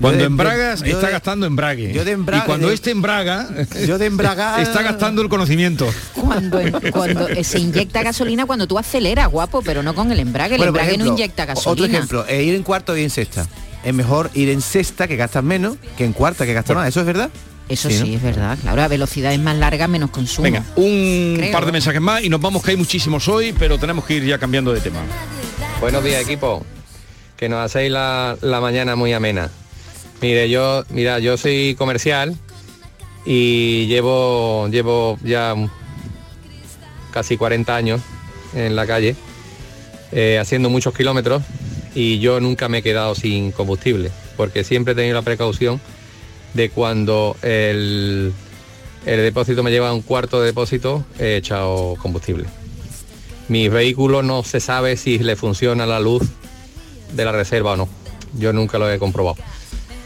Cuando 0.00 0.24
embragas, 0.24 0.80
de- 0.80 0.90
está 0.90 1.10
gastando 1.10 1.46
embrague. 1.46 1.92
yo 1.92 2.04
de 2.04 2.12
embrague- 2.16 2.42
y 2.44 2.46
cuando 2.46 2.68
de- 2.68 2.74
este 2.74 2.90
embraga, 2.90 3.48
yo 3.86 3.98
de 3.98 4.06
embragar- 4.10 4.60
está 4.62 4.82
gastando 4.82 5.22
el 5.22 5.28
conocimiento. 5.28 5.88
Cuando, 6.14 6.60
cuando 6.92 7.28
eh, 7.28 7.42
se 7.44 7.58
inyecta 7.58 8.02
gasolina 8.02 8.46
cuando 8.46 8.66
tú 8.66 8.78
aceleras, 8.78 9.28
guapo, 9.28 9.62
pero 9.62 9.82
no 9.82 9.94
con 9.94 10.12
el 10.12 10.20
embrague. 10.20 10.54
El 10.54 10.58
Bueno, 10.58 10.70
embrague 10.70 10.98
no 10.98 11.06
inyecta 11.06 11.42
Otro 11.44 11.54
gasolina. 11.54 11.98
ejemplo, 11.98 12.24
eh, 12.28 12.42
ir 12.44 12.54
en 12.54 12.62
cuarto 12.62 12.96
y 12.96 13.02
en 13.02 13.10
sexta. 13.10 13.46
Es 13.84 13.94
mejor 13.94 14.30
ir 14.34 14.48
en 14.50 14.60
sexta 14.60 15.06
que 15.08 15.16
gastas 15.16 15.42
menos 15.44 15.76
que 15.96 16.04
en 16.04 16.12
cuarta 16.12 16.44
que 16.46 16.52
gastas 16.54 16.76
más. 16.76 16.88
¿Eso 16.88 17.00
es 17.00 17.06
verdad? 17.06 17.30
Eso 17.68 17.90
Sí, 17.90 17.98
sí, 17.98 18.10
¿no? 18.10 18.16
es 18.16 18.22
verdad. 18.22 18.56
Claro, 18.60 18.82
a 18.82 18.88
velocidades 18.88 19.38
más 19.38 19.56
largas, 19.56 19.88
menos 19.90 20.10
consumo. 20.10 20.44
Venga, 20.44 20.64
un 20.76 21.34
Creo. 21.38 21.52
par 21.52 21.66
de 21.66 21.72
mensajes 21.72 22.00
más 22.00 22.22
y 22.24 22.28
nos 22.30 22.40
vamos 22.40 22.62
que 22.62 22.70
hay 22.70 22.76
muchísimos 22.78 23.28
hoy, 23.28 23.52
pero 23.58 23.78
tenemos 23.78 24.04
que 24.06 24.14
ir 24.14 24.24
ya 24.24 24.38
cambiando 24.38 24.72
de 24.72 24.80
tema. 24.80 25.00
Buenos 25.80 26.02
días 26.02 26.22
equipo, 26.22 26.64
que 27.36 27.48
nos 27.50 27.58
hacéis 27.64 27.92
la, 27.92 28.36
la 28.40 28.60
mañana 28.60 28.96
muy 28.96 29.12
amena. 29.12 29.50
Mire, 30.20 30.50
yo, 30.50 30.84
mira, 30.90 31.20
yo 31.20 31.36
soy 31.36 31.74
comercial 31.76 32.36
y 33.24 33.86
llevo, 33.86 34.68
llevo 34.68 35.18
ya 35.22 35.54
casi 37.12 37.36
40 37.36 37.74
años 37.76 38.00
en 38.54 38.74
la 38.74 38.86
calle, 38.86 39.14
eh, 40.12 40.38
haciendo 40.40 40.70
muchos 40.70 40.94
kilómetros 40.94 41.42
y 41.94 42.18
yo 42.18 42.40
nunca 42.40 42.68
me 42.68 42.78
he 42.78 42.82
quedado 42.82 43.14
sin 43.14 43.52
combustible, 43.52 44.10
porque 44.36 44.64
siempre 44.64 44.92
he 44.92 44.96
tenido 44.96 45.14
la 45.14 45.22
precaución 45.22 45.80
de 46.54 46.70
cuando 46.70 47.36
el, 47.42 48.32
el 49.06 49.20
depósito 49.20 49.62
me 49.62 49.70
lleva 49.70 49.92
un 49.92 50.02
cuarto 50.02 50.40
de 50.40 50.46
depósito, 50.46 51.04
he 51.18 51.36
echado 51.36 51.94
combustible. 52.00 52.46
Mi 53.48 53.68
vehículo 53.68 54.22
no 54.22 54.42
se 54.42 54.60
sabe 54.60 54.96
si 54.96 55.18
le 55.18 55.36
funciona 55.36 55.86
la 55.86 56.00
luz 56.00 56.22
de 57.14 57.24
la 57.24 57.32
reserva 57.32 57.72
o 57.72 57.76
no. 57.76 57.88
Yo 58.38 58.52
nunca 58.52 58.78
lo 58.78 58.90
he 58.92 58.98
comprobado. 58.98 59.36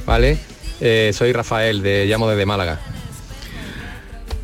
¿Vale? 0.07 0.39
Eh, 0.81 1.13
soy 1.15 1.33
Rafael, 1.33 1.83
de, 1.83 2.07
llamo 2.07 2.29
desde 2.29 2.45
Málaga. 2.47 2.81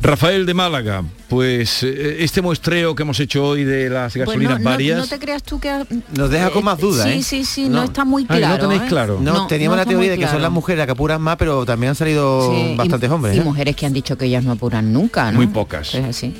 Rafael 0.01 0.45
de 0.45 0.53
Málaga, 0.53 1.03
pues 1.27 1.83
eh, 1.83 2.23
este 2.23 2.41
muestreo 2.41 2.95
que 2.95 3.03
hemos 3.03 3.19
hecho 3.19 3.43
hoy 3.45 3.65
de 3.65 3.89
las 3.89 4.13
Pues 4.13 4.25
gasolinas 4.25 4.53
no, 4.59 4.63
no- 4.63 4.69
varias... 4.69 4.97
no 4.97 5.05
te 5.07 5.19
creas 5.19 5.43
tú 5.43 5.59
que... 5.59 5.69
Nos 6.15 6.29
deja 6.29 6.51
con 6.51 6.63
más 6.63 6.77
dudas, 6.79 7.05
Sí, 7.05 7.19
¿eh? 7.19 7.23
sí, 7.23 7.43
sí, 7.43 7.67
no, 7.67 7.83
está 7.83 8.05
muy 8.05 8.25
Ay, 8.29 8.37
claro. 8.39 8.63
no 8.63 8.69
tenéis 8.69 8.83
¿eh? 8.83 8.85
claro. 8.87 9.19
No, 9.21 9.47
teníamos 9.47 9.77
la 9.77 9.85
teoría 9.85 10.11
de 10.11 10.17
que 10.17 10.27
son 10.27 10.41
las 10.41 10.51
mujeres 10.51 10.77
las 10.77 10.85
que 10.85 10.93
apuran 10.93 11.21
más, 11.21 11.35
pero 11.35 11.65
también 11.65 11.89
han 11.89 11.95
salido 11.95 12.49
Sí, 12.49 12.71
y- 12.71 12.75
bastantes 12.77 13.09
hombres. 13.11 13.35
Y 13.35 13.39
¿eh? 13.39 13.43
mujeres 13.43 13.75
que 13.75 13.85
han 13.85 13.91
dicho 13.93 14.17
que 14.17 14.25
ellas 14.25 14.45
no 14.45 14.53
apuran 14.53 14.93
nunca, 14.93 15.29
¿no? 15.31 15.37
Muy 15.37 15.47
pocas. 15.47 15.93
Es 15.93 16.05
así. 16.05 16.33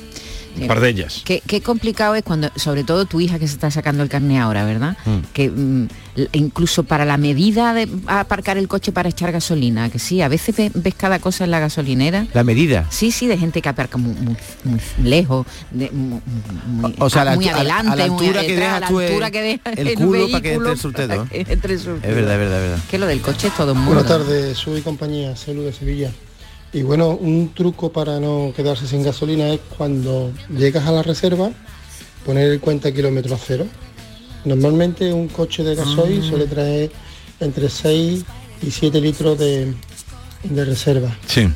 Un 0.58 0.66
par 0.66 0.80
de 0.80 0.88
ellas. 0.88 1.22
Qué, 1.24 1.42
qué 1.46 1.60
complicado 1.60 2.14
es 2.14 2.22
cuando, 2.22 2.50
sobre 2.56 2.84
todo 2.84 3.04
tu 3.04 3.20
hija 3.20 3.38
que 3.38 3.46
se 3.46 3.54
está 3.54 3.70
sacando 3.70 4.02
el 4.02 4.08
carne 4.08 4.38
ahora, 4.40 4.64
¿verdad? 4.64 4.96
Mm. 5.04 5.18
Que 5.32 5.48
mm, 5.50 5.86
incluso 6.32 6.82
para 6.84 7.04
la 7.04 7.16
medida 7.16 7.72
de 7.72 7.88
aparcar 8.06 8.58
el 8.58 8.66
coche 8.68 8.92
para 8.92 9.08
echar 9.08 9.32
gasolina, 9.32 9.88
que 9.90 9.98
sí, 9.98 10.20
a 10.22 10.28
veces 10.28 10.56
ve- 10.56 10.70
ves 10.74 10.94
cada 10.94 11.18
cosa 11.18 11.44
en 11.44 11.50
la 11.52 11.60
gasolinera. 11.60 12.26
La 12.34 12.44
medida. 12.44 12.86
Sí, 12.90 13.10
sí, 13.12 13.26
de 13.26 13.38
gente 13.38 13.62
que 13.62 13.68
aparca 13.68 13.96
muy, 13.96 14.14
muy- 14.14 14.36
muy 14.64 14.80
lejos, 15.02 15.46
de- 15.70 15.90
muy, 15.90 16.20
muy- 16.66 16.94
O 16.98 17.08
sea, 17.08 17.22
a 17.22 17.24
la 17.26 17.34
muy 17.36 17.48
a 17.48 17.54
adelante, 17.54 17.92
a 17.92 17.96
la 17.96 18.06
muy 18.08 18.26
altura 18.26 18.40
que 18.42 18.48
detrás, 18.48 18.58
dejas 18.58 18.76
a 18.76 18.80
la 18.80 18.88
tú 18.88 19.00
el- 19.00 19.06
altura 19.06 19.30
que 19.30 19.42
deja 19.42 19.70
el 19.70 19.94
culo 19.94 20.28
para 20.30 20.42
que 20.42 20.52
entre 20.54 20.72
el 20.72 20.78
surtidor. 20.78 21.08
para 21.16 21.28
que 21.44 21.52
entre 21.52 21.72
el 21.74 21.80
surtidor. 21.80 22.10
Es 22.10 22.14
verdad, 22.16 22.32
es 22.34 22.38
verdad, 22.40 22.64
es 22.64 22.70
verdad. 22.70 22.84
Que 22.90 22.98
lo 22.98 23.06
del 23.06 23.20
coche 23.20 23.48
es 23.48 23.54
todo 23.56 23.74
mundo. 23.74 23.92
Buenas 23.92 24.08
tardes, 24.08 24.58
soy 24.58 24.82
compañía, 24.82 25.36
Celu 25.36 25.62
de 25.62 25.72
Sevilla. 25.72 26.10
Y 26.72 26.82
bueno, 26.82 27.10
un 27.10 27.52
truco 27.54 27.90
para 27.90 28.20
no 28.20 28.52
quedarse 28.54 28.86
sin 28.86 29.02
gasolina 29.02 29.48
es 29.52 29.60
cuando 29.76 30.32
llegas 30.56 30.86
a 30.86 30.92
la 30.92 31.02
reserva, 31.02 31.50
poner 32.24 32.50
el 32.50 32.60
cuenta 32.60 32.92
kilómetros 32.92 33.40
a 33.40 33.44
cero. 33.44 33.66
Normalmente 34.44 35.12
un 35.12 35.28
coche 35.28 35.64
de 35.64 35.74
gasoil 35.74 36.22
Ah. 36.24 36.28
suele 36.28 36.46
traer 36.46 36.90
entre 37.40 37.68
6 37.68 38.24
y 38.62 38.70
7 38.70 39.00
litros 39.00 39.38
de, 39.38 39.74
de 40.44 40.64
reserva. 40.64 41.16
Sí. 41.26 41.48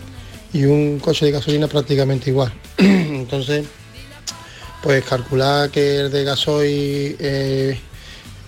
Y 0.53 0.64
un 0.64 0.98
coche 0.98 1.27
de 1.27 1.33
gasolina 1.33 1.68
prácticamente 1.68 2.31
igual. 2.31 2.53
Entonces, 2.79 3.64
pues 4.83 5.05
calcular 5.05 5.70
que 5.70 6.00
el 6.00 6.11
de 6.11 6.24
gasoil, 6.24 7.16
eh, 7.20 7.79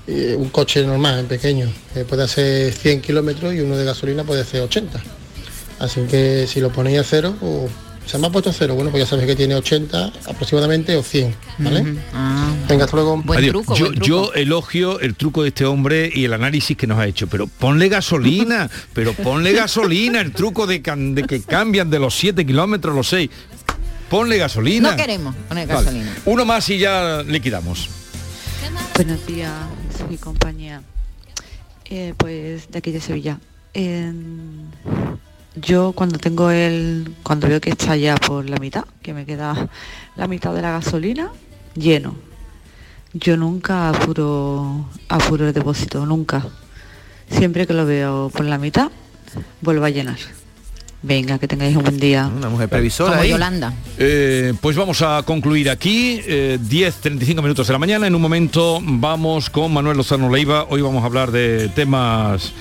eh, 0.07 0.35
un 0.37 0.49
coche 0.51 0.85
normal, 0.85 1.25
pequeño, 1.27 1.69
eh, 1.95 2.05
puede 2.09 2.25
hacer 2.25 2.73
100 2.73 3.01
kilómetros 3.03 3.55
y 3.55 3.61
uno 3.61 3.77
de 3.77 3.85
gasolina 3.85 4.25
puede 4.25 4.43
hacer 4.43 4.61
80. 4.63 5.03
Así 5.79 6.01
que 6.11 6.47
si 6.47 6.61
lo 6.61 6.71
ponéis 6.73 6.99
a 7.01 7.05
cero, 7.05 7.35
o 7.43 7.69
se 8.07 8.19
me 8.19 8.29
ha 8.29 8.31
puesto 8.31 8.51
a 8.51 8.53
cero, 8.53 8.75
bueno, 8.75 8.91
pues 8.91 9.03
ya 9.05 9.11
sabéis 9.11 9.27
que 9.29 9.37
tiene 9.37 9.55
80 9.57 10.12
aproximadamente 10.27 10.97
o 10.97 11.03
100, 11.03 11.35
¿vale? 11.59 11.97
Ah. 12.15 12.55
Venga, 12.69 12.85
hasta 12.85 12.97
luego. 12.97 13.23
Adiós. 13.35 13.65
yo, 13.77 13.93
yo 13.93 14.33
elogio 14.35 15.01
el 15.01 15.15
truco 15.17 15.43
de 15.43 15.49
este 15.49 15.65
hombre 15.67 16.11
y 16.12 16.25
el 16.25 16.33
análisis 16.33 16.77
que 16.77 16.87
nos 16.87 16.99
ha 16.99 17.07
hecho, 17.07 17.27
pero 17.27 17.47
ponle 17.47 17.89
gasolina, 17.89 18.71
pero 18.95 19.12
ponle 19.12 19.53
gasolina, 19.53 20.21
el 20.21 20.33
truco 20.33 20.67
de, 20.67 20.81
can- 20.83 21.15
de 21.15 21.25
que 21.25 21.43
cambian 21.43 21.91
de 21.91 21.99
los 21.99 22.15
7 22.15 22.47
kilómetros 22.47 22.93
a 22.93 22.97
los 22.97 23.09
6. 23.09 23.31
Ponle 24.09 24.39
gasolina. 24.39 24.93
No 24.93 24.97
queremos 24.97 25.35
poner 25.49 25.67
Vale. 25.67 25.81
gasolina. 25.85 26.17
Uno 26.27 26.45
más 26.45 26.69
y 26.71 26.79
ya 26.79 27.23
liquidamos. 27.27 27.89
Buenos 28.95 29.27
días, 29.27 29.53
soy 29.99 30.17
compañía. 30.17 30.81
Eh, 31.91 32.15
pues 32.17 32.71
de 32.71 32.79
aquí 32.79 32.93
de 32.93 33.01
Sevilla. 33.01 33.39
En- 33.75 34.71
yo 35.57 35.92
cuando 35.92 36.19
tengo 36.19 36.51
el, 36.51 37.14
cuando 37.23 37.49
veo 37.49 37.61
que 37.61 37.71
está 37.71 37.97
ya 37.97 38.16
por 38.16 38.49
la 38.49 38.59
mitad, 38.59 38.85
que 39.03 39.14
me 39.14 39.25
queda 39.25 39.69
la 40.16 40.29
mitad 40.29 40.55
de 40.55 40.62
la 40.62 40.73
gasolina, 40.73 41.31
lleno. 41.75 42.14
Yo 43.12 43.37
nunca 43.37 43.88
apuro, 43.88 44.88
apuro 45.09 45.49
el 45.49 45.55
depósito, 45.55 46.05
nunca. 46.05 46.47
Siempre 47.31 47.66
que 47.66 47.73
lo 47.73 47.87
veo 47.87 48.31
por 48.31 48.45
la 48.45 48.59
mitad, 48.59 48.90
vuelvo 49.62 49.85
a 49.85 49.90
llenar. 49.90 50.19
Venga, 51.03 51.38
que 51.38 51.47
tengáis 51.47 51.77
un 51.77 51.85
buen 51.85 51.99
día. 51.99 52.31
Una 52.35 52.49
mujer 52.49 52.69
previsora 52.69 53.21
ahí. 53.21 53.35
Eh, 53.99 54.55
pues 54.61 54.77
vamos 54.77 55.03
a 55.03 55.23
concluir 55.25 55.71
aquí, 55.71 56.21
eh, 56.27 56.59
10.35 56.61 57.42
minutos 57.42 57.66
de 57.66 57.73
la 57.73 57.79
mañana. 57.79 58.07
En 58.07 58.14
un 58.14 58.21
momento 58.21 58.81
vamos 58.83 59.49
con 59.49 59.73
Manuel 59.73 59.97
Lozano 59.97 60.31
Leiva. 60.31 60.66
Hoy 60.69 60.83
vamos 60.83 61.03
a 61.03 61.07
hablar 61.07 61.31
de 61.31 61.69
temas 61.69 62.53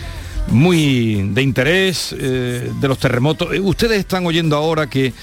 muy 0.48 1.30
de 1.34 1.42
interés, 1.42 2.16
eh, 2.18 2.72
de 2.80 2.88
los 2.88 3.00
terremotos. 3.00 3.54
Eh, 3.54 3.60
Ustedes 3.60 4.00
están 4.00 4.26
oyendo 4.26 4.56
ahora 4.56 4.88
que 4.90 5.14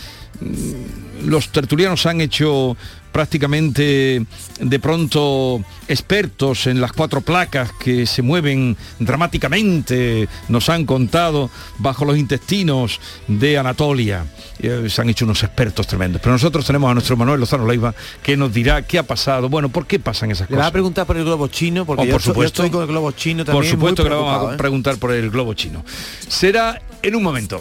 mm, 0.41 1.29
los 1.29 1.51
tertulianos 1.51 2.07
han 2.07 2.21
hecho 2.21 2.77
prácticamente 3.13 4.25
de 4.61 4.79
pronto 4.81 5.63
expertos 5.89 6.67
en 6.67 6.81
las 6.81 6.93
cuatro 6.93 7.21
placas 7.21 7.71
que 7.79 8.07
se 8.07 8.23
mueven 8.23 8.77
dramáticamente, 8.99 10.29
nos 10.49 10.69
han 10.69 10.85
contado 10.87 11.51
bajo 11.79 12.05
los 12.05 12.17
intestinos 12.17 13.01
de 13.29 13.59
Anatolia. 13.59 14.25
Eh, 14.59 14.87
se 14.89 15.01
han 15.03 15.11
hecho 15.11 15.25
unos 15.25 15.43
expertos 15.43 15.87
tremendos. 15.87 16.21
Pero 16.23 16.33
nosotros 16.33 16.65
tenemos 16.65 16.91
a 16.91 16.95
nuestro 16.95 17.17
Manuel 17.17 17.41
Lozano 17.41 17.67
Leiva 17.67 17.95
que 18.23 18.37
nos 18.37 18.53
dirá 18.53 18.83
qué 18.87 18.99
ha 18.99 19.03
pasado, 19.03 19.49
bueno, 19.49 19.69
por 19.69 19.87
qué 19.87 19.99
pasan 19.99 20.31
esas 20.31 20.49
Le 20.49 20.57
vas 20.57 20.63
cosas. 20.65 20.69
a 20.69 20.73
preguntar 20.73 21.07
por 21.07 21.17
el 21.17 21.25
globo 21.25 21.49
chino, 21.49 21.85
porque 21.85 22.03
Oh, 22.03 22.05
yo, 22.07 22.13
por 22.13 22.21
estoy- 22.21 22.29
yo 22.31 22.33
supuesto. 22.35 22.63
estoy 22.63 22.71
con 22.71 22.83
el 22.83 22.89
globo 22.89 23.11
chino 23.13 23.45
Por 23.45 23.55
también. 23.55 23.73
supuesto 23.73 24.03
muy 24.03 24.11
que 24.11 24.17
le 24.17 24.23
vamos 24.23 24.51
a 24.51 24.55
¿eh? 24.55 24.57
preguntar 24.57 24.97
por 24.99 25.13
el 25.13 25.31
globo 25.31 25.55
chino. 25.55 25.85
Será 26.29 26.81
en 27.03 27.15
un 27.17 27.23
momento. 27.23 27.61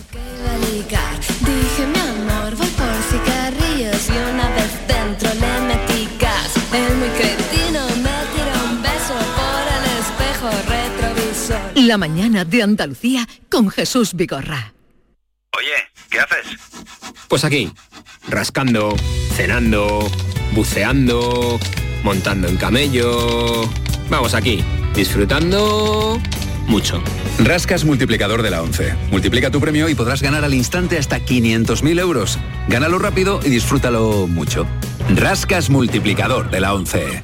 La 11.88 11.98
mañana 11.98 12.46
de 12.46 12.62
Andalucía 12.62 13.28
con 13.50 13.72
Jesús 13.72 14.13
Vigorra. 14.13 14.72
Oye, 15.58 15.74
¿qué 16.12 16.20
haces? 16.20 16.60
Pues 17.28 17.44
aquí, 17.44 17.72
rascando, 18.30 18.96
cenando, 19.36 20.08
buceando, 20.54 21.60
montando 22.04 22.48
en 22.50 22.58
camello. 22.58 23.67
Vamos 24.12 24.36
aquí, 24.36 24.63
disfrutando 24.94 26.22
mucho. 26.67 27.02
Rascas 27.39 27.84
multiplicador 27.84 28.44
de 28.44 28.52
la 28.52 28.62
11. 28.62 28.94
Multiplica 29.10 29.50
tu 29.50 29.60
premio 29.60 29.89
y 29.89 29.96
podrás 29.96 30.22
ganar 30.22 30.44
al 30.46 30.54
instante 30.54 31.00
hasta 31.00 31.17
500.000 31.20 32.00
euros. 32.00 32.38
Gánalo 32.67 33.00
rápido 33.00 33.39
y 33.44 33.50
disfrútalo 33.50 34.28
mucho. 34.28 34.67
Rascas 35.15 35.72
multiplicador 35.72 36.52
de 36.52 36.60
la 36.60 36.76
11. 36.76 37.24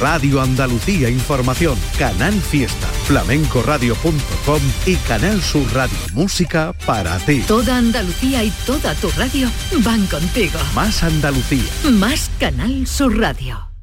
Radio 0.00 0.40
Andalucía 0.40 1.08
Información, 1.08 1.78
Canal 1.98 2.34
Fiesta, 2.34 2.86
flamencoradio.com 3.06 4.60
y 4.86 4.96
Canal 4.96 5.42
Sur 5.42 5.72
Radio 5.72 5.96
Música 6.12 6.72
para 6.86 7.18
ti. 7.18 7.42
Toda 7.46 7.76
Andalucía 7.76 8.44
y 8.44 8.50
toda 8.66 8.94
tu 8.94 9.10
radio 9.10 9.48
van 9.84 10.06
contigo. 10.06 10.58
Más 10.74 11.02
Andalucía. 11.02 11.64
Más 11.92 12.30
Canal 12.38 12.86
Sur 12.86 13.18
Radio. 13.18 13.74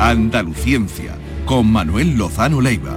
Andaluciencia 0.00 1.14
con 1.44 1.70
Manuel 1.70 2.16
Lozano 2.16 2.62
Leiva. 2.62 2.96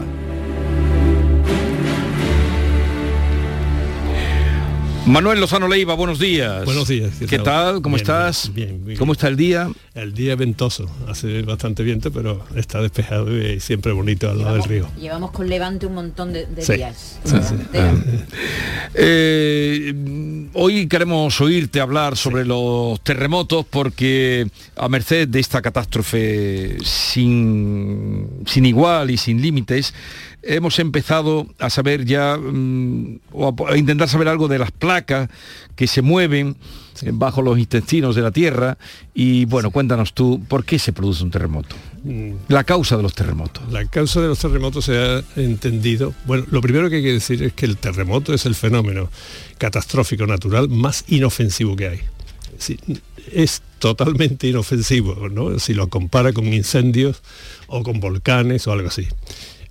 Manuel 5.05 5.41
Lozano 5.41 5.67
Leiva, 5.67 5.95
buenos 5.95 6.17
días. 6.17 6.63
Buenos 6.63 6.87
días. 6.87 7.11
¿Qué, 7.29 7.37
tal? 7.37 7.81
¿Cómo 7.81 7.95
Bien, 7.97 8.03
estás? 8.03 8.51
Bien, 8.53 8.85
bien, 8.85 8.97
¿Cómo 8.97 9.11
está 9.11 9.27
el 9.27 9.35
día? 9.35 9.69
El 9.93 10.13
día 10.13 10.35
ventoso, 10.37 10.89
hace 11.09 11.41
bastante 11.41 11.83
viento, 11.83 12.09
pero 12.09 12.45
está 12.55 12.81
despejado 12.81 13.37
y 13.37 13.59
siempre 13.59 13.91
bonito 13.91 14.29
al 14.29 14.39
lado 14.39 14.53
del 14.55 14.63
río. 14.63 14.87
Llevamos 14.97 15.31
con 15.31 15.49
Levante 15.49 15.85
un 15.87 15.95
montón 15.95 16.31
de, 16.31 16.45
de 16.45 16.61
Sí, 16.61 16.75
días. 16.75 17.19
sí, 17.25 17.35
sí. 17.43 17.55
Eh, 18.95 19.93
hoy 20.53 20.87
queremos 20.87 21.39
oírte 21.41 21.81
hablar 21.81 22.15
sobre 22.15 22.45
los 22.45 23.01
terremotos 23.01 23.65
porque 23.69 24.47
a 24.77 24.87
merced 24.87 25.27
de 25.27 25.39
esta 25.41 25.61
catástrofe 25.61 26.77
sin, 26.83 28.27
sin 28.45 28.65
igual 28.65 29.11
y 29.11 29.17
sin 29.17 29.41
límites, 29.41 29.93
hemos 30.43 30.79
empezado 30.79 31.47
a 31.59 31.69
saber 31.69 32.05
ya 32.05 32.37
mm, 32.37 33.19
o 33.31 33.47
a, 33.67 33.73
a 33.73 33.77
intentar 33.77 34.09
saber 34.09 34.27
algo 34.27 34.47
de 34.47 34.59
las 34.59 34.71
placas 34.71 35.29
que 35.75 35.87
se 35.87 36.01
mueven 36.01 36.55
eh, 37.01 37.09
bajo 37.13 37.41
los 37.41 37.57
intestinos 37.57 38.15
de 38.15 38.21
la 38.21 38.31
Tierra 38.31 38.77
y 39.13 39.45
bueno, 39.45 39.71
cuéntanos 39.71 40.13
tú, 40.13 40.41
¿por 40.47 40.63
qué 40.65 40.77
se 40.77 40.93
produce 40.93 41.23
un 41.23 41.31
terremoto? 41.31 41.75
Mm, 42.03 42.33
La 42.49 42.63
causa 42.63 42.97
de 42.97 43.03
los 43.03 43.15
terremotos. 43.15 43.63
La 43.71 43.85
causa 43.85 44.21
de 44.21 44.27
los 44.27 44.39
terremotos 44.39 44.85
se 44.85 44.97
ha 44.97 45.23
entendido. 45.35 46.13
Bueno, 46.25 46.45
lo 46.51 46.61
primero 46.61 46.89
que 46.89 46.97
hay 46.97 47.03
que 47.03 47.13
decir 47.13 47.41
es 47.43 47.53
que 47.53 47.65
el 47.65 47.77
terremoto 47.77 48.33
es 48.33 48.45
el 48.45 48.55
fenómeno 48.55 49.09
catastrófico 49.57 50.27
natural 50.27 50.69
más 50.69 51.05
inofensivo 51.07 51.75
que 51.75 51.87
hay. 51.87 51.99
Sí, 52.57 52.77
es 53.31 53.61
totalmente 53.79 54.47
inofensivo, 54.47 55.29
¿no? 55.29 55.57
Si 55.59 55.73
lo 55.73 55.89
compara 55.89 56.31
con 56.33 56.53
incendios 56.53 57.21
o 57.67 57.83
con 57.83 57.99
volcanes 57.99 58.67
o 58.67 58.71
algo 58.71 58.89
así. 58.89 59.07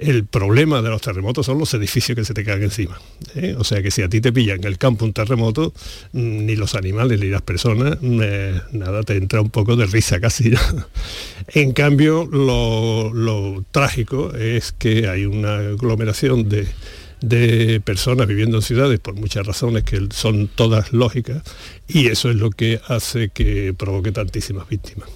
El 0.03 0.27
problema 0.27 0.83
de 0.83 0.91
los 0.91 1.01
terremotos 1.01 1.47
son 1.47 1.59
los 1.59 1.73
edificios 1.75 2.17
que 2.17 2.25
se 2.25 2.35
te 2.35 2.45
caen 2.45 2.65
encima. 2.65 3.01
¿eh? 3.37 3.55
O 3.57 3.63
sea 3.63 3.83
que 3.83 3.91
si 3.91 4.03
a 4.03 4.09
ti 4.09 4.21
te 4.21 4.33
pilla 4.33 4.55
en 4.55 4.65
el 4.65 4.77
campo 4.77 5.05
un 5.05 5.13
terremoto, 5.13 5.73
mm, 6.13 6.47
ni 6.47 6.57
los 6.57 6.75
animales 6.75 7.21
ni 7.21 7.29
las 7.29 7.43
personas, 7.43 7.99
mm, 8.01 8.21
eh, 8.23 8.61
nada, 8.73 9.05
te 9.05 9.17
entra 9.17 9.41
un 9.41 9.51
poco 9.51 9.77
de 9.77 9.87
risa 9.87 10.21
casi. 10.21 10.51
¿no? 10.51 10.59
En 11.55 11.73
cambio, 11.73 12.27
lo, 12.27 13.65
trágico 13.71 14.35
es 14.35 14.73
que 14.73 15.09
hay 15.09 15.25
una 15.27 15.59
aglomeración 15.59 16.49
de 16.49 17.81
personas 17.85 18.27
viviendo 18.27 18.57
en 18.59 18.63
ciudades 18.63 18.99
por 18.99 19.15
muchas 19.15 19.47
razones 19.47 19.85
que 19.85 20.09
son 20.11 20.49
todas 20.49 20.93
lógicas 20.93 21.43
y 21.89 22.09
eso 22.09 22.31
es 22.31 22.37
lo 22.37 22.51
que 22.51 22.81
hace 22.89 23.29
que 23.29 23.75
provoque 23.77 24.13
tantísimas 24.13 24.69
víctimas. 24.69 25.09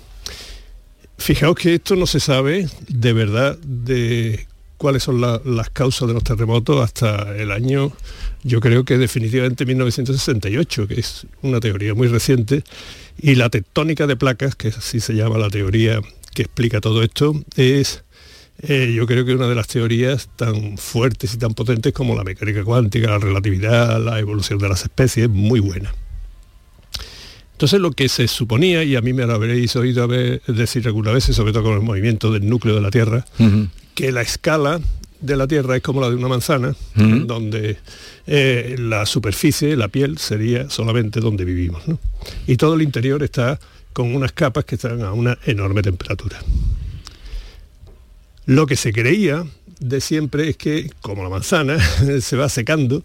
Fijaos 1.18 1.56
que 1.56 1.74
esto 1.74 1.96
no 1.96 2.06
se 2.06 2.20
sabe 2.20 2.68
de 2.88 3.12
verdad 3.12 3.58
de 3.58 4.46
cuáles 4.78 5.02
son 5.02 5.20
la- 5.20 5.40
las 5.44 5.70
causas 5.70 6.08
de 6.08 6.14
los 6.14 6.22
terremotos 6.24 6.82
hasta 6.82 7.36
el 7.36 7.50
año, 7.50 7.92
yo 8.42 8.60
creo 8.60 8.84
que 8.84 8.98
definitivamente 8.98 9.64
1968, 9.66 10.86
que 10.88 11.00
es 11.00 11.26
una 11.42 11.60
teoría 11.60 11.94
muy 11.94 12.08
reciente, 12.08 12.62
y 13.20 13.34
la 13.34 13.48
tectónica 13.50 14.06
de 14.06 14.16
placas, 14.16 14.54
que 14.54 14.68
así 14.68 15.00
se 15.00 15.14
llama 15.14 15.38
la 15.38 15.48
teoría 15.50 16.00
que 16.34 16.42
explica 16.42 16.80
todo 16.80 17.02
esto, 17.02 17.34
es 17.56 18.04
eh, 18.62 18.92
yo 18.96 19.06
creo 19.06 19.24
que 19.26 19.34
una 19.34 19.48
de 19.48 19.54
las 19.54 19.66
teorías 19.68 20.30
tan 20.36 20.78
fuertes 20.78 21.34
y 21.34 21.36
tan 21.38 21.52
potentes 21.52 21.92
como 21.92 22.14
la 22.14 22.24
mecánica 22.24 22.64
cuántica, 22.64 23.08
la 23.10 23.18
relatividad, 23.18 24.02
la 24.02 24.18
evolución 24.18 24.58
de 24.58 24.68
las 24.68 24.82
especies, 24.82 25.28
muy 25.28 25.60
buena. 25.60 25.92
Entonces 27.52 27.80
lo 27.80 27.90
que 27.92 28.08
se 28.08 28.28
suponía, 28.28 28.82
y 28.84 28.96
a 28.96 29.00
mí 29.00 29.12
me 29.14 29.24
lo 29.26 29.34
habréis 29.34 29.74
oído 29.76 30.06
decir 30.08 30.86
algunas 30.86 31.14
veces, 31.14 31.36
sobre 31.36 31.52
todo 31.52 31.64
con 31.64 31.72
el 31.74 31.80
movimiento 31.82 32.30
del 32.30 32.48
núcleo 32.48 32.74
de 32.74 32.80
la 32.82 32.90
Tierra, 32.90 33.24
que 33.96 34.12
la 34.12 34.20
escala 34.20 34.80
de 35.20 35.36
la 35.36 35.48
Tierra 35.48 35.74
es 35.74 35.82
como 35.82 36.02
la 36.02 36.10
de 36.10 36.16
una 36.16 36.28
manzana, 36.28 36.76
donde 36.94 37.78
eh, 38.26 38.76
la 38.78 39.06
superficie, 39.06 39.74
la 39.74 39.88
piel, 39.88 40.18
sería 40.18 40.68
solamente 40.68 41.18
donde 41.18 41.44
vivimos. 41.44 41.88
¿no? 41.88 41.98
Y 42.46 42.58
todo 42.58 42.74
el 42.74 42.82
interior 42.82 43.22
está 43.22 43.58
con 43.94 44.14
unas 44.14 44.32
capas 44.32 44.66
que 44.66 44.74
están 44.74 45.02
a 45.02 45.12
una 45.14 45.38
enorme 45.46 45.82
temperatura. 45.82 46.38
Lo 48.44 48.66
que 48.66 48.76
se 48.76 48.92
creía 48.92 49.44
de 49.80 50.00
siempre 50.02 50.50
es 50.50 50.58
que, 50.58 50.90
como 51.00 51.22
la 51.22 51.30
manzana 51.30 51.78
se 52.20 52.36
va 52.36 52.50
secando, 52.50 53.02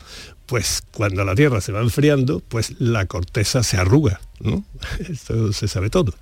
pues 0.51 0.83
cuando 0.91 1.23
la 1.23 1.33
Tierra 1.33 1.61
se 1.61 1.71
va 1.71 1.79
enfriando, 1.79 2.41
pues 2.45 2.75
la 2.77 3.05
corteza 3.05 3.63
se 3.63 3.77
arruga, 3.77 4.19
¿no? 4.41 4.65
Esto 5.09 5.53
se 5.53 5.69
sabe 5.69 5.89
todo. 5.89 6.13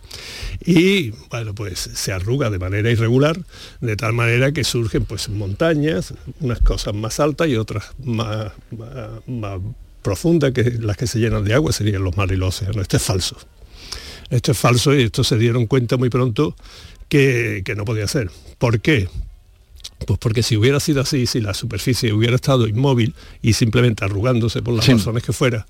Y 0.64 1.10
bueno, 1.32 1.56
pues 1.56 1.80
se 1.80 2.12
arruga 2.14 2.52
de 2.52 2.60
manera 2.60 2.92
irregular, 2.92 3.42
de 3.82 3.96
tal 3.96 4.14
manera 4.14 4.52
que 4.52 4.64
surgen 4.64 5.06
pues 5.06 5.30
montañas, 5.30 6.14
unas 6.42 6.60
cosas 6.60 6.94
más 6.94 7.20
altas 7.20 7.48
y 7.48 7.56
otras 7.56 7.86
más, 8.04 8.52
profundas, 10.04 10.52
que 10.52 10.78
las 10.80 10.96
que 10.96 11.08
se 11.08 11.18
llenan 11.18 11.44
de 11.44 11.56
agua 11.56 11.72
serían 11.72 12.04
los 12.04 12.16
mares 12.16 12.38
y 12.38 12.40
los. 12.40 12.62
Esto 12.62 12.98
es 12.98 13.02
falso. 13.04 13.36
Esto 14.30 14.52
es 14.52 14.58
falso 14.60 14.94
y 14.94 15.02
esto 15.06 15.24
se 15.24 15.40
dieron 15.40 15.66
cuenta 15.66 15.98
muy 15.98 16.12
pronto 16.12 16.56
que, 17.08 17.64
que 17.66 17.74
no 17.74 17.84
podía 17.84 18.08
ser. 18.08 18.30
¿Por 18.60 18.80
qué? 18.80 19.10
Pues 20.06 20.18
porque 20.20 20.43
si 20.43 20.56
hubiera 20.58 20.80
sido 20.80 21.02
así, 21.02 21.26
si 21.28 21.41
la 21.41 21.54
superficie 21.54 22.14
hubiera 22.14 22.36
estado 22.36 22.68
inmóvil 22.68 23.14
y 23.41 23.54
simplemente 23.54 24.06
arrugándose 24.06 24.62
por 24.62 24.74
las 24.74 24.86
Sí. 24.86 24.93
razones 24.93 25.24
que 25.24 25.34
fuera, 25.34 25.68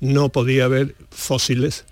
no 0.00 0.28
podía 0.30 0.64
haber 0.64 0.94
fósiles 1.10 1.84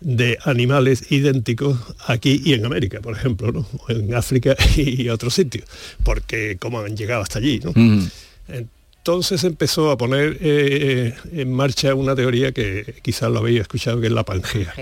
de 0.00 0.38
animales 0.44 1.10
idénticos 1.12 1.78
aquí 2.06 2.40
y 2.44 2.54
en 2.54 2.64
América, 2.64 3.00
por 3.00 3.14
ejemplo, 3.14 3.52
¿no? 3.52 3.66
O 3.86 3.90
en 3.90 4.14
África 4.14 4.56
y 4.76 5.08
otros 5.10 5.34
sitios, 5.34 5.64
porque 6.04 6.56
cómo 6.58 6.80
han 6.80 6.96
llegado 6.96 7.22
hasta 7.22 7.38
allí, 7.38 7.60
¿no? 7.62 7.72
Entonces 9.00 9.44
empezó 9.44 9.90
a 9.90 9.96
poner 9.96 10.36
eh, 10.42 11.14
en 11.32 11.52
marcha 11.54 11.94
una 11.94 12.14
teoría 12.14 12.52
que 12.52 12.96
quizás 13.00 13.30
lo 13.30 13.38
habéis 13.38 13.62
escuchado, 13.62 13.98
que 13.98 14.08
es 14.08 14.12
la 14.12 14.24
Pangea. 14.24 14.74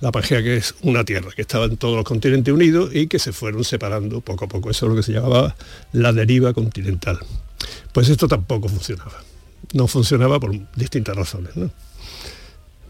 La 0.00 0.12
Pangea 0.12 0.40
que 0.40 0.56
es 0.56 0.76
una 0.82 1.04
tierra 1.04 1.30
que 1.34 1.42
estaba 1.42 1.64
en 1.64 1.76
todos 1.76 1.96
los 1.96 2.04
continentes 2.04 2.54
unidos 2.54 2.94
y 2.94 3.08
que 3.08 3.18
se 3.18 3.32
fueron 3.32 3.64
separando 3.64 4.20
poco 4.20 4.44
a 4.44 4.48
poco. 4.48 4.70
Eso 4.70 4.86
es 4.86 4.90
lo 4.90 4.96
que 4.96 5.02
se 5.02 5.12
llamaba 5.12 5.56
la 5.92 6.12
deriva 6.12 6.52
continental. 6.52 7.18
Pues 7.92 8.08
esto 8.08 8.28
tampoco 8.28 8.68
funcionaba. 8.68 9.24
No 9.72 9.88
funcionaba 9.88 10.38
por 10.38 10.52
distintas 10.76 11.16
razones. 11.16 11.56
¿no? 11.56 11.68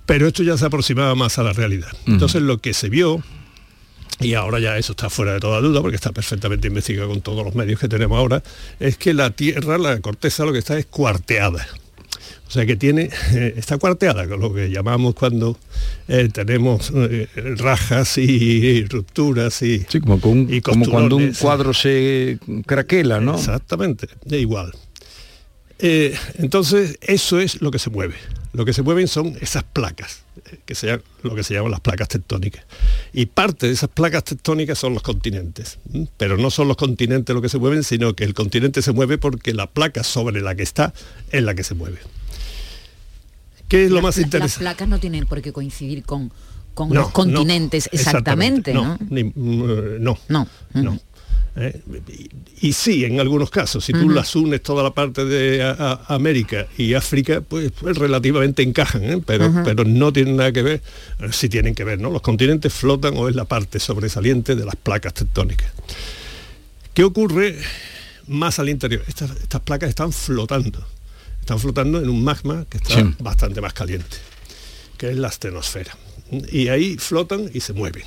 Pero 0.05 0.29
esto 0.29 0.43
ya 0.43 0.59
se 0.59 0.67
aproximaba 0.67 1.15
más 1.15 1.39
a 1.39 1.43
la 1.43 1.55
realidad. 1.55 1.89
Entonces 2.07 2.43
lo 2.43 2.59
que 2.59 2.75
se 2.75 2.91
vio, 2.91 3.23
y 4.21 4.35
ahora 4.35 4.59
ya 4.61 4.79
eso 4.79 4.93
está 4.93 5.11
fuera 5.11 5.35
de 5.35 5.41
toda 5.41 5.61
duda 5.61 5.81
porque 5.83 5.97
está 5.97 6.13
perfectamente 6.13 6.69
investigado 6.69 7.09
con 7.09 7.21
todos 7.21 7.45
los 7.45 7.55
medios 7.55 7.79
que 7.81 7.89
tenemos 7.89 8.17
ahora, 8.19 8.43
es 8.81 8.97
que 8.97 9.13
la 9.15 9.31
Tierra, 9.31 9.77
la 9.79 10.01
corteza, 10.01 10.45
lo 10.45 10.53
que 10.53 10.59
está 10.61 10.79
es 10.79 10.87
cuarteada. 10.87 11.67
O 12.49 12.51
sea 12.51 12.65
que 12.65 12.77
tiene, 12.77 13.11
eh, 13.35 13.55
está 13.57 13.77
cuarteada, 13.79 14.27
con 14.29 14.41
lo 14.41 14.55
que 14.55 14.71
llamamos 14.71 15.15
cuando 15.15 15.59
eh, 16.09 16.29
tenemos 16.33 16.93
eh, 16.95 17.29
rajas 17.57 18.19
y, 18.19 18.23
y 18.23 18.85
rupturas 18.85 19.61
y, 19.63 19.85
Sí, 19.89 20.01
como, 20.01 20.21
que 20.21 20.29
un- 20.29 20.55
y 20.55 20.61
como 20.61 20.87
cuando 20.89 21.17
un 21.17 21.33
cuadro 21.35 21.75
se 21.75 22.39
craquela, 22.65 23.21
¿no? 23.21 23.35
Exactamente, 23.37 24.09
de 24.25 24.41
igual. 24.41 24.73
Entonces, 25.79 26.99
eso 27.03 27.39
es 27.41 27.61
lo 27.61 27.71
que 27.71 27.79
se 27.79 27.91
mueve. 27.91 28.15
Lo 28.53 28.65
que 28.65 28.73
se 28.73 28.83
mueven 28.83 29.09
son 29.09 29.37
esas 29.41 29.63
placas, 29.65 30.23
que 30.65 30.75
sean 30.75 31.03
lo 31.23 31.35
que 31.35 31.43
se 31.43 31.55
llaman 31.55 31.71
las 31.71 31.81
placas 31.81 32.09
tectónicas. 32.09 32.65
Y 33.13 33.27
parte 33.27 33.67
de 33.67 33.73
esas 33.73 33.89
placas 33.91 34.25
tectónicas 34.25 34.79
son 34.79 34.95
los 34.95 35.03
continentes. 35.03 35.79
Pero 36.17 36.37
no 36.37 36.51
son 36.51 36.69
los 36.69 36.77
continentes 36.77 37.35
lo 37.35 37.43
que 37.43 37.49
se 37.49 37.59
mueven, 37.59 37.83
sino 37.85 38.15
que 38.15 38.25
el 38.25 38.35
continente 38.35 38.83
se 38.83 38.93
mueve 38.93 39.19
porque 39.19 39.53
la 39.55 39.67
placa 39.69 40.03
sobre 40.05 40.41
la 40.41 40.55
que 40.55 40.63
está 40.63 40.93
es 41.31 41.43
la 41.43 41.55
que 41.55 41.65
se 41.65 41.75
mueve. 41.75 41.99
¿Qué 43.69 43.85
es 43.85 43.91
lo 43.91 43.97
Las 43.97 44.03
más 44.05 44.15
pla- 44.15 44.21
Las 44.23 44.27
interesante? 44.27 44.63
placas 44.65 44.89
no 44.89 44.99
tienen 45.01 45.27
por 45.27 45.43
qué 45.43 45.53
coincidir 45.53 46.05
con, 46.05 46.33
con 46.75 46.89
No, 46.91 46.95
los 46.97 47.07
no, 47.09 47.13
continentes 47.13 47.89
exactamente, 47.93 48.73
¿no? 48.73 48.85
No, 48.85 48.99
ni- 49.11 49.25
mm, 49.25 50.03
no. 50.03 50.19
No. 50.29 50.47
no. 50.75 50.99
Eh, 51.59 51.81
y, 52.61 52.69
y 52.69 52.73
sí, 52.75 53.05
en 53.07 53.19
algunos 53.19 53.49
casos, 53.49 53.83
si 53.85 53.93
tú 53.95 54.11
las 54.11 54.37
unes 54.37 54.63
toda 54.63 54.83
la 54.83 54.91
parte 54.91 55.25
de 55.25 55.63
a- 55.63 55.71
a- 55.71 56.15
América 56.15 56.67
y 56.77 56.93
África, 56.93 57.41
pues, 57.41 57.73
pues 57.81 57.97
relativamente 57.97 58.63
encajan, 58.63 59.03
¿eh? 59.05 59.23
pero, 59.25 59.51
pero 59.65 59.85
no 59.85 60.13
tienen 60.13 60.37
nada 60.37 60.53
que 60.53 60.61
ver, 60.63 60.83
eh, 61.21 61.29
sí 61.33 61.49
tienen 61.49 61.75
que 61.75 61.83
ver, 61.85 61.99
¿no? 61.99 62.11
Los 62.11 62.21
continentes 62.21 62.75
flotan 62.75 63.15
o 63.17 63.29
es 63.31 63.35
la 63.35 63.47
parte 63.47 63.81
sobresaliente 63.81 64.55
de 64.55 64.67
las 64.67 64.77
placas 64.77 65.15
tectónicas. 65.15 65.73
¿Qué 66.93 67.05
ocurre 67.05 67.59
más 68.27 68.59
al 68.59 68.69
interior? 68.69 69.03
Estas, 69.09 69.31
estas 69.41 69.61
placas 69.63 69.89
están 69.89 70.13
flotando, 70.13 70.85
están 71.41 71.59
flotando 71.59 72.01
en 72.03 72.09
un 72.11 72.23
magma 72.23 72.67
que 72.69 72.79
está 72.79 72.97
Sí. 72.97 73.15
bastante 73.19 73.61
más 73.63 73.73
caliente, 73.73 74.17
que 74.99 75.11
es 75.11 75.17
la 75.17 75.29
astenosfera. 75.29 75.97
Y 76.53 76.69
ahí 76.69 76.97
flotan 76.99 77.51
y 77.55 77.61
se 77.61 77.73
mueven. 77.73 78.03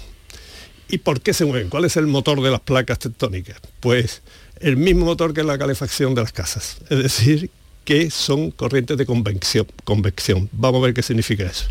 ¿Y 0.89 0.97
por 0.97 1.21
qué 1.21 1.33
se 1.33 1.45
mueven? 1.45 1.69
¿Cuál 1.69 1.85
es 1.85 1.97
el 1.97 2.07
motor 2.07 2.41
de 2.41 2.49
las 2.49 2.61
placas 2.61 2.99
tectónicas? 2.99 3.57
Pues 3.79 4.21
el 4.59 4.75
mismo 4.75 5.05
motor 5.05 5.33
que 5.33 5.43
la 5.43 5.57
calefacción 5.57 6.15
de 6.15 6.21
las 6.21 6.33
casas. 6.33 6.77
Es 6.89 7.01
decir, 7.01 7.51
que 7.85 8.09
son 8.09 8.51
corrientes 8.51 8.97
de 8.97 9.05
convección. 9.05 9.67
convección. 9.83 10.49
Vamos 10.51 10.81
a 10.81 10.85
ver 10.85 10.93
qué 10.93 11.03
significa 11.03 11.45
eso. 11.45 11.65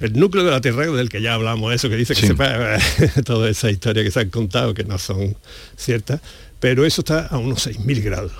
El 0.00 0.14
núcleo 0.14 0.44
de 0.44 0.50
la 0.50 0.60
Tierra, 0.60 0.86
del 0.86 1.08
que 1.08 1.22
ya 1.22 1.34
hablamos, 1.34 1.72
eso 1.72 1.88
que 1.88 1.96
dice 1.96 2.14
que 2.14 2.26
se 2.26 3.22
toda 3.22 3.48
esa 3.48 3.70
historia 3.70 4.02
que 4.02 4.10
se 4.10 4.20
han 4.20 4.30
contado, 4.30 4.74
que 4.74 4.84
no 4.84 4.98
son 4.98 5.36
ciertas, 5.76 6.20
pero 6.60 6.84
eso 6.84 7.02
está 7.02 7.26
a 7.26 7.38
unos 7.38 7.66
6.000 7.66 8.02
grados. 8.02 8.32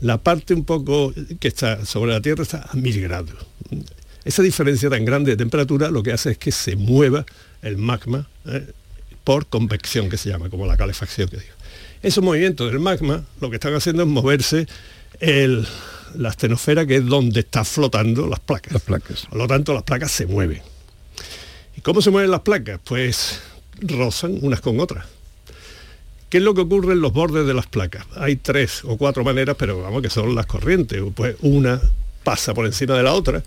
La 0.00 0.18
parte 0.18 0.54
un 0.54 0.64
poco 0.64 1.12
que 1.40 1.48
está 1.48 1.84
sobre 1.84 2.12
la 2.12 2.20
Tierra 2.20 2.42
está 2.42 2.58
a 2.58 2.72
1.000 2.72 3.02
grados. 3.02 3.34
Esa 4.24 4.42
diferencia 4.42 4.88
tan 4.88 5.04
grande 5.04 5.32
de 5.32 5.36
temperatura 5.36 5.90
lo 5.90 6.02
que 6.02 6.12
hace 6.12 6.32
es 6.32 6.38
que 6.38 6.52
se 6.52 6.76
mueva 6.76 7.26
el 7.62 7.76
magma 7.78 8.28
¿eh? 8.46 8.66
Por 9.24 9.46
convección, 9.46 10.08
que 10.08 10.16
se 10.16 10.28
llama, 10.30 10.50
como 10.50 10.66
la 10.66 10.76
calefacción 10.76 11.28
que 11.28 11.36
digo. 11.38 11.52
Esos 12.02 12.22
movimientos 12.24 12.70
del 12.70 12.80
magma 12.80 13.24
lo 13.40 13.48
que 13.50 13.56
están 13.56 13.74
haciendo 13.74 14.02
es 14.02 14.08
moverse 14.08 14.66
el- 15.20 15.66
la 16.16 16.28
astenosfera, 16.30 16.84
que 16.86 16.96
es 16.96 17.06
donde 17.06 17.40
están 17.40 17.64
flotando 17.64 18.26
las 18.26 18.40
placas. 18.40 18.72
Las 18.72 18.82
placas. 18.82 19.26
Por 19.26 19.38
lo 19.38 19.46
tanto, 19.46 19.72
las 19.72 19.82
placas 19.84 20.10
se 20.12 20.26
mueven. 20.26 20.60
¿Y 21.76 21.80
cómo 21.80 22.02
se 22.02 22.10
mueven 22.10 22.30
las 22.30 22.40
placas? 22.40 22.80
Pues 22.84 23.40
rozan 23.80 24.38
unas 24.42 24.60
con 24.60 24.78
otras. 24.80 25.06
¿Qué 26.28 26.38
es 26.38 26.44
lo 26.44 26.54
que 26.54 26.62
ocurre 26.62 26.94
en 26.94 27.00
los 27.00 27.12
bordes 27.12 27.46
de 27.46 27.54
las 27.54 27.66
placas? 27.66 28.06
Hay 28.16 28.36
tres 28.36 28.82
o 28.84 28.96
cuatro 28.96 29.22
maneras, 29.24 29.54
pero 29.58 29.80
vamos 29.82 30.02
que 30.02 30.10
son 30.10 30.34
las 30.34 30.46
corrientes. 30.46 31.02
Pues 31.14 31.36
una 31.40 31.80
pasa 32.24 32.54
por 32.54 32.66
encima 32.66 32.96
de 32.96 33.02
la 33.02 33.12
otra, 33.12 33.42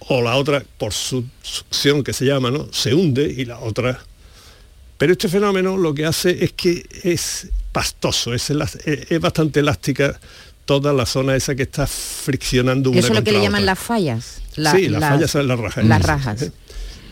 o 0.00 0.22
la 0.22 0.36
otra 0.36 0.62
por 0.78 0.92
su 0.92 1.24
succión 1.42 2.04
que 2.04 2.12
se 2.12 2.24
llama, 2.26 2.50
¿no? 2.50 2.68
Se 2.72 2.94
hunde 2.94 3.24
y 3.24 3.44
la 3.46 3.58
otra. 3.58 4.00
Pero 4.98 5.12
este 5.12 5.28
fenómeno 5.28 5.76
lo 5.76 5.92
que 5.94 6.06
hace 6.06 6.44
es 6.44 6.52
que 6.52 6.84
es 7.02 7.48
pastoso, 7.72 8.32
es, 8.34 8.48
elas- 8.50 8.76
es- 8.86 9.20
bastante 9.20 9.60
elástica 9.60 10.18
toda 10.64 10.92
la 10.92 11.06
zona 11.06 11.36
esa 11.36 11.54
que 11.54 11.62
está 11.62 11.86
friccionando 11.86 12.90
una 12.90 12.98
Eso 13.00 13.08
es 13.08 13.14
lo 13.18 13.22
que 13.24 13.32
le 13.32 13.38
la 13.38 13.44
llaman 13.44 13.62
otra. 13.62 13.72
las 13.74 13.78
fallas. 13.78 14.42
la- 14.56 14.72
sí, 14.72 14.88
las, 14.88 15.00
fallas 15.00 15.30
son 15.30 15.46
las 15.48 15.58
rajas. 15.58 15.84
Las 15.84 16.02
rajas. 16.02 16.50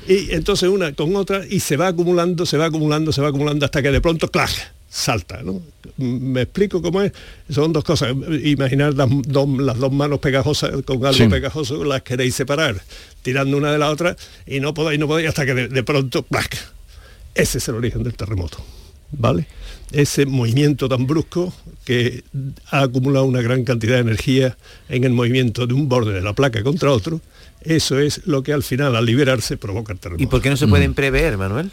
Y 0.09 0.32
entonces 0.32 0.68
una 0.68 0.93
con 0.93 1.14
otra 1.16 1.43
y 1.49 1.61
se 1.61 1.76
va 1.76 1.87
acumulando, 1.89 2.45
se 2.47 2.57
va 2.57 2.66
acumulando, 2.66 3.12
se 3.12 3.20
va 3.22 3.28
acumulando 3.28 3.64
hasta 3.64 3.80
que 3.82 3.91
de 3.91 4.01
pronto 4.01 4.28
¡clac! 4.30 4.51
salta. 4.89 5.43
¿no? 5.43 5.61
Me 5.97 6.43
explico 6.43 6.80
cómo 6.82 7.03
es. 7.03 7.12
Son 7.51 7.72
dos 7.72 7.85
cosas. 7.85 8.11
Imaginar 8.45 8.95
las 8.95 9.09
dos, 9.11 9.49
las 9.59 9.78
dos 9.78 9.93
manos 9.93 10.20
pegajosas 10.20 10.70
con 10.85 10.97
algo 11.05 11.12
Sí. 11.14 11.26
pegajoso, 11.28 11.85
las 11.85 12.03
queréis 12.03 12.35
separar, 12.35 12.80
tirando 13.22 13.57
una 13.57 13.72
de 13.72 13.78
la 13.78 13.91
otra 13.91 14.16
y 14.47 14.61
no 14.61 14.72
podéis, 14.74 15.01
no 15.01 15.07
podéis 15.09 15.28
hasta 15.30 15.45
que 15.47 15.55
de, 15.55 15.68
de 15.68 15.82
pronto 15.82 16.22
¡plac! 16.22 16.57
Ese 17.35 17.59
es 17.59 17.68
el 17.68 17.74
origen 17.74 18.03
del 18.03 18.14
terremoto. 18.14 18.59
¿Vale? 19.16 19.47
Ese 19.93 20.26
movimiento 20.26 20.89
tan 20.89 21.07
brusco 21.07 21.55
que 21.85 22.24
ha 22.70 22.82
acumulado 22.82 23.26
una 23.26 23.43
gran 23.43 23.64
cantidad 23.64 23.95
de 23.95 24.01
energía 24.01 24.57
en 24.89 25.05
el 25.05 25.12
movimiento 25.12 25.66
de 25.66 25.74
un 25.74 25.89
borde 25.89 26.14
de 26.14 26.20
la 26.20 26.32
placa 26.32 26.62
contra 26.64 26.91
otro, 26.91 27.20
eso 27.61 27.99
es 28.01 28.26
lo 28.26 28.43
que 28.43 28.53
al 28.53 28.62
final, 28.62 28.97
al 28.97 29.07
liberarse, 29.07 29.57
provoca 29.57 29.93
el 29.93 30.01
terremoto. 30.01 30.22
¿Y 30.22 30.26
por 30.26 30.43
qué 30.43 30.51
no 30.51 30.57
se 30.57 30.66
pueden 30.66 30.95
prever, 30.95 31.37
Manuel? 31.39 31.70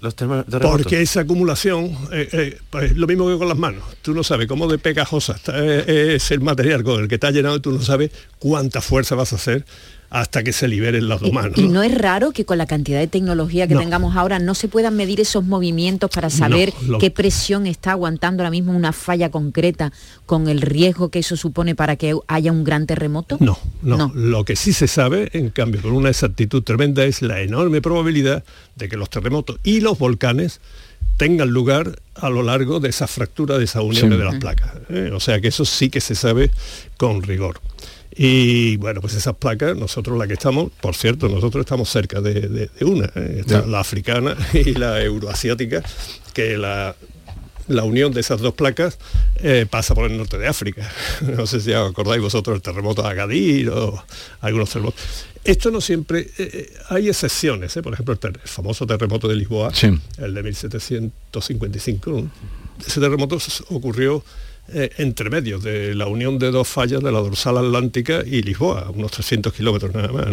Los. 0.00 0.14
Porque 0.14 1.02
esa 1.02 1.20
acumulación, 1.20 1.86
eh, 2.12 2.28
eh, 2.32 2.58
pues 2.70 2.96
lo 2.96 3.06
mismo 3.08 3.26
que 3.26 3.36
con 3.36 3.48
las 3.48 3.58
manos. 3.58 3.82
Tú 4.02 4.14
no 4.14 4.22
sabes 4.22 4.46
cómo 4.46 4.68
de 4.68 4.78
pegajosa 4.78 5.34
está, 5.34 5.54
eh, 5.56 6.14
es 6.14 6.30
el 6.30 6.40
material 6.40 6.84
con 6.84 7.00
el 7.00 7.08
que 7.08 7.16
está 7.16 7.32
llenado, 7.32 7.60
tú 7.60 7.72
no 7.72 7.82
sabes 7.82 8.12
cuánta 8.38 8.80
fuerza 8.80 9.16
vas 9.16 9.32
a 9.32 9.36
hacer 9.36 9.64
hasta 10.10 10.42
que 10.42 10.52
se 10.52 10.68
liberen 10.68 11.08
las 11.08 11.20
dos 11.20 11.32
manos. 11.32 11.58
Y 11.58 11.62
¿no? 11.68 11.74
no 11.74 11.82
es 11.82 11.94
raro 11.96 12.32
que 12.32 12.44
con 12.46 12.56
la 12.58 12.66
cantidad 12.66 12.98
de 12.98 13.08
tecnología 13.08 13.66
que 13.66 13.74
No. 13.74 13.80
tengamos 13.80 14.16
ahora 14.16 14.38
no 14.38 14.54
se 14.54 14.66
puedan 14.68 14.96
medir 14.96 15.20
esos 15.20 15.44
movimientos 15.44 16.10
para 16.10 16.30
saber 16.30 16.72
No, 16.82 16.92
lo- 16.92 16.98
qué 16.98 17.10
presión 17.10 17.66
está 17.66 17.92
aguantando 17.92 18.42
ahora 18.42 18.50
mismo 18.50 18.72
una 18.74 18.92
falla 18.92 19.30
concreta 19.30 19.92
con 20.24 20.48
el 20.48 20.60
riesgo 20.62 21.10
que 21.10 21.18
eso 21.18 21.36
supone 21.36 21.74
para 21.74 21.96
que 21.96 22.14
haya 22.26 22.52
un 22.52 22.64
gran 22.64 22.86
terremoto. 22.86 23.36
No, 23.40 23.58
no, 23.82 24.10
Lo 24.14 24.44
que 24.44 24.56
sí 24.56 24.72
se 24.72 24.88
sabe, 24.88 25.28
en 25.32 25.50
cambio, 25.50 25.82
con 25.82 25.92
una 25.92 26.08
exactitud 26.08 26.62
tremenda, 26.62 27.04
es 27.04 27.20
la 27.22 27.40
enorme 27.40 27.82
probabilidad 27.82 28.44
de 28.76 28.88
que 28.88 28.96
los 28.96 29.10
terremotos 29.10 29.58
y 29.62 29.80
los 29.80 29.98
volcanes 29.98 30.60
tengan 31.16 31.50
lugar 31.50 32.00
a 32.14 32.30
lo 32.30 32.42
largo 32.42 32.80
de 32.80 32.88
esa 32.88 33.06
fractura, 33.06 33.58
de 33.58 33.64
esa 33.64 33.82
unión 33.82 34.10
Sí. 34.10 34.16
de 34.16 34.24
las 34.24 34.36
placas. 34.36 34.70
¿eh? 34.88 35.10
O 35.12 35.20
sea 35.20 35.40
que 35.40 35.48
eso 35.48 35.64
sí 35.64 35.90
que 35.90 36.00
se 36.00 36.14
sabe 36.14 36.50
con 36.96 37.22
rigor. 37.22 37.60
Y 38.20 38.76
bueno, 38.78 39.00
pues 39.00 39.14
esas 39.14 39.36
placas, 39.36 39.76
nosotros 39.76 40.18
la 40.18 40.26
que 40.26 40.32
estamos, 40.34 40.72
por 40.80 40.96
cierto, 40.96 41.28
nosotros 41.28 41.62
estamos 41.62 41.88
cerca 41.88 42.20
de, 42.20 42.34
de- 42.34 42.66
de 42.78 42.84
una, 42.84 43.06
¿eh? 43.14 43.36
Está 43.40 43.64
la 43.64 43.78
africana 43.80 44.36
y 44.52 44.74
la 44.74 45.00
euroasiática, 45.00 45.82
que 46.34 46.56
la, 46.58 46.96
la 47.68 47.84
unión 47.84 48.12
de 48.12 48.20
esas 48.20 48.40
dos 48.40 48.54
placas 48.54 48.98
eh, 49.36 49.66
pasa 49.70 49.94
por 49.94 50.10
el 50.10 50.16
norte 50.18 50.36
de 50.36 50.48
África. 50.48 50.90
No 51.36 51.46
sé 51.46 51.60
si 51.60 51.72
acordáis 51.72 52.20
vosotros 52.20 52.54
del 52.56 52.62
terremoto 52.62 53.02
de 53.02 53.08
Agadir 53.08 53.70
o 53.70 54.02
algunos 54.40 54.68
terremotos. 54.70 55.00
Esto 55.44 55.70
no 55.70 55.80
siempre, 55.80 56.28
eh, 56.38 56.72
hay 56.90 57.08
excepciones, 57.08 57.74
¿eh? 57.76 57.82
por 57.82 57.92
ejemplo 57.94 58.12
el, 58.14 58.18
ter- 58.18 58.40
el 58.42 58.48
famoso 58.48 58.84
terremoto 58.84 59.28
de 59.28 59.36
Lisboa, 59.36 59.72
Sí. 59.72 59.96
el 60.18 60.34
de 60.34 60.42
1755. 60.42 62.10
¿no? 62.10 62.30
Ese 62.84 63.00
terremoto 63.00 63.38
ocurrió 63.70 64.24
eh, 64.70 64.90
entre 64.98 65.30
medios 65.30 65.62
de 65.62 65.94
la 65.94 66.06
unión 66.06 66.38
de 66.38 66.50
dos 66.50 66.68
fallas 66.68 67.02
de 67.02 67.10
la 67.10 67.20
dorsal 67.20 67.56
atlántica 67.56 68.22
y 68.26 68.42
Lisboa, 68.42 68.90
unos 68.94 69.10
300 69.12 69.52
kilómetros 69.52 69.94
nada 69.94 70.12
más. 70.12 70.26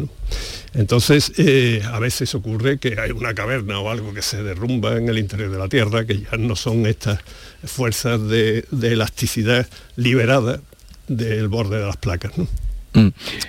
Entonces, 0.74 1.32
eh, 1.38 1.82
a 1.86 2.00
veces 2.00 2.36
ocurre 2.36 2.78
que 2.78 3.00
hay 3.00 3.12
una 3.12 3.34
caverna 3.34 3.80
o 3.80 3.90
algo 3.90 4.14
que 4.14 4.22
se 4.22 4.44
derrumba 4.44 4.98
en 4.98 5.08
el 5.08 5.20
interior 5.20 5.50
de 5.50 5.58
la 5.58 5.70
Tierra, 5.70 6.06
que 6.06 6.20
ya 6.20 6.38
no 6.38 6.58
son 6.58 6.86
estas 6.86 7.20
fuerzas 7.64 8.22
de, 8.28 8.66
elasticidad 8.82 9.68
liberada 9.96 10.60
del 11.08 11.48
borde 11.48 11.80
de 11.80 11.86
las 11.86 11.98
placas. 11.98 12.34
Mm. 12.96 13.08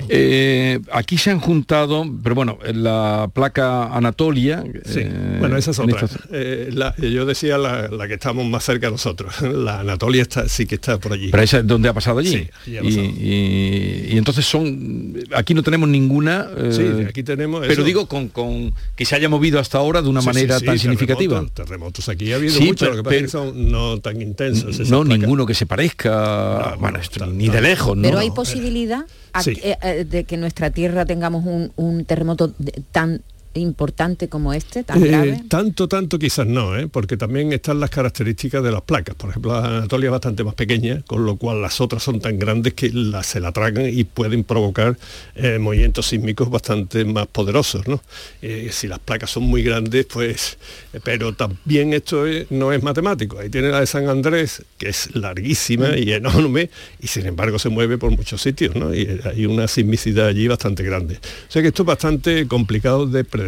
Eh, 0.08 0.80
aquí 0.92 1.18
se 1.18 1.30
han 1.30 1.40
juntado, 1.40 2.04
pero 2.22 2.34
bueno, 2.34 2.58
la 2.74 3.30
placa 3.32 3.94
Anatolia. 3.94 4.64
Sí, 4.84 5.00
eh, 5.02 5.36
bueno, 5.38 5.56
esa 5.56 5.70
es 5.70 5.78
otra. 5.78 6.04
esta- 6.04 6.18
Eh, 6.32 6.70
la- 6.72 6.94
yo 6.96 7.24
decía 7.26 7.58
la, 7.58 7.88
la 7.88 8.08
que 8.08 8.14
estamos 8.14 8.44
más 8.46 8.64
cerca 8.64 8.90
nosotros. 8.90 9.34
La 9.66 9.80
Anatolia 9.80 10.22
está, 10.22 10.48
sí 10.48 10.66
que 10.66 10.74
está 10.76 10.98
por 10.98 11.12
allí. 11.12 11.28
Pero 11.30 11.42
esa 11.42 11.58
es 11.58 11.66
donde 11.66 11.88
ha 11.88 11.92
pasado 11.94 12.18
allí. 12.18 12.30
Sí, 12.30 12.48
allí 12.66 12.76
ha 12.76 12.80
y, 12.80 12.84
pasado. 12.84 13.04
y- 13.04 14.06
y 14.12 14.18
entonces 14.18 14.44
son. 14.44 15.14
Aquí 15.34 15.54
no 15.54 15.62
tenemos 15.62 15.88
ninguna. 15.88 16.46
eh, 16.56 16.70
Sí, 16.72 17.04
aquí 17.08 17.22
tenemos 17.22 17.60
Pero 17.60 17.72
eso. 17.72 17.82
digo 17.84 18.06
con, 18.06 18.28
con 18.28 18.72
que 18.96 19.04
se 19.04 19.14
haya 19.16 19.28
movido 19.28 19.58
hasta 19.60 19.78
ahora 19.78 20.02
de 20.02 20.08
una 20.08 20.20
Sí, 20.20 20.26
manera 20.26 20.54
sí, 20.54 20.60
sí, 20.60 20.66
tan 20.66 20.78
significativa. 20.78 21.34
Terremotos, 21.36 21.64
terremotos 21.66 22.08
aquí 22.08 22.32
ha 22.32 22.36
habido 22.36 22.54
Sí, 22.54 22.64
muchos, 22.66 22.88
lo 22.88 22.96
que 22.96 23.02
pasa 23.02 23.16
es 23.16 23.22
pero- 23.32 23.44
que 23.44 23.50
son 23.52 23.70
no 23.70 23.98
tan 24.00 24.20
intensos. 24.20 24.78
No, 24.90 25.02
placas. 25.02 25.18
ninguno 25.18 25.46
que 25.46 25.54
se 25.54 25.66
parezca. 25.66 26.76
bueno, 26.78 26.98
esto 26.98 27.26
ni 27.26 27.48
de 27.48 27.60
lejos, 27.60 27.96
¿no? 27.96 28.02
Pero 28.02 28.18
hay 28.18 28.30
posibilidad, 28.30 29.04
Eh, 29.46 29.76
eh, 29.82 30.04
de 30.04 30.24
que 30.24 30.36
nuestra 30.36 30.70
tierra 30.70 31.04
tengamos 31.04 31.44
un, 31.44 31.72
un 31.76 32.04
terremoto 32.04 32.54
tan 32.92 33.22
importante 33.58 34.28
como 34.28 34.52
este, 34.52 34.84
tan 34.84 35.02
Eh, 35.02 35.08
grave? 35.08 35.42
tanto, 35.48 35.88
tanto 35.88 36.18
quizás 36.18 36.46
no, 36.46 36.76
¿eh? 36.76 36.88
porque 36.88 37.16
también 37.16 37.52
están 37.52 37.80
las 37.80 37.90
características 37.90 38.62
de 38.62 38.70
las 38.72 38.82
placas. 38.82 39.14
Por 39.14 39.30
ejemplo, 39.30 39.52
la 39.60 39.66
Anatolia 39.78 40.06
es 40.08 40.12
bastante 40.12 40.44
más 40.44 40.54
pequeña, 40.54 41.02
con 41.06 41.24
lo 41.26 41.36
cual 41.36 41.62
las 41.62 41.80
otras 41.80 42.02
son 42.02 42.20
tan 42.20 42.38
grandes 42.38 42.74
que 42.74 42.90
la- 42.92 43.22
se 43.22 43.40
la 43.40 43.52
tragan 43.52 43.88
y 43.88 44.04
pueden 44.04 44.44
provocar 44.44 44.96
eh, 45.34 45.58
movimientos 45.58 46.06
sísmicos 46.06 46.50
bastante 46.50 47.04
más 47.04 47.26
poderosos. 47.26 47.86
¿no? 47.88 48.02
Eh, 48.42 48.68
si 48.72 48.86
las 48.88 48.98
placas 48.98 49.30
son 49.30 49.44
muy 49.44 49.62
grandes, 49.62 50.06
pues... 50.06 50.58
Pero 51.04 51.34
también 51.34 51.92
esto 51.92 52.26
es- 52.26 52.50
no 52.50 52.72
es 52.72 52.82
matemático. 52.82 53.38
Ahí 53.38 53.48
tiene 53.50 53.68
la 53.70 53.80
de 53.80 53.86
San 53.86 54.08
Andrés, 54.08 54.62
que 54.78 54.88
es 54.88 55.14
larguísima 55.14 55.96
y 55.96 56.12
enorme, 56.12 56.70
y 57.00 57.06
sin 57.06 57.26
embargo 57.26 57.58
se 57.58 57.68
mueve 57.68 57.98
por 57.98 58.10
muchos 58.10 58.40
sitios, 58.42 58.74
¿no? 58.74 58.94
Y 58.94 59.20
hay 59.24 59.46
una 59.46 59.68
sismicidad 59.68 60.26
allí 60.28 60.48
bastante 60.48 60.82
grande. 60.82 61.16
O 61.16 61.50
sea 61.52 61.62
que 61.62 61.68
esto 61.68 61.82
es 61.82 61.86
bastante 61.86 62.46
complicado 62.46 63.06
de 63.06 63.24
predecir. 63.24 63.45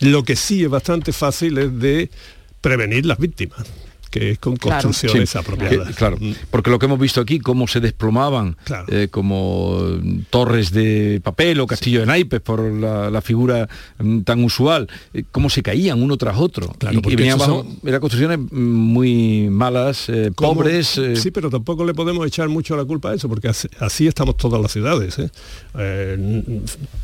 Lo 0.00 0.24
que 0.24 0.36
sí 0.36 0.64
es 0.64 0.70
bastante 0.70 1.12
fácil 1.12 1.58
es 1.58 1.78
de 1.78 2.10
prevenir 2.60 3.06
las 3.06 3.18
víctimas, 3.18 3.66
que 4.08 4.30
es 4.32 4.38
con 4.38 4.56
construcciones 4.56 5.30
Sí, 5.30 5.38
apropiadas. 5.38 5.94
claro, 5.96 6.16
porque 6.50 6.70
lo 6.70 6.78
que 6.78 6.86
hemos 6.86 6.98
visto 6.98 7.20
aquí, 7.20 7.38
cómo 7.38 7.66
se 7.68 7.80
desplomaban 7.80 8.56
eh, 8.88 9.08
como 9.10 9.78
mm, 9.80 10.20
torres 10.30 10.70
de 10.72 11.20
papel 11.22 11.60
o 11.60 11.66
castillo 11.66 12.00
de 12.00 12.06
naipes 12.06 12.40
por 12.40 12.60
la, 12.60 13.10
la 13.10 13.20
figura 13.22 13.68
mm, 13.98 14.20
tan 14.20 14.42
usual, 14.44 14.88
eh, 15.14 15.24
cómo 15.30 15.50
se 15.50 15.62
caían 15.62 16.02
uno 16.02 16.16
tras 16.16 16.36
otro. 16.38 16.74
Claro, 16.78 17.00
y, 17.04 17.10
y 17.22 17.26
estos 17.28 17.42
abajo, 17.42 17.66
eran 17.84 18.00
construcciones 18.00 18.38
mm, 18.50 18.58
muy 18.60 19.48
malas, 19.50 20.08
eh, 20.08 20.30
¿Cómo? 20.34 20.54
pobres. 20.54 20.98
eh, 20.98 21.16
Sí, 21.16 21.30
pero 21.30 21.50
tampoco 21.50 21.84
le 21.84 21.94
podemos 21.94 22.26
echar 22.26 22.48
mucho 22.48 22.76
la 22.76 22.84
culpa 22.84 23.10
a 23.10 23.14
eso, 23.14 23.28
porque 23.28 23.48
así, 23.48 23.68
así 23.80 24.06
estamos 24.06 24.36
todas 24.36 24.60
las 24.60 24.72
ciudades. 24.72 25.18
¿eh? 25.18 25.30
Eh, 25.78 26.60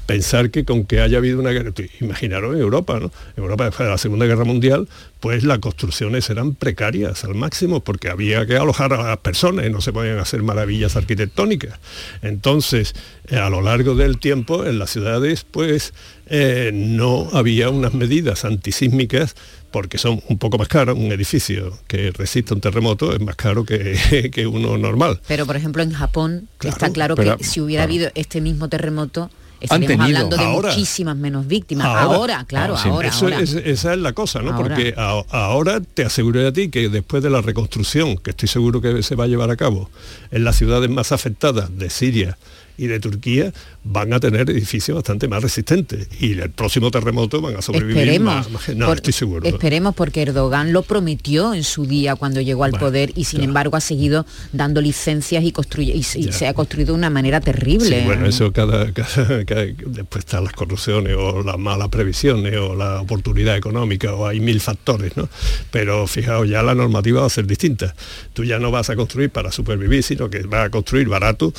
pensar 0.07 0.51
que 0.51 0.65
con 0.65 0.85
que 0.85 1.01
haya 1.01 1.19
habido 1.19 1.41
una 1.41 1.51
guerra, 1.51 1.73
imaginaros 2.01 2.55
en 2.55 2.61
Europa, 2.61 2.99
¿no? 3.01 3.11
Europa 3.37 3.65
después 3.65 3.87
de 3.87 3.93
la 3.93 3.99
Segunda 3.99 4.27
Guerra 4.27 4.45
Mundial, 4.45 4.89
pues 5.25 5.43
las 5.43 5.59
construcciones 5.61 6.29
eran 6.29 6.55
precarias 6.55 7.25
al 7.25 7.35
máximo, 7.35 7.83
porque 7.83 8.11
había 8.11 8.45
que 8.45 8.59
alojar 8.59 8.93
a 8.93 9.03
las 9.03 9.17
personas 9.17 9.65
y 9.65 9.71
no 9.71 9.81
se 9.81 9.91
podían 9.91 10.19
hacer 10.19 10.43
maravillas 10.43 10.97
arquitectónicas. 10.97 11.81
Entonces, 12.21 12.95
eh, 13.29 13.39
a 13.39 13.49
lo 13.49 13.63
largo 13.63 13.95
del 13.95 14.19
tiempo, 14.19 14.67
en 14.67 14.79
las 14.79 14.91
ciudades, 14.91 15.47
pues 15.51 15.95
eh, 16.27 16.73
no 16.75 17.31
había 17.33 17.71
unas 17.71 17.95
medidas 17.95 18.45
antisísmicas 18.45 19.35
porque 19.71 19.97
son 19.97 20.23
un 20.29 20.37
poco 20.37 20.59
más 20.59 20.69
caras. 20.69 20.95
Un 20.95 21.11
edificio 21.11 21.73
que 21.87 22.11
resista 22.11 22.53
un 22.53 22.61
terremoto 22.61 23.15
es 23.15 23.21
más 23.23 23.37
caro 23.37 23.65
que, 23.65 24.29
que 24.35 24.47
uno 24.47 24.77
normal. 24.77 25.23
Pero 25.27 25.47
por 25.47 25.57
ejemplo 25.57 25.83
en 25.83 25.93
Japón 25.93 26.49
está 26.63 26.91
claro 26.93 27.15
pero- 27.15 27.39
que 27.39 27.45
si 27.45 27.63
hubiera 27.63 27.85
claro. 27.85 27.95
habido 27.95 28.11
este 28.15 28.43
mismo 28.43 28.69
terremoto 28.69 29.31
estaríamos 29.65 29.87
tenido. 29.99 30.05
hablando 30.19 30.37
de 30.37 30.45
Ahora. 30.45 30.69
muchísimas 30.71 31.17
menos 31.17 31.47
víctimas. 31.47 31.87
Ahora, 31.87 32.45
claro, 32.47 32.77
Sí. 32.77 32.89
ahora, 32.89 33.09
Eso 33.09 33.25
ahora. 33.27 33.41
es- 33.41 33.55
esa 33.55 33.93
es 33.95 33.99
la 33.99 34.13
cosa, 34.13 34.41
¿no? 34.43 34.53
Ahora. 34.53 34.75
Porque 34.75 34.95
a- 34.97 35.23
ahora 35.31 35.81
te 35.81 36.05
aseguro 36.05 36.47
a 36.47 36.53
ti 36.53 36.69
que 36.71 36.89
después 36.89 37.23
de 37.23 37.31
la 37.31 37.41
reconstrucción, 37.41 38.17
que 38.17 38.31
estoy 38.31 38.49
seguro 38.49 38.81
que 38.81 39.03
se 39.03 39.15
va 39.17 39.25
a 39.25 39.27
llevar 39.27 39.51
a 39.51 39.57
cabo 39.57 39.91
en 40.31 40.45
las 40.45 40.57
ciudades 40.57 40.89
más 40.91 41.13
afectadas 41.13 41.77
de 41.77 41.91
Siria 41.91 42.39
y 42.77 42.87
de 42.89 42.99
Turquía, 43.01 43.53
van 43.85 44.13
a 44.13 44.21
tener 44.21 44.49
edificios 44.51 44.95
bastante 44.97 45.29
más 45.29 45.43
resistentes 45.43 46.09
y 46.21 46.33
el 46.39 46.51
próximo 46.51 46.91
terremoto 46.91 47.41
van 47.41 47.57
a 47.57 47.63
sobrevivir 47.63 47.99
Esperemos. 47.99 48.35
más, 48.35 48.51
más- 48.51 48.77
No, 48.77 48.87
Por- 48.87 48.97
estoy 48.97 49.13
seguro. 49.13 49.47
Esperemos 49.47 49.95
porque 49.95 50.23
Erdogan 50.23 50.73
lo 50.73 50.83
prometió 50.83 51.55
en 51.55 51.63
su 51.65 51.87
día 51.87 52.17
cuando 52.17 52.41
llegó 52.41 52.65
al 52.65 52.73
Bueno, 52.73 52.87
poder 52.87 53.13
y 53.15 53.25
sin 53.25 53.43
embargo 53.43 53.77
ha 53.77 53.81
seguido 53.81 54.27
dando 54.53 54.81
licencias 54.81 55.45
y, 55.45 55.53
construye, 55.53 55.95
y, 55.95 56.03
se- 56.03 56.19
y 56.21 56.33
se 56.33 56.47
ha 56.47 56.55
construido 56.55 56.93
de 56.95 56.99
una 56.99 57.11
manera 57.11 57.41
terrible. 57.41 58.01
Sí, 58.01 58.05
bueno, 58.07 58.27
eso 58.27 58.53
cada, 58.53 58.93
cada- 58.93 59.45
cada- 59.45 59.65
después 59.67 60.25
están 60.25 60.45
las 60.45 60.53
corrupciones 60.55 61.15
o 61.17 61.43
las 61.43 61.59
malas 61.59 61.89
previsiones 61.89 62.57
o 62.57 62.75
la 62.75 63.01
oportunidad 63.01 63.57
económica 63.57 64.15
o 64.15 64.27
hay 64.27 64.41
mil 64.41 64.61
factores, 64.61 65.17
¿no? 65.17 65.29
Pero 65.71 66.07
fijaos, 66.07 66.49
ya 66.49 66.63
la 66.63 66.75
normativa 66.75 67.21
va 67.21 67.27
a 67.27 67.31
ser 67.31 67.47
distinta. 67.47 67.95
Tú 68.33 68.45
ya 68.45 68.59
no 68.59 68.71
vas 68.71 68.91
a 68.91 68.97
construir 68.97 69.31
para 69.31 69.53
supervivir, 69.53 70.03
sino 70.03 70.29
que 70.31 70.41
vas 70.43 70.67
a 70.67 70.71
construir 70.71 71.09
barato 71.09 71.53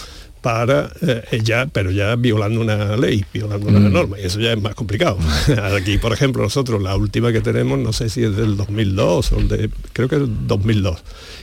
para 0.45 0.91
eh, 1.01 1.41
ya, 1.43 1.65
pero 1.65 1.89
ya 1.89 2.15
violando 2.15 2.61
una 2.61 2.95
ley, 2.97 3.25
violando 3.33 3.67
una 3.67 3.79
Mm. 3.79 3.91
norma, 3.93 4.19
y 4.19 4.25
eso 4.25 4.39
ya 4.39 4.53
es 4.53 4.61
más 4.61 4.75
complicado. 4.75 5.17
Aquí, 5.75 5.97
por 5.97 6.13
ejemplo, 6.13 6.43
nosotros 6.43 6.79
la 6.83 6.95
última 6.95 7.31
que 7.31 7.41
tenemos, 7.41 7.79
no 7.79 7.91
sé 7.91 8.09
si 8.09 8.21
es 8.23 8.35
del 8.35 8.55
2002 8.55 9.31
o 9.31 9.37
de, 9.37 9.71
creo 9.91 10.07
que 10.07 10.17
es 10.17 10.21
2002, 10.45 10.99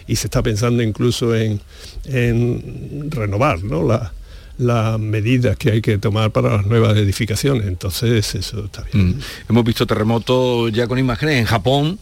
y 0.07 0.15
se 0.15 0.29
está 0.29 0.41
pensando 0.41 0.85
incluso 0.85 1.35
en, 1.35 1.61
en 2.05 3.11
renovar, 3.11 3.65
¿no? 3.65 3.83
La, 3.85 4.13
las 4.59 5.01
medidas 5.01 5.57
que 5.57 5.73
hay 5.73 5.83
que 5.83 5.99
tomar 5.99 6.31
para 6.31 6.59
las 6.59 6.67
nuevas 6.67 6.97
edificaciones. 6.97 7.67
Entonces, 7.67 8.37
eso 8.37 8.67
está 8.67 8.85
bien. 8.93 9.17
Mm. 9.17 9.21
Hemos 9.49 9.65
visto 9.65 9.85
terremotos 9.85 10.71
ya 10.71 10.87
con 10.87 11.01
imágenes 11.01 11.41
en 11.41 11.47
Japón 11.47 11.99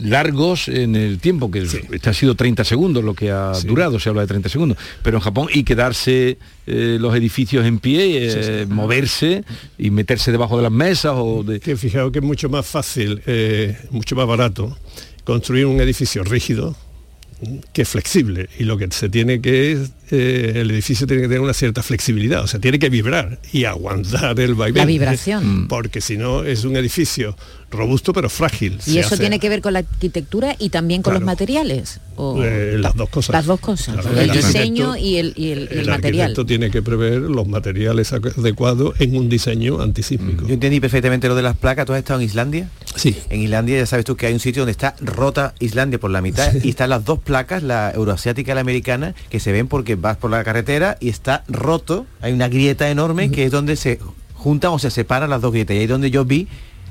largos 0.00 0.68
en 0.68 0.96
el 0.96 1.18
tiempo, 1.18 1.50
que 1.50 1.60
este 1.60 2.10
ha 2.10 2.14
sido 2.14 2.34
30 2.34 2.64
segundos 2.64 3.04
lo 3.04 3.14
que 3.14 3.30
ha 3.30 3.52
durado, 3.64 3.98
se 4.00 4.08
habla 4.08 4.22
de 4.22 4.28
30 4.28 4.48
segundos, 4.48 4.78
pero 5.02 5.18
en 5.18 5.22
Japón 5.22 5.48
y 5.52 5.64
quedarse 5.64 6.38
eh, 6.66 6.98
los 7.00 7.14
edificios 7.14 7.66
en 7.66 7.78
pie, 7.78 8.28
eh, 8.30 8.66
moverse 8.66 9.44
y 9.78 9.90
meterse 9.90 10.32
debajo 10.32 10.56
de 10.56 10.62
las 10.62 10.72
mesas 10.72 11.12
o 11.16 11.42
de... 11.42 11.60
Que 11.60 11.76
fijaos 11.76 12.12
que 12.12 12.20
es 12.20 12.24
mucho 12.24 12.48
más 12.48 12.66
fácil, 12.66 13.22
eh, 13.26 13.76
mucho 13.90 14.16
más 14.16 14.26
barato 14.26 14.76
construir 15.24 15.66
un 15.66 15.80
edificio 15.80 16.24
rígido 16.24 16.74
que 17.72 17.84
flexible 17.84 18.48
y 18.58 18.64
lo 18.64 18.76
que 18.76 18.88
se 18.90 19.08
tiene 19.08 19.40
que 19.40 19.72
es 19.72 19.92
eh, 20.10 20.52
el 20.56 20.70
edificio 20.70 21.06
tiene 21.06 21.22
que 21.22 21.28
tener 21.28 21.40
una 21.40 21.54
cierta 21.54 21.82
flexibilidad 21.82 22.42
o 22.42 22.46
sea 22.46 22.60
tiene 22.60 22.78
que 22.78 22.88
vibrar 22.90 23.38
y 23.52 23.64
aguantar 23.64 24.38
el 24.40 24.54
vaivén 24.54 24.78
La 24.82 24.84
vibración. 24.86 25.66
porque 25.68 26.00
si 26.00 26.16
no 26.16 26.44
es 26.44 26.64
un 26.64 26.76
edificio 26.76 27.36
robusto 27.70 28.12
pero 28.12 28.28
frágil 28.28 28.78
Y 28.86 28.98
eso 28.98 29.14
hace- 29.14 29.18
tiene 29.18 29.38
que 29.38 29.48
ver 29.48 29.60
con 29.60 29.72
la 29.74 29.80
arquitectura 29.80 30.56
y 30.58 30.70
también 30.70 31.02
con 31.02 31.14
los 31.14 31.22
materiales. 31.22 32.00
o- 32.16 32.42
Eh, 32.44 32.76
las 32.78 32.94
dos 32.96 33.08
cosas. 33.08 33.32
Las 33.32 33.46
dos 33.46 33.60
cosas. 33.60 33.94
Claro, 33.94 34.10
el 34.20 34.28
el 34.30 34.36
diseño 34.36 34.94
y 34.96 35.16
el, 35.16 35.32
y 35.36 35.52
el- 35.52 35.68
el 35.70 35.78
el 35.80 35.86
material. 35.88 36.26
arquitecto 36.32 36.44
tiene 36.46 36.70
que 36.70 36.82
prever 36.82 37.20
los 37.22 37.46
materiales 37.48 38.12
adecuados 38.12 38.94
en 39.00 39.16
un 39.16 39.28
diseño 39.30 39.80
antisísmico. 39.80 40.46
Yo 40.46 40.52
entendí 40.54 40.80
perfectamente 40.80 41.28
lo 41.28 41.34
de 41.34 41.42
las 41.42 41.56
placas. 41.56 41.86
¿Tú 41.86 41.92
has 41.94 41.98
estado 42.00 42.20
en 42.20 42.26
Islandia? 42.26 42.68
Sí. 42.96 43.16
En 43.30 43.40
Islandia 43.40 43.78
ya 43.78 43.86
sabes 43.86 44.04
tú 44.04 44.16
que 44.16 44.26
hay 44.26 44.34
un 44.34 44.40
sitio 44.40 44.62
donde 44.62 44.72
está 44.72 44.96
rota 45.00 45.54
Islandia 45.60 45.98
por 45.98 46.10
la 46.10 46.20
mitad 46.20 46.52
y 46.62 46.70
están 46.70 46.90
las 46.90 47.04
dos 47.06 47.20
placas, 47.20 47.62
la 47.62 47.90
euroasiática 47.94 48.52
y 48.52 48.54
la 48.54 48.60
americana, 48.60 49.14
que 49.30 49.40
se 49.40 49.52
ven 49.52 49.66
porque 49.68 49.96
vas 50.00 50.16
por 50.16 50.30
la 50.30 50.44
carretera 50.44 50.96
y 51.00 51.08
está 51.08 51.44
roto. 51.48 52.06
Hay 52.20 52.32
una 52.32 52.48
grieta 52.48 52.90
enorme 52.90 53.30
que 53.30 53.44
es 53.44 53.50
donde 53.50 53.76
se 53.76 53.98
juntan 54.34 54.72
o 54.72 54.78
se 54.78 54.90
separan 54.90 55.30
las 55.30 55.40
dos 55.40 55.52
grietas. 55.52 55.74
Y 55.74 55.78
ahí 55.78 55.84
es 55.84 55.90
donde 55.90 56.10
yo 56.10 56.24
vi 56.24 56.48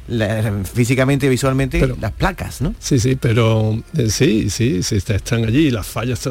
la- 0.09 0.63
físicamente 0.63 1.25
y 1.25 1.29
visualmente 1.29 1.85
las 1.99 2.11
placas, 2.11 2.61
¿no? 2.61 2.73
Sí, 2.79 2.99
sí, 2.99 3.15
pero 3.19 3.81
eh, 3.97 4.09
sí, 4.09 4.49
sí, 4.49 4.83
sí, 4.83 4.95
está- 4.95 5.15
están 5.15 5.45
allí. 5.45 5.71
Las 5.71 5.87
fallas, 5.87 6.27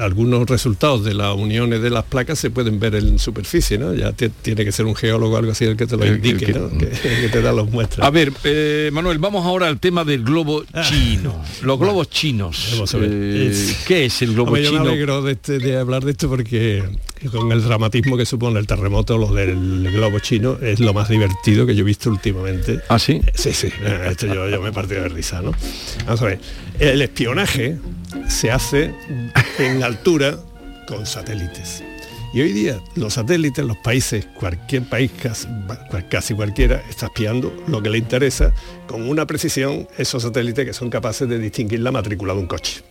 algunos 0.00 0.48
resultados 0.48 1.04
de 1.04 1.14
las 1.14 1.34
uniones 1.36 1.82
de 1.82 1.90
las 1.90 2.04
placas 2.04 2.38
se 2.38 2.50
pueden 2.50 2.78
ver 2.80 2.94
en 2.94 3.18
superficie, 3.18 3.78
¿no? 3.78 3.94
Ya 3.94 4.12
te- 4.12 4.28
tiene 4.30 4.64
que 4.64 4.72
ser 4.72 4.86
un 4.86 4.94
geólogo 4.94 5.34
o 5.34 5.38
algo 5.38 5.52
así 5.52 5.64
el 5.64 5.76
que 5.76 5.86
te 5.86 5.96
lo 5.96 6.02
El- 6.04 6.08
el 6.10 6.16
indique, 6.16 6.52
que- 6.52 6.58
¿no? 6.58 6.68
Que, 6.70 6.86
que 6.88 7.28
te 7.30 7.42
da 7.42 7.52
las 7.52 7.70
muestras. 7.70 8.06
A 8.06 8.10
ver, 8.10 8.32
eh, 8.44 8.90
Manuel, 8.92 9.18
vamos 9.18 9.44
ahora 9.44 9.68
al 9.68 9.78
tema 9.80 10.04
del 10.04 10.22
globo 10.24 10.64
chino. 10.88 11.42
Los 11.62 11.78
globos 11.78 12.10
chinos. 12.10 12.68
Vamos 12.72 12.94
a 12.94 12.98
ver. 12.98 13.10
Eh, 13.12 13.48
Es- 13.50 13.84
¿Qué 13.86 14.04
es 14.06 14.22
el 14.22 14.32
globo 14.34 14.48
Hombre, 14.48 14.62
yo 14.64 14.70
chino? 14.70 14.84
me 14.84 14.90
alegro 14.90 15.22
de, 15.22 15.32
este- 15.32 15.58
de 15.58 15.76
hablar 15.76 16.04
de 16.04 16.12
esto 16.12 16.28
porque 16.28 16.82
con 17.32 17.50
el 17.50 17.62
dramatismo 17.62 18.16
que 18.16 18.24
supone 18.26 18.60
el 18.60 18.66
terremoto, 18.66 19.18
lo 19.18 19.32
del 19.34 19.90
globo 19.90 20.18
chino 20.20 20.56
es 20.62 20.78
lo 20.80 20.92
más 20.94 21.08
divertido 21.08 21.66
que 21.66 21.74
yo 21.74 21.80
he 21.82 21.84
visto 21.84 22.10
últimamente. 22.10 22.80
¿Ah, 22.88 22.98
sí? 22.98 23.07
Sí, 23.34 23.52
sí. 23.52 23.68
eh, 23.80 24.08
Esto 24.10 24.26
yo, 24.26 24.60
me 24.60 24.68
he 24.68 24.72
partido 24.72 25.02
de 25.02 25.08
risa, 25.08 25.40
¿no? 25.40 25.52
Vamos 26.04 26.22
a 26.22 26.24
ver. 26.26 26.40
El 26.78 27.00
espionaje 27.02 27.76
se 28.28 28.50
hace 28.50 28.94
en 29.58 29.82
altura 29.82 30.38
con 30.86 31.06
satélites. 31.06 31.82
Y 32.34 32.42
hoy 32.42 32.52
día 32.52 32.78
los 32.94 33.14
satélites, 33.14 33.64
los 33.64 33.78
países, 33.78 34.26
cualquier 34.34 34.82
país, 34.82 35.10
casi 36.10 36.34
cualquiera, 36.34 36.82
está 36.90 37.06
espiando 37.06 37.64
lo 37.66 37.82
que 37.82 37.88
le 37.88 37.96
interesa 37.98 38.52
con 38.86 39.08
una 39.08 39.26
precisión 39.26 39.88
esos 39.96 40.22
satélites 40.22 40.66
que 40.66 40.72
son 40.74 40.90
capaces 40.90 41.26
de 41.28 41.38
distinguir 41.38 41.80
la 41.80 41.90
matrícula 41.90 42.34
de 42.34 42.40
un 42.40 42.46
coche. 42.46 42.82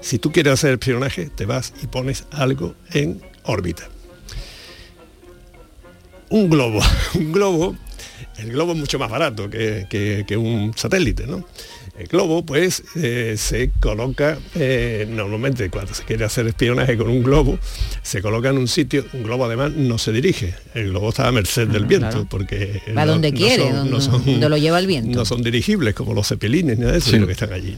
Si 0.00 0.18
tú 0.18 0.32
quieres 0.32 0.54
hacer 0.54 0.72
espionaje, 0.72 1.30
te 1.34 1.46
vas 1.46 1.72
y 1.82 1.86
pones 1.86 2.24
algo 2.32 2.74
en 2.92 3.22
órbita. 3.44 3.84
Un 6.30 6.50
globo, 6.50 6.80
un 7.14 7.32
globo, 7.32 7.76
el 8.38 8.50
globo 8.52 8.72
es 8.72 8.78
mucho 8.78 8.98
más 8.98 9.10
barato 9.10 9.48
que, 9.50 9.86
que- 9.88 10.24
que 10.26 10.36
un 10.36 10.72
satélite, 10.76 11.26
¿no? 11.26 11.44
El 11.96 12.08
globo, 12.08 12.44
pues, 12.44 12.82
eh, 12.96 13.36
se 13.38 13.70
coloca, 13.78 14.36
eh, 14.56 15.06
normalmente 15.08 15.70
cuando 15.70 15.94
se 15.94 16.02
quiere 16.02 16.24
hacer 16.24 16.44
espionaje 16.48 16.96
con 16.96 17.08
un 17.08 17.22
globo, 17.22 17.56
se 18.02 18.20
coloca 18.20 18.48
en 18.50 18.58
un 18.58 18.66
sitio, 18.66 19.04
un 19.12 19.22
globo 19.22 19.44
además 19.44 19.70
no 19.76 19.96
se 19.96 20.10
dirige, 20.10 20.54
el 20.74 20.88
globo 20.90 21.10
está 21.10 21.28
a 21.28 21.30
merced 21.32 21.68
del 21.68 21.84
viento, 21.86 22.08
claro. 22.10 22.26
porque... 22.28 22.82
Va 22.96 23.04
no- 23.06 23.12
donde 23.12 23.30
no 23.30 23.36
quiere, 23.38 23.62
son- 23.62 23.76
donde, 23.76 23.90
no 23.92 24.00
son- 24.00 24.24
donde 24.26 24.48
lo 24.48 24.56
lleva 24.56 24.80
el 24.80 24.88
viento. 24.88 25.16
no 25.16 25.24
son 25.24 25.44
dirigibles 25.44 25.94
como 25.94 26.14
los 26.14 26.26
cepelines, 26.26 26.78
nada 26.80 26.92
de 26.92 26.98
eso, 26.98 27.10
Sí. 27.10 27.12
sino 27.12 27.26
que 27.26 27.32
están 27.32 27.52
allí. 27.52 27.76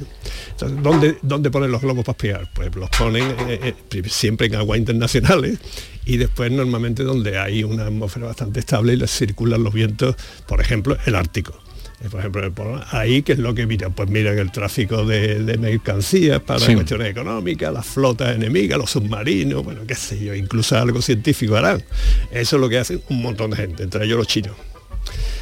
Entonces, 0.53 0.83
¿dónde, 0.83 1.19
¿dónde 1.21 1.51
ponen 1.51 1.71
los 1.71 1.83
globos 1.83 2.03
para 2.07 2.17
espiar? 2.17 2.51
Pues 2.55 2.75
los 2.75 2.89
ponen 2.89 3.35
eh, 3.49 3.75
siempre 4.07 4.47
en 4.47 4.55
aguas 4.55 4.79
internacionales 4.79 5.59
y 6.07 6.17
después 6.17 6.51
normalmente 6.51 7.03
donde 7.03 7.37
hay 7.39 7.65
una 7.65 7.85
atmósfera 7.85 8.29
bastante 8.29 8.61
estable 8.61 8.95
y 8.95 8.97
les 8.97 9.11
circulan 9.11 9.63
los 9.63 9.75
vientos, 9.75 10.17
por 10.49 10.63
ejemplo, 10.63 10.97
el 11.05 11.15
Ártico. 11.17 11.61
Eh, 12.05 12.09
Por 12.11 12.21
ejemplo, 12.21 12.53
por 12.53 12.83
ahí, 12.91 13.23
que 13.23 13.33
es 13.33 13.39
lo 13.39 13.55
que 13.55 13.67
miran? 13.67 13.93
Pues 13.93 14.11
miran 14.11 14.39
el 14.39 14.53
tráfico 14.53 15.05
de, 15.07 15.43
de 15.43 15.57
mercancías 15.57 16.41
para 16.43 16.61
Sí. 16.61 16.75
cuestiones 16.75 17.09
económicas, 17.09 17.73
las 17.73 17.87
flotas 17.87 18.37
enemigas, 18.37 18.79
los 18.79 18.91
submarinos, 18.91 19.65
bueno, 19.65 19.81
qué 19.87 19.95
sé 19.95 20.23
yo, 20.23 20.35
incluso 20.35 20.77
algo 20.77 21.01
científico 21.01 21.57
harán. 21.57 21.83
Eso 22.31 22.57
es 22.57 22.61
lo 22.61 22.69
que 22.69 22.79
hacen 22.79 23.01
un 23.09 23.23
montón 23.23 23.51
de 23.53 23.57
gente, 23.57 23.83
entre 23.83 24.05
ellos 24.05 24.19
los 24.19 24.27
chinos. 24.27 24.55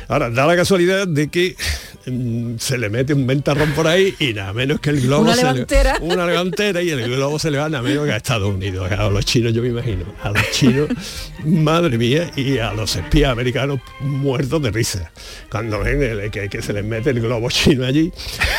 Ahora, 0.07 0.30
da 0.30 0.46
la 0.46 0.55
casualidad 0.55 1.09
de 1.09 1.28
que 1.28 1.57
se 2.59 2.78
le 2.78 2.90
mete 2.90 3.14
un 3.14 3.26
ventarrón 3.26 3.70
por 3.72 3.86
ahí 3.86 4.14
y 4.18 4.34
nada 4.34 4.52
menos 4.52 4.78
que 4.80 4.90
el 4.90 5.00
globo 5.00 5.22
Una 5.22 5.34
se 5.34 5.42
le- 5.44 5.52
levantera. 5.52 5.98
una 6.02 6.26
levantera 6.26 6.82
y 6.82 6.90
el 6.90 7.09
globo 7.11 7.38
se 7.38 7.50
le 7.50 7.59
va 7.59 7.68
nada 7.68 7.82
menos 7.82 8.05
que 8.07 8.12
a 8.12 8.16
Estados 8.16 8.55
Unidos, 8.55 8.90
a 8.92 9.09
los 9.11 9.24
chinos 9.24 9.52
yo 9.55 9.62
me 9.62 9.68
imagino, 9.68 10.05
a 10.22 10.30
los 10.30 10.50
chinos, 10.52 10.88
madre 11.44 11.96
mía, 11.98 12.30
y 12.36 12.59
a 12.59 12.72
los 12.72 12.94
espías 12.96 13.32
americanos 13.32 13.80
muertos 14.00 14.62
de 14.62 14.70
risa 14.70 15.11
cuando 15.50 15.78
ven 15.80 16.02
el- 16.02 16.30
que, 16.30 16.48
que 16.48 16.62
se 16.62 16.72
les 16.72 16.84
mete 16.84 17.11
el 17.11 17.20
globo 17.20 17.48
chino 17.50 17.84
allí, 17.86 18.12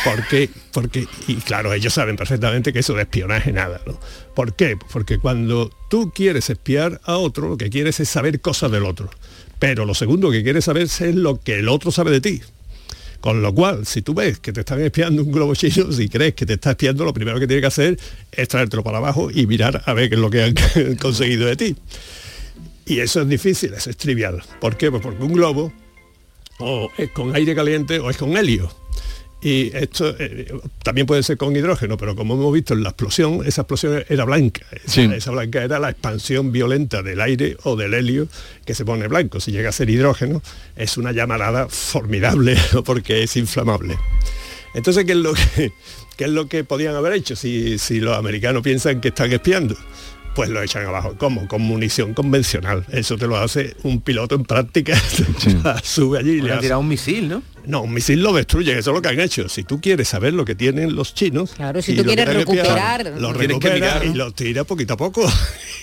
porque, 0.04 0.50
porque, 0.72 1.06
y 1.28 1.36
claro, 1.36 1.72
ellos 1.72 1.92
saben 1.94 2.16
perfectamente 2.16 2.72
que 2.72 2.80
eso 2.80 2.94
de 2.94 3.02
espionaje 3.02 3.52
nada, 3.52 3.80
¿no? 3.86 3.98
¿Por 4.34 4.54
qué? 4.54 4.76
Porque 4.92 5.18
cuando 5.18 5.70
tú 5.88 6.12
quieres 6.14 6.50
espiar 6.50 7.00
a 7.04 7.16
otro, 7.16 7.48
lo 7.48 7.56
que 7.56 7.70
quieres 7.70 8.00
es 8.00 8.08
saber 8.08 8.40
cosas 8.40 8.70
del 8.70 8.84
otro. 8.84 9.08
Pero 9.58 9.86
lo 9.86 9.94
segundo 9.94 10.30
que 10.30 10.42
quieres 10.42 10.66
saber 10.66 10.82
es 10.82 11.00
lo 11.14 11.40
que 11.40 11.60
el 11.60 11.68
otro 11.70 11.90
sabe 11.90 12.10
de 12.10 12.20
ti. 12.20 12.42
Con 13.26 13.42
lo 13.42 13.52
cual, 13.52 13.84
si 13.86 14.02
tú 14.02 14.14
ves 14.14 14.38
que 14.38 14.52
te 14.52 14.60
están 14.60 14.80
espiando 14.80 15.20
un 15.20 15.32
globo 15.32 15.52
chino, 15.56 15.90
si 15.90 16.08
crees 16.08 16.34
que 16.34 16.46
te 16.46 16.52
está 16.52 16.70
espiando, 16.70 17.04
lo 17.04 17.12
primero 17.12 17.40
que 17.40 17.48
tienes 17.48 17.60
que 17.60 17.66
hacer 17.66 17.98
es 18.30 18.46
traértelo 18.46 18.84
para 18.84 18.98
abajo 18.98 19.32
y 19.34 19.48
mirar 19.48 19.82
a 19.84 19.94
ver 19.94 20.08
qué 20.10 20.14
es 20.14 20.20
lo 20.20 20.30
que 20.30 20.44
han 20.44 20.54
conseguido 21.00 21.44
de 21.48 21.56
ti. 21.56 21.76
Y 22.86 23.00
eso 23.00 23.22
es 23.22 23.28
difícil, 23.28 23.74
eso 23.74 23.90
es 23.90 23.96
trivial. 23.96 24.44
¿Por 24.60 24.76
qué? 24.76 24.92
Pues 24.92 25.02
porque 25.02 25.24
un 25.24 25.32
globo 25.32 25.72
o 26.60 26.88
es 26.96 27.10
con 27.10 27.34
aire 27.34 27.56
caliente 27.56 27.98
o 27.98 28.10
es 28.10 28.16
con 28.16 28.36
helio. 28.36 28.70
Y 29.48 29.70
esto 29.76 30.12
eh, 30.18 30.52
también 30.82 31.06
puede 31.06 31.22
ser 31.22 31.36
con 31.36 31.54
hidrógeno, 31.54 31.96
pero 31.96 32.16
como 32.16 32.34
hemos 32.34 32.52
visto 32.52 32.74
en 32.74 32.82
la 32.82 32.88
explosión, 32.88 33.42
esa 33.46 33.60
explosión 33.62 34.02
era 34.08 34.24
blanca. 34.24 34.62
Esa, 34.72 34.90
Sí. 34.90 35.08
esa 35.14 35.30
blanca 35.30 35.62
era 35.62 35.78
la 35.78 35.90
expansión 35.90 36.50
violenta 36.50 37.00
del 37.04 37.20
aire 37.20 37.56
o 37.62 37.76
del 37.76 37.94
helio 37.94 38.26
que 38.64 38.74
se 38.74 38.84
pone 38.84 39.06
blanco. 39.06 39.38
Si 39.38 39.52
llega 39.52 39.68
a 39.68 39.72
ser 39.72 39.88
hidrógeno, 39.88 40.42
es 40.74 40.96
una 40.96 41.12
llamarada 41.12 41.68
formidable 41.68 42.56
porque 42.84 43.22
es 43.22 43.36
inflamable. 43.36 43.96
Entonces, 44.74 45.04
¿qué 45.04 45.12
es 45.12 45.18
lo 45.18 45.32
que, 45.34 45.70
qué 46.16 46.24
es 46.24 46.30
lo 46.30 46.48
que 46.48 46.64
podían 46.64 46.96
haber 46.96 47.12
hecho 47.12 47.36
si, 47.36 47.78
si 47.78 48.00
los 48.00 48.18
americanos 48.18 48.64
piensan 48.64 49.00
que 49.00 49.08
están 49.08 49.32
espiando? 49.32 49.76
Pues 50.36 50.50
lo 50.50 50.62
echan 50.62 50.86
abajo. 50.86 51.14
¿Cómo? 51.18 51.48
Con 51.48 51.62
munición 51.62 52.14
convencional. 52.14 52.84
Eso 52.92 53.16
te 53.16 53.26
lo 53.26 53.36
hace 53.38 53.74
un 53.82 54.00
piloto 54.00 54.34
en 54.34 54.44
práctica. 54.44 54.94
Sube 55.82 56.18
allí 56.18 56.32
y 56.32 56.40
le 56.42 56.52
hace... 56.52 56.74
un 56.74 56.86
misil, 56.88 57.28
¿no? 57.28 57.42
No, 57.64 57.82
un 57.82 57.92
misil 57.92 58.22
lo 58.22 58.32
destruye, 58.32 58.78
eso 58.78 58.90
es 58.90 58.94
lo 58.94 59.02
que 59.02 59.08
han 59.08 59.18
hecho. 59.18 59.48
Si 59.48 59.64
tú 59.64 59.80
quieres 59.80 60.06
saber 60.06 60.32
lo 60.34 60.44
que 60.44 60.54
tienen 60.54 60.94
los 60.94 61.14
chinos, 61.14 61.50
Claro, 61.56 61.82
si 61.82 61.92
y 61.92 61.96
tú 61.96 62.04
quieres 62.04 62.28
recuperar- 62.28 63.18
lo 63.18 63.32
recupera 63.32 63.74
mirar, 63.74 64.04
y 64.04 64.14
lo 64.14 64.30
tira 64.30 64.62
poquito 64.64 64.94
a 64.94 64.96
poco. 64.96 65.28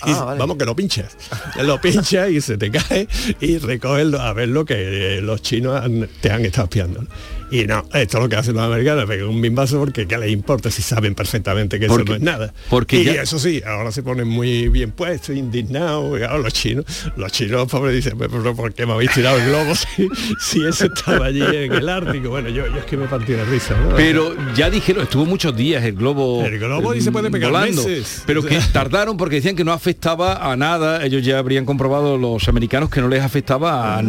Y, 0.06 0.12
Ah, 0.12 0.26
vale. 0.26 0.38
Vamos 0.40 0.58
que 0.58 0.66
lo 0.66 0.76
pinchas. 0.76 1.16
Lo 1.62 1.80
pinchas 1.80 2.30
y 2.30 2.42
se 2.42 2.58
te 2.58 2.70
cae 2.70 3.08
y 3.40 3.58
recoges 3.58 4.14
a 4.16 4.34
ver 4.34 4.50
lo 4.50 4.66
que 4.66 5.22
los 5.24 5.42
chinos 5.42 5.82
han- 5.82 6.10
te 6.20 6.30
han 6.30 6.44
estado 6.44 6.66
espiando. 6.66 7.06
Y 7.54 7.68
no, 7.68 7.86
esto 7.94 8.18
es 8.18 8.24
lo 8.24 8.28
que 8.30 8.36
hacen 8.36 8.56
los 8.56 8.64
americanos, 8.64 9.06
pegan 9.06 9.28
un 9.28 9.40
bimbazo 9.40 9.78
porque 9.78 10.08
qué 10.08 10.18
les 10.18 10.32
importa 10.32 10.72
si 10.72 10.82
saben 10.82 11.14
perfectamente 11.14 11.80
que 11.80 11.86
Porque- 11.86 12.04
eso 12.04 12.12
no 12.14 12.16
es 12.18 12.22
nada. 12.24 12.54
porque 12.70 12.98
y 13.02 13.04
ya- 13.06 13.22
eso 13.22 13.38
sí, 13.38 13.62
ahora 13.64 13.92
se 13.92 14.02
ponen 14.02 14.28
muy 14.28 14.70
bien 14.70 14.90
puestos, 14.92 15.36
indignados, 15.36 16.20
y 16.20 16.42
los 16.42 16.52
chinos, 16.54 16.86
los 17.16 17.32
chinos 17.32 17.68
pobres 17.70 17.94
dicen, 17.96 18.18
pero 18.18 18.56
¿por 18.56 18.74
qué 18.74 18.88
me 18.88 18.94
habéis 18.94 19.12
tirado 19.12 19.38
el 19.38 19.46
globo 19.50 19.76
si, 19.76 20.08
si 20.40 20.66
ese 20.66 20.88
estaba 20.88 21.28
allí 21.28 21.42
en 21.44 21.74
el 21.74 21.88
Ártico? 21.90 22.30
Bueno, 22.30 22.50
yo, 22.50 22.66
yo 22.68 22.78
es 22.78 22.86
que 22.86 22.98
me 22.98 23.06
partí 23.08 23.34
de 23.34 23.46
risa. 23.46 23.76
¿no? 23.78 23.96
Pero 23.96 24.34
ya 24.56 24.72
dijeron, 24.72 25.04
estuvo 25.04 25.26
muchos 25.28 25.56
días 25.56 25.84
el 25.84 25.94
globo. 25.94 26.44
El 26.44 26.58
globo 26.58 26.96
y 26.96 27.02
se 27.02 27.12
puede 27.12 27.30
pegar 27.30 27.52
volando, 27.52 27.84
meses. 27.84 28.24
Pero 28.26 28.42
que 28.44 28.60
tardaron 28.74 29.16
porque 29.16 29.36
decían 29.36 29.56
que 29.56 29.64
no 29.64 29.74
afectaba 29.74 30.52
a 30.52 30.56
nada. 30.56 31.06
Ellos 31.06 31.24
ya 31.24 31.38
habrían 31.38 31.66
comprobado 31.66 32.18
los 32.18 32.48
americanos 32.48 32.90
que 32.90 33.00
no 33.00 33.08
les 33.10 33.22
afectaba 33.22 33.96
a, 33.96 34.00
a 34.00 34.02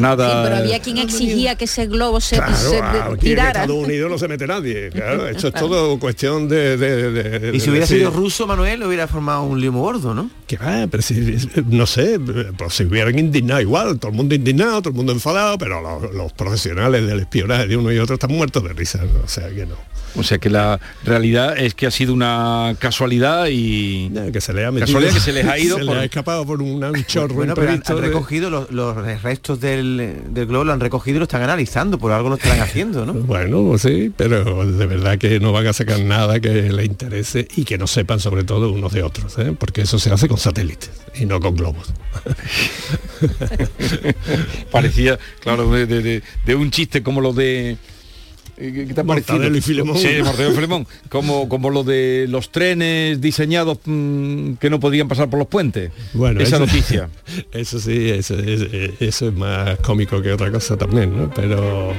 nada. 0.00 0.28
Sí, 0.30 0.38
pero 0.44 0.56
había 0.56 0.80
quien 0.80 0.96
exigía 0.98 1.56
que 1.56 1.64
ese 1.66 1.86
globo 1.86 2.20
se, 2.22 2.36
Claro, 2.36 2.53
se 2.56 2.78
aquí 2.82 3.12
en 3.12 3.18
tirara. 3.18 3.62
Estados 3.62 3.84
Unidos 3.86 4.10
no 4.10 4.18
se 4.18 4.28
mete 4.28 4.46
nadie. 4.46 4.90
Claro, 4.90 5.26
esto 5.28 5.48
es 5.48 5.54
todo 5.54 5.98
cuestión 5.98 6.48
de... 6.48 6.76
de- 6.76 7.10
de- 7.40 7.56
Y 7.56 7.60
si 7.60 7.70
hubiera 7.70 7.86
sido 7.86 8.10
ruso, 8.10 8.46
Manuel, 8.46 8.82
hubiera 8.84 9.06
formado 9.08 9.42
un 9.44 9.58
muy 9.58 9.68
gordo, 9.80 10.14
¿no? 10.14 10.30
Que 10.46 10.56
va, 10.56 10.86
pero 10.90 11.02
si, 11.02 11.36
no 11.66 11.86
sé, 11.86 12.18
pues 12.56 12.74
si 12.74 12.84
hubieran 12.84 13.18
indignado 13.18 13.60
igual, 13.60 13.98
todo 13.98 14.10
el 14.10 14.16
mundo 14.16 14.34
indignado, 14.34 14.80
todo 14.82 14.90
el 14.90 14.96
mundo 14.96 15.12
enfadado, 15.12 15.56
pero 15.58 15.80
los, 15.80 16.14
los 16.14 16.32
profesionales 16.32 17.06
del 17.06 17.20
espionaje 17.20 17.66
de 17.66 17.76
uno 17.76 17.90
y 17.92 17.98
otro 17.98 18.14
están 18.14 18.30
muertos 18.32 18.62
de 18.62 18.72
risa, 18.72 18.98
¿no? 19.02 19.24
o 19.24 19.28
sea 19.28 19.48
que 19.48 19.66
no. 19.66 19.76
O 20.16 20.22
sea 20.22 20.38
que 20.38 20.48
la 20.48 20.78
realidad 21.04 21.58
es 21.58 21.74
que 21.74 21.88
ha 21.88 21.90
sido 21.90 22.14
una 22.14 22.76
casualidad 22.78 23.46
y 23.50 24.10
que 24.32 24.40
se 24.40 24.52
les 24.52 24.64
ha 24.64 24.70
metido- 24.70 24.86
casualidad 24.86 25.12
que 25.14 25.18
se 25.20 25.32
les 25.32 25.44
ha 25.44 25.58
ido 25.58 25.76
se 25.78 25.84
por- 25.84 25.94
les 25.94 26.02
ha 26.02 26.04
escapado 26.04 26.46
por 26.46 26.62
un, 26.62 26.84
un 26.84 27.04
chorro 27.04 27.34
Bueno, 27.34 27.54
pero 27.54 27.70
han, 27.72 27.82
han 27.84 27.96
de- 27.96 28.00
recogido 28.02 28.48
los, 28.48 28.70
los 28.70 28.94
restos 29.22 29.58
del, 29.60 30.18
del 30.28 30.46
globo, 30.46 30.62
lo 30.64 30.72
han 30.72 30.78
recogido 30.78 31.16
y 31.16 31.18
lo 31.18 31.24
están 31.24 31.42
analizando, 31.42 31.98
por 31.98 32.12
algo 32.12 32.28
lo 32.36 32.42
estarán 32.42 32.60
haciendo, 32.60 33.06
¿no? 33.06 33.12
Bueno, 33.14 33.64
pues 33.68 33.82
sí, 33.82 34.12
pero 34.16 34.70
de 34.70 34.86
verdad 34.86 35.18
que 35.18 35.40
no 35.40 35.52
van 35.52 35.66
a 35.66 35.72
sacar 35.72 36.00
nada 36.00 36.40
que 36.40 36.70
les 36.72 36.86
interese 36.86 37.46
y 37.56 37.64
que 37.64 37.78
no 37.78 37.86
sepan 37.86 38.20
sobre 38.20 38.44
todo 38.44 38.70
unos 38.72 38.92
de 38.92 39.02
otros, 39.02 39.38
¿eh? 39.38 39.54
porque 39.58 39.82
eso 39.82 39.98
se 39.98 40.10
hace 40.12 40.28
con 40.28 40.38
satélites 40.38 40.90
y 41.14 41.26
no 41.26 41.40
con 41.40 41.56
globos. 41.56 41.92
parecía, 44.70 45.18
claro, 45.40 45.70
de, 45.70 45.86
de- 45.86 46.02
de- 46.02 46.22
de 46.44 46.54
un 46.54 46.70
chiste 46.70 47.02
como 47.02 47.20
lo 47.20 47.32
de... 47.32 47.76
eh, 48.56 48.84
¿Qué 48.88 48.94
te 48.94 49.00
ha 49.00 49.04
parecido? 49.04 49.34
Mortadelo 49.34 49.56
y 49.56 49.60
Filemón. 49.60 49.98
Sí, 49.98 50.08
Mortadelo 50.22 50.52
y 50.52 50.54
Filemón. 50.54 50.86
Como, 51.08 51.48
como 51.48 51.70
lo 51.70 51.84
de 51.84 52.26
los 52.28 52.50
trenes 52.50 53.20
diseñados 53.20 53.78
mm, 53.84 54.54
que 54.54 54.70
no 54.70 54.80
podían 54.80 55.08
pasar 55.08 55.28
por 55.30 55.38
los 55.38 55.48
puentes. 55.48 55.90
Bueno, 56.12 56.40
Esa 56.40 56.56
eso- 56.56 56.66
noticia. 56.66 57.08
Eso 57.52 57.78
sí, 57.78 58.10
eso, 58.10 58.38
es- 58.38 58.66
eso 59.00 59.28
es 59.28 59.34
más 59.34 59.78
cómico 59.80 60.20
que 60.22 60.32
otra 60.32 60.50
cosa 60.50 60.76
también, 60.76 61.16
¿no? 61.16 61.30
Pero 61.34 61.92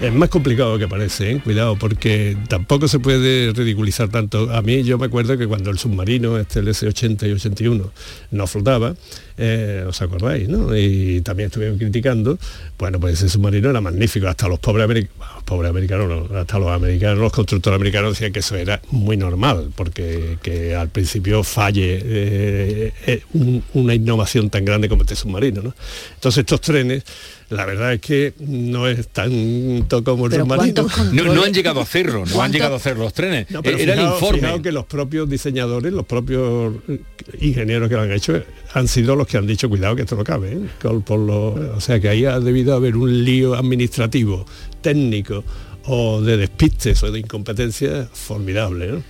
es 0.00 0.12
más 0.12 0.28
complicado 0.28 0.78
que 0.78 0.88
parece, 0.88 1.32
¿eh? 1.32 1.40
cuidado, 1.42 1.76
porque 1.76 2.36
tampoco 2.48 2.88
se 2.88 2.98
puede 2.98 3.52
ridiculizar 3.52 4.08
tanto. 4.08 4.52
A 4.54 4.62
mí 4.62 4.82
yo 4.82 4.98
me 4.98 5.06
acuerdo 5.06 5.36
que 5.38 5.46
cuando 5.46 5.70
el 5.70 5.78
submarino, 5.78 6.38
este 6.38 6.60
el 6.60 6.68
S-80 6.68 7.28
y 7.28 7.32
81, 7.32 7.90
no 8.32 8.46
flotaba, 8.46 8.94
eh, 9.38 9.84
¿os 9.86 10.00
acordáis? 10.02 10.48
¿no? 10.48 10.76
Y 10.76 11.20
también 11.22 11.46
estuvieron 11.46 11.78
criticando, 11.78 12.38
bueno, 12.78 12.98
pues 13.00 13.14
ese 13.14 13.28
submarino 13.28 13.70
era 13.70 13.80
magnífico, 13.80 14.26
hasta 14.28 14.48
los 14.48 14.58
pobres 14.58 14.84
americanos, 14.84 16.30
hasta 16.32 16.58
los 16.58 16.68
americanos, 16.70 17.18
los 17.18 17.32
constructores 17.32 17.76
americanos 17.76 18.14
decían 18.14 18.32
que 18.32 18.40
eso 18.40 18.56
era 18.56 18.80
muy 18.90 19.16
normal, 19.16 19.70
porque 19.74 20.38
que 20.42 20.74
al 20.74 20.88
principio 20.88 21.42
falle 21.44 22.00
eh, 22.04 22.92
eh, 23.06 23.22
un- 23.32 23.62
una 23.74 23.94
innovación 23.94 24.50
tan 24.50 24.64
grande 24.64 24.88
como 24.88 25.02
este 25.02 25.16
submarino. 25.16 25.62
¿no? 25.62 25.74
Entonces 26.14 26.40
estos 26.40 26.60
trenes, 26.60 27.04
la 27.50 27.64
verdad 27.64 27.94
es 27.94 28.00
que 28.00 28.34
no 28.40 28.86
es 28.88 29.08
tanto 29.08 30.04
como 30.04 30.26
el 30.26 30.32
submarino. 30.32 30.86
¿cuántos 30.86 31.12
No, 31.14 31.34
no 31.34 31.42
han 31.44 31.52
llegado 31.54 31.80
a 31.80 31.82
hacerlo, 31.84 32.18
no 32.20 32.24
han 32.26 32.30
¿Cuánto? 32.32 32.52
llegado 32.58 32.74
a 32.74 32.76
hacer 32.76 32.96
los 32.98 33.12
trenes. 33.14 33.50
No, 33.50 33.62
pero 33.62 33.78
Era 33.78 33.94
el 33.94 34.00
fijaos- 34.00 34.14
informe. 34.14 34.40
fijaos 34.40 34.60
que 34.60 34.72
los 34.72 34.84
propios 34.86 35.28
diseñadores, 35.28 35.92
los 35.92 36.04
propios 36.06 36.74
eh, 36.88 37.00
ingenieros 37.40 37.88
que 37.88 37.94
lo 37.94 38.02
han 38.02 38.12
hecho, 38.12 38.36
eh, 38.36 38.44
han 38.74 38.86
sido 38.88 39.16
los 39.16 39.26
que 39.26 39.38
han 39.38 39.46
dicho, 39.46 39.68
cuidado 39.68 39.96
que 39.96 40.02
esto 40.02 40.16
no 40.16 40.24
cabe. 40.24 40.52
¿eh? 40.52 40.60
Por 41.04 41.18
lo- 41.20 41.76
o 41.76 41.80
sea 41.80 41.98
que 42.00 42.08
ahí 42.08 42.24
ha 42.26 42.38
debido 42.40 42.74
haber 42.74 42.96
un 42.96 43.24
lío 43.24 43.54
administrativo, 43.54 44.44
técnico 44.82 45.42
o 45.84 46.20
de 46.20 46.36
despistes 46.36 47.02
o 47.02 47.10
de 47.10 47.20
incompetencia 47.20 48.08
formidable. 48.12 48.88
¿no? 48.88 49.02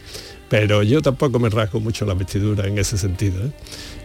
pero 0.49 0.83
yo 0.83 1.03
tampoco 1.03 1.39
me 1.39 1.51
rasgo 1.51 1.79
mucho 1.79 2.07
la 2.07 2.15
vestidura 2.15 2.67
en 2.67 2.79
ese 2.79 2.97
sentido. 2.97 3.45
¿eh? 3.45 3.51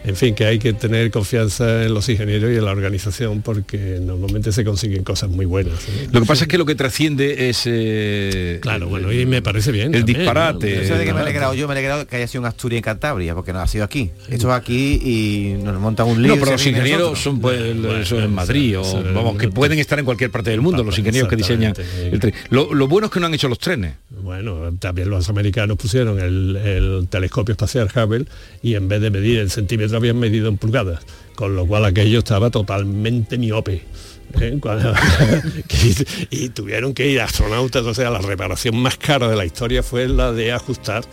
En 0.04 0.16
fin, 0.16 0.34
que 0.34 0.44
hay 0.44 0.58
que 0.58 0.74
tener 0.74 1.10
confianza 1.10 1.84
en 1.84 1.94
los 1.94 2.08
ingenieros 2.08 2.52
y 2.52 2.56
en 2.56 2.64
la 2.64 2.72
organización 2.72 3.40
porque 3.40 3.98
normalmente 4.02 4.52
se 4.52 4.64
consiguen 4.64 5.02
cosas 5.02 5.30
muy 5.30 5.46
buenas. 5.46 5.74
¿eh? 5.88 6.08
Lo 6.12 6.20
que 6.20 6.26
pasa 6.26 6.44
es 6.44 6.48
que 6.48 6.58
lo 6.58 6.66
que 6.66 6.74
trasciende 6.74 7.48
es... 7.48 7.62
eh, 7.66 8.58
Claro, 8.60 8.88
bueno, 8.88 9.10
y 9.12 9.24
me 9.24 9.40
parece 9.40 9.72
bien. 9.72 9.94
El 9.94 10.00
también, 10.00 10.18
disparate. 10.18 10.76
¿no? 10.76 10.82
Eso 10.82 10.94
de 10.96 11.04
que 11.04 11.12
me 11.14 11.20
he 11.20 11.22
alegrado 11.22 11.54
yo, 11.54 11.66
me 11.66 11.72
he 11.74 11.78
alegrado 11.78 12.06
que 12.06 12.16
haya 12.16 12.26
sido 12.28 12.42
en 12.42 12.46
Asturias 12.48 12.76
y 12.76 12.78
en 12.78 12.82
Cantabria, 12.82 13.34
porque 13.34 13.52
no 13.52 13.60
ha 13.60 13.66
sido 13.66 13.84
aquí. 13.84 14.10
Esto 14.28 14.50
es 14.50 14.54
aquí 14.54 15.00
y 15.02 15.54
nos 15.62 15.80
montan 15.80 16.06
un 16.06 16.22
lío. 16.22 16.34
No, 16.34 16.40
pero 16.40 16.52
los 16.52 16.66
ingenieros 16.66 17.10
nosotros. 17.12 17.22
son 17.22 17.40
pues, 17.40 17.60
eso 18.02 18.20
en 18.20 18.32
Madrid, 18.34 18.78
o 18.78 19.02
vamos, 19.14 19.38
que 19.38 19.48
pueden 19.48 19.78
estar 19.78 19.98
en 19.98 20.04
cualquier 20.04 20.30
parte 20.30 20.50
del 20.50 20.60
mundo, 20.60 20.84
los 20.84 20.98
ingenieros 20.98 21.28
que 21.30 21.36
diseñan 21.36 21.72
el 22.10 22.20
tren. 22.20 22.34
Lo, 22.50 22.74
lo 22.74 22.88
bueno 22.88 23.06
es 23.06 23.12
que 23.12 23.20
no 23.20 23.26
han 23.26 23.34
hecho 23.34 23.48
los 23.48 23.58
trenes. 23.58 23.94
Bueno, 24.10 24.74
también 24.78 25.08
los 25.10 25.28
americanos 25.28 25.76
pusieron 25.76 26.18
el, 26.20 26.56
el 26.56 27.08
telescopio 27.08 27.52
espacial 27.52 27.88
Hubble 27.94 28.26
y 28.62 28.74
en 28.74 28.88
vez 28.88 29.00
de 29.00 29.10
medir 29.10 29.38
en 29.38 29.50
habían 29.96 30.18
medido 30.18 30.48
en 30.48 30.56
pulgadas, 30.56 31.00
con 31.34 31.54
lo 31.56 31.66
cual 31.66 31.84
aquello 31.84 32.18
estaba 32.20 32.50
totalmente 32.50 33.38
miope. 33.38 33.82
¿eh? 34.40 34.56
Cuando- 34.60 34.94
y 36.30 36.48
tuvieron 36.50 36.94
que 36.94 37.08
ir 37.08 37.20
astronautas, 37.20 37.82
o 37.84 37.94
sea, 37.94 38.10
la 38.10 38.18
reparación 38.20 38.76
más 38.76 38.96
cara 38.96 39.28
de 39.28 39.36
la 39.36 39.44
historia 39.44 39.82
fue 39.82 40.08
la 40.08 40.32
de 40.32 40.52
ajustar 40.52 41.04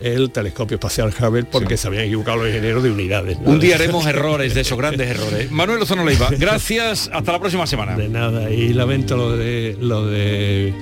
el 0.00 0.30
telescopio 0.30 0.76
espacial 0.76 1.12
Hubble 1.20 1.44
porque 1.44 1.76
se 1.76 1.86
habían 1.88 2.04
equivocado 2.04 2.38
los 2.38 2.48
ingenieros 2.48 2.82
de 2.82 2.90
unidades. 2.90 3.38
¿no? 3.38 3.50
Un 3.50 3.60
día 3.60 3.74
haremos 3.74 4.06
errores 4.06 4.54
de 4.54 4.62
esos 4.62 4.78
grandes 4.78 5.10
errores. 5.10 5.50
Manuel 5.50 5.78
Lozano 5.80 6.04
Leiva, 6.06 6.30
gracias, 6.38 7.10
hasta 7.12 7.32
la 7.32 7.38
próxima 7.38 7.66
semana. 7.66 7.96
De 7.96 8.08
nada, 8.08 8.50
y 8.50 8.72
lamento 8.72 9.16
lo 9.18 9.36
de 9.36 9.76
lo 9.78 10.06
de 10.06 10.72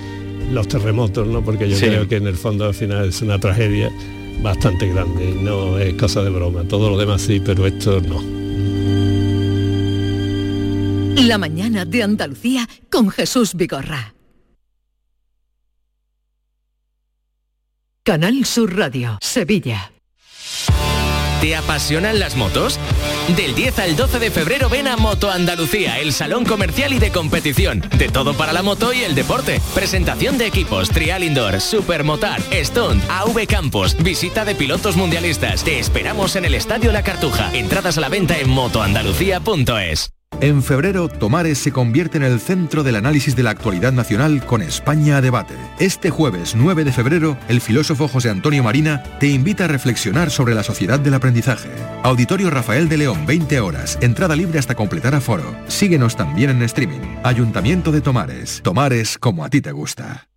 los 0.52 0.68
terremotos, 0.68 1.26
¿no? 1.26 1.44
Porque 1.44 1.68
yo 1.68 1.76
Sí. 1.76 1.86
creo 1.86 2.06
que 2.06 2.16
en 2.16 2.28
el 2.28 2.36
fondo 2.36 2.64
al 2.66 2.74
final 2.74 3.08
es 3.08 3.20
una 3.20 3.40
tragedia 3.40 3.90
bastante 4.42 4.88
grande, 4.88 5.34
no 5.40 5.78
es 5.78 5.94
cosa 5.94 6.22
de 6.22 6.30
broma. 6.30 6.64
Todo 6.64 6.90
lo 6.90 6.98
demás 6.98 7.22
sí, 7.22 7.40
pero 7.40 7.66
esto 7.66 8.00
no. 8.00 8.22
La 11.22 11.38
mañana 11.38 11.84
de 11.84 12.02
Andalucía 12.02 12.68
con 12.90 13.10
Jesús 13.10 13.54
Vigorra. 13.54 14.14
Canal 18.02 18.44
Sur 18.46 18.74
Radio, 18.74 19.18
Sevilla. 19.20 19.92
¿Te 21.40 21.54
apasionan 21.54 22.18
las 22.18 22.36
motos? 22.36 22.78
Del 23.36 23.54
10 23.54 23.78
al 23.78 23.96
12 23.96 24.18
de 24.18 24.30
febrero 24.30 24.68
ven 24.68 24.88
a 24.88 24.96
Moto 24.96 25.30
Andalucía, 25.30 25.98
el 25.98 26.12
salón 26.12 26.44
comercial 26.44 26.94
y 26.94 26.98
de 26.98 27.10
competición. 27.10 27.84
De 27.98 28.08
todo 28.08 28.34
para 28.34 28.52
la 28.52 28.62
moto 28.62 28.92
y 28.92 29.02
el 29.02 29.14
deporte. 29.14 29.60
Presentación 29.74 30.38
de 30.38 30.46
equipos, 30.46 30.88
trial 30.88 31.22
indoor, 31.22 31.60
supermotar, 31.60 32.40
stunt, 32.52 33.02
AV 33.10 33.46
Campos, 33.46 33.96
visita 34.02 34.44
de 34.44 34.54
pilotos 34.54 34.96
mundialistas. 34.96 35.62
Te 35.62 35.78
esperamos 35.78 36.36
en 36.36 36.46
el 36.46 36.54
Estadio 36.54 36.90
La 36.90 37.02
Cartuja. 37.02 37.50
Entradas 37.54 37.98
a 37.98 38.00
la 38.00 38.08
venta 38.08 38.38
en 38.38 38.48
motoandalucía.es. 38.48 40.17
En 40.40 40.62
febrero, 40.62 41.08
Tomares 41.08 41.58
se 41.58 41.72
convierte 41.72 42.16
en 42.16 42.22
el 42.22 42.38
centro 42.38 42.84
del 42.84 42.94
análisis 42.94 43.34
de 43.34 43.42
la 43.42 43.50
actualidad 43.50 43.92
nacional 43.92 44.46
con 44.46 44.62
España 44.62 45.16
a 45.16 45.20
debate. 45.20 45.54
Este 45.80 46.10
jueves 46.10 46.54
9 46.54 46.84
de 46.84 46.92
febrero, 46.92 47.36
el 47.48 47.60
filósofo 47.60 48.06
José 48.06 48.30
Antonio 48.30 48.62
Marina 48.62 49.02
te 49.18 49.26
invita 49.26 49.64
a 49.64 49.68
reflexionar 49.68 50.30
sobre 50.30 50.54
la 50.54 50.62
sociedad 50.62 51.00
del 51.00 51.14
aprendizaje. 51.14 51.68
Auditorio 52.04 52.50
Rafael 52.50 52.88
de 52.88 52.98
León, 52.98 53.26
20 53.26 53.58
horas, 53.58 53.98
entrada 54.00 54.36
libre 54.36 54.60
hasta 54.60 54.76
completar 54.76 55.16
aforo. 55.16 55.56
Síguenos 55.66 56.14
también 56.14 56.50
en 56.50 56.62
streaming. 56.62 57.00
Ayuntamiento 57.24 57.90
de 57.90 58.00
Tomares. 58.00 58.60
Tomares 58.62 59.18
como 59.18 59.44
a 59.44 59.50
ti 59.50 59.60
te 59.60 59.72
gusta. 59.72 60.28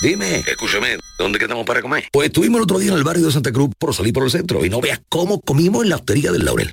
Dime, 0.00 0.38
escúchame, 0.38 0.96
¿dónde 1.18 1.38
quedamos 1.38 1.66
para 1.66 1.82
comer? 1.82 2.04
Pues 2.12 2.28
estuvimos 2.28 2.60
el 2.60 2.62
otro 2.62 2.78
día 2.78 2.92
en 2.92 2.98
el 2.98 3.04
barrio 3.04 3.26
de 3.26 3.32
Santa 3.32 3.52
Cruz 3.52 3.70
por 3.78 3.94
salir 3.94 4.14
por 4.14 4.24
el 4.24 4.30
centro 4.30 4.64
y 4.64 4.70
no 4.70 4.80
veas 4.80 5.02
cómo 5.10 5.42
comimos 5.42 5.82
en 5.82 5.90
la 5.90 5.96
hostería 5.96 6.32
del 6.32 6.46
Laurel. 6.46 6.72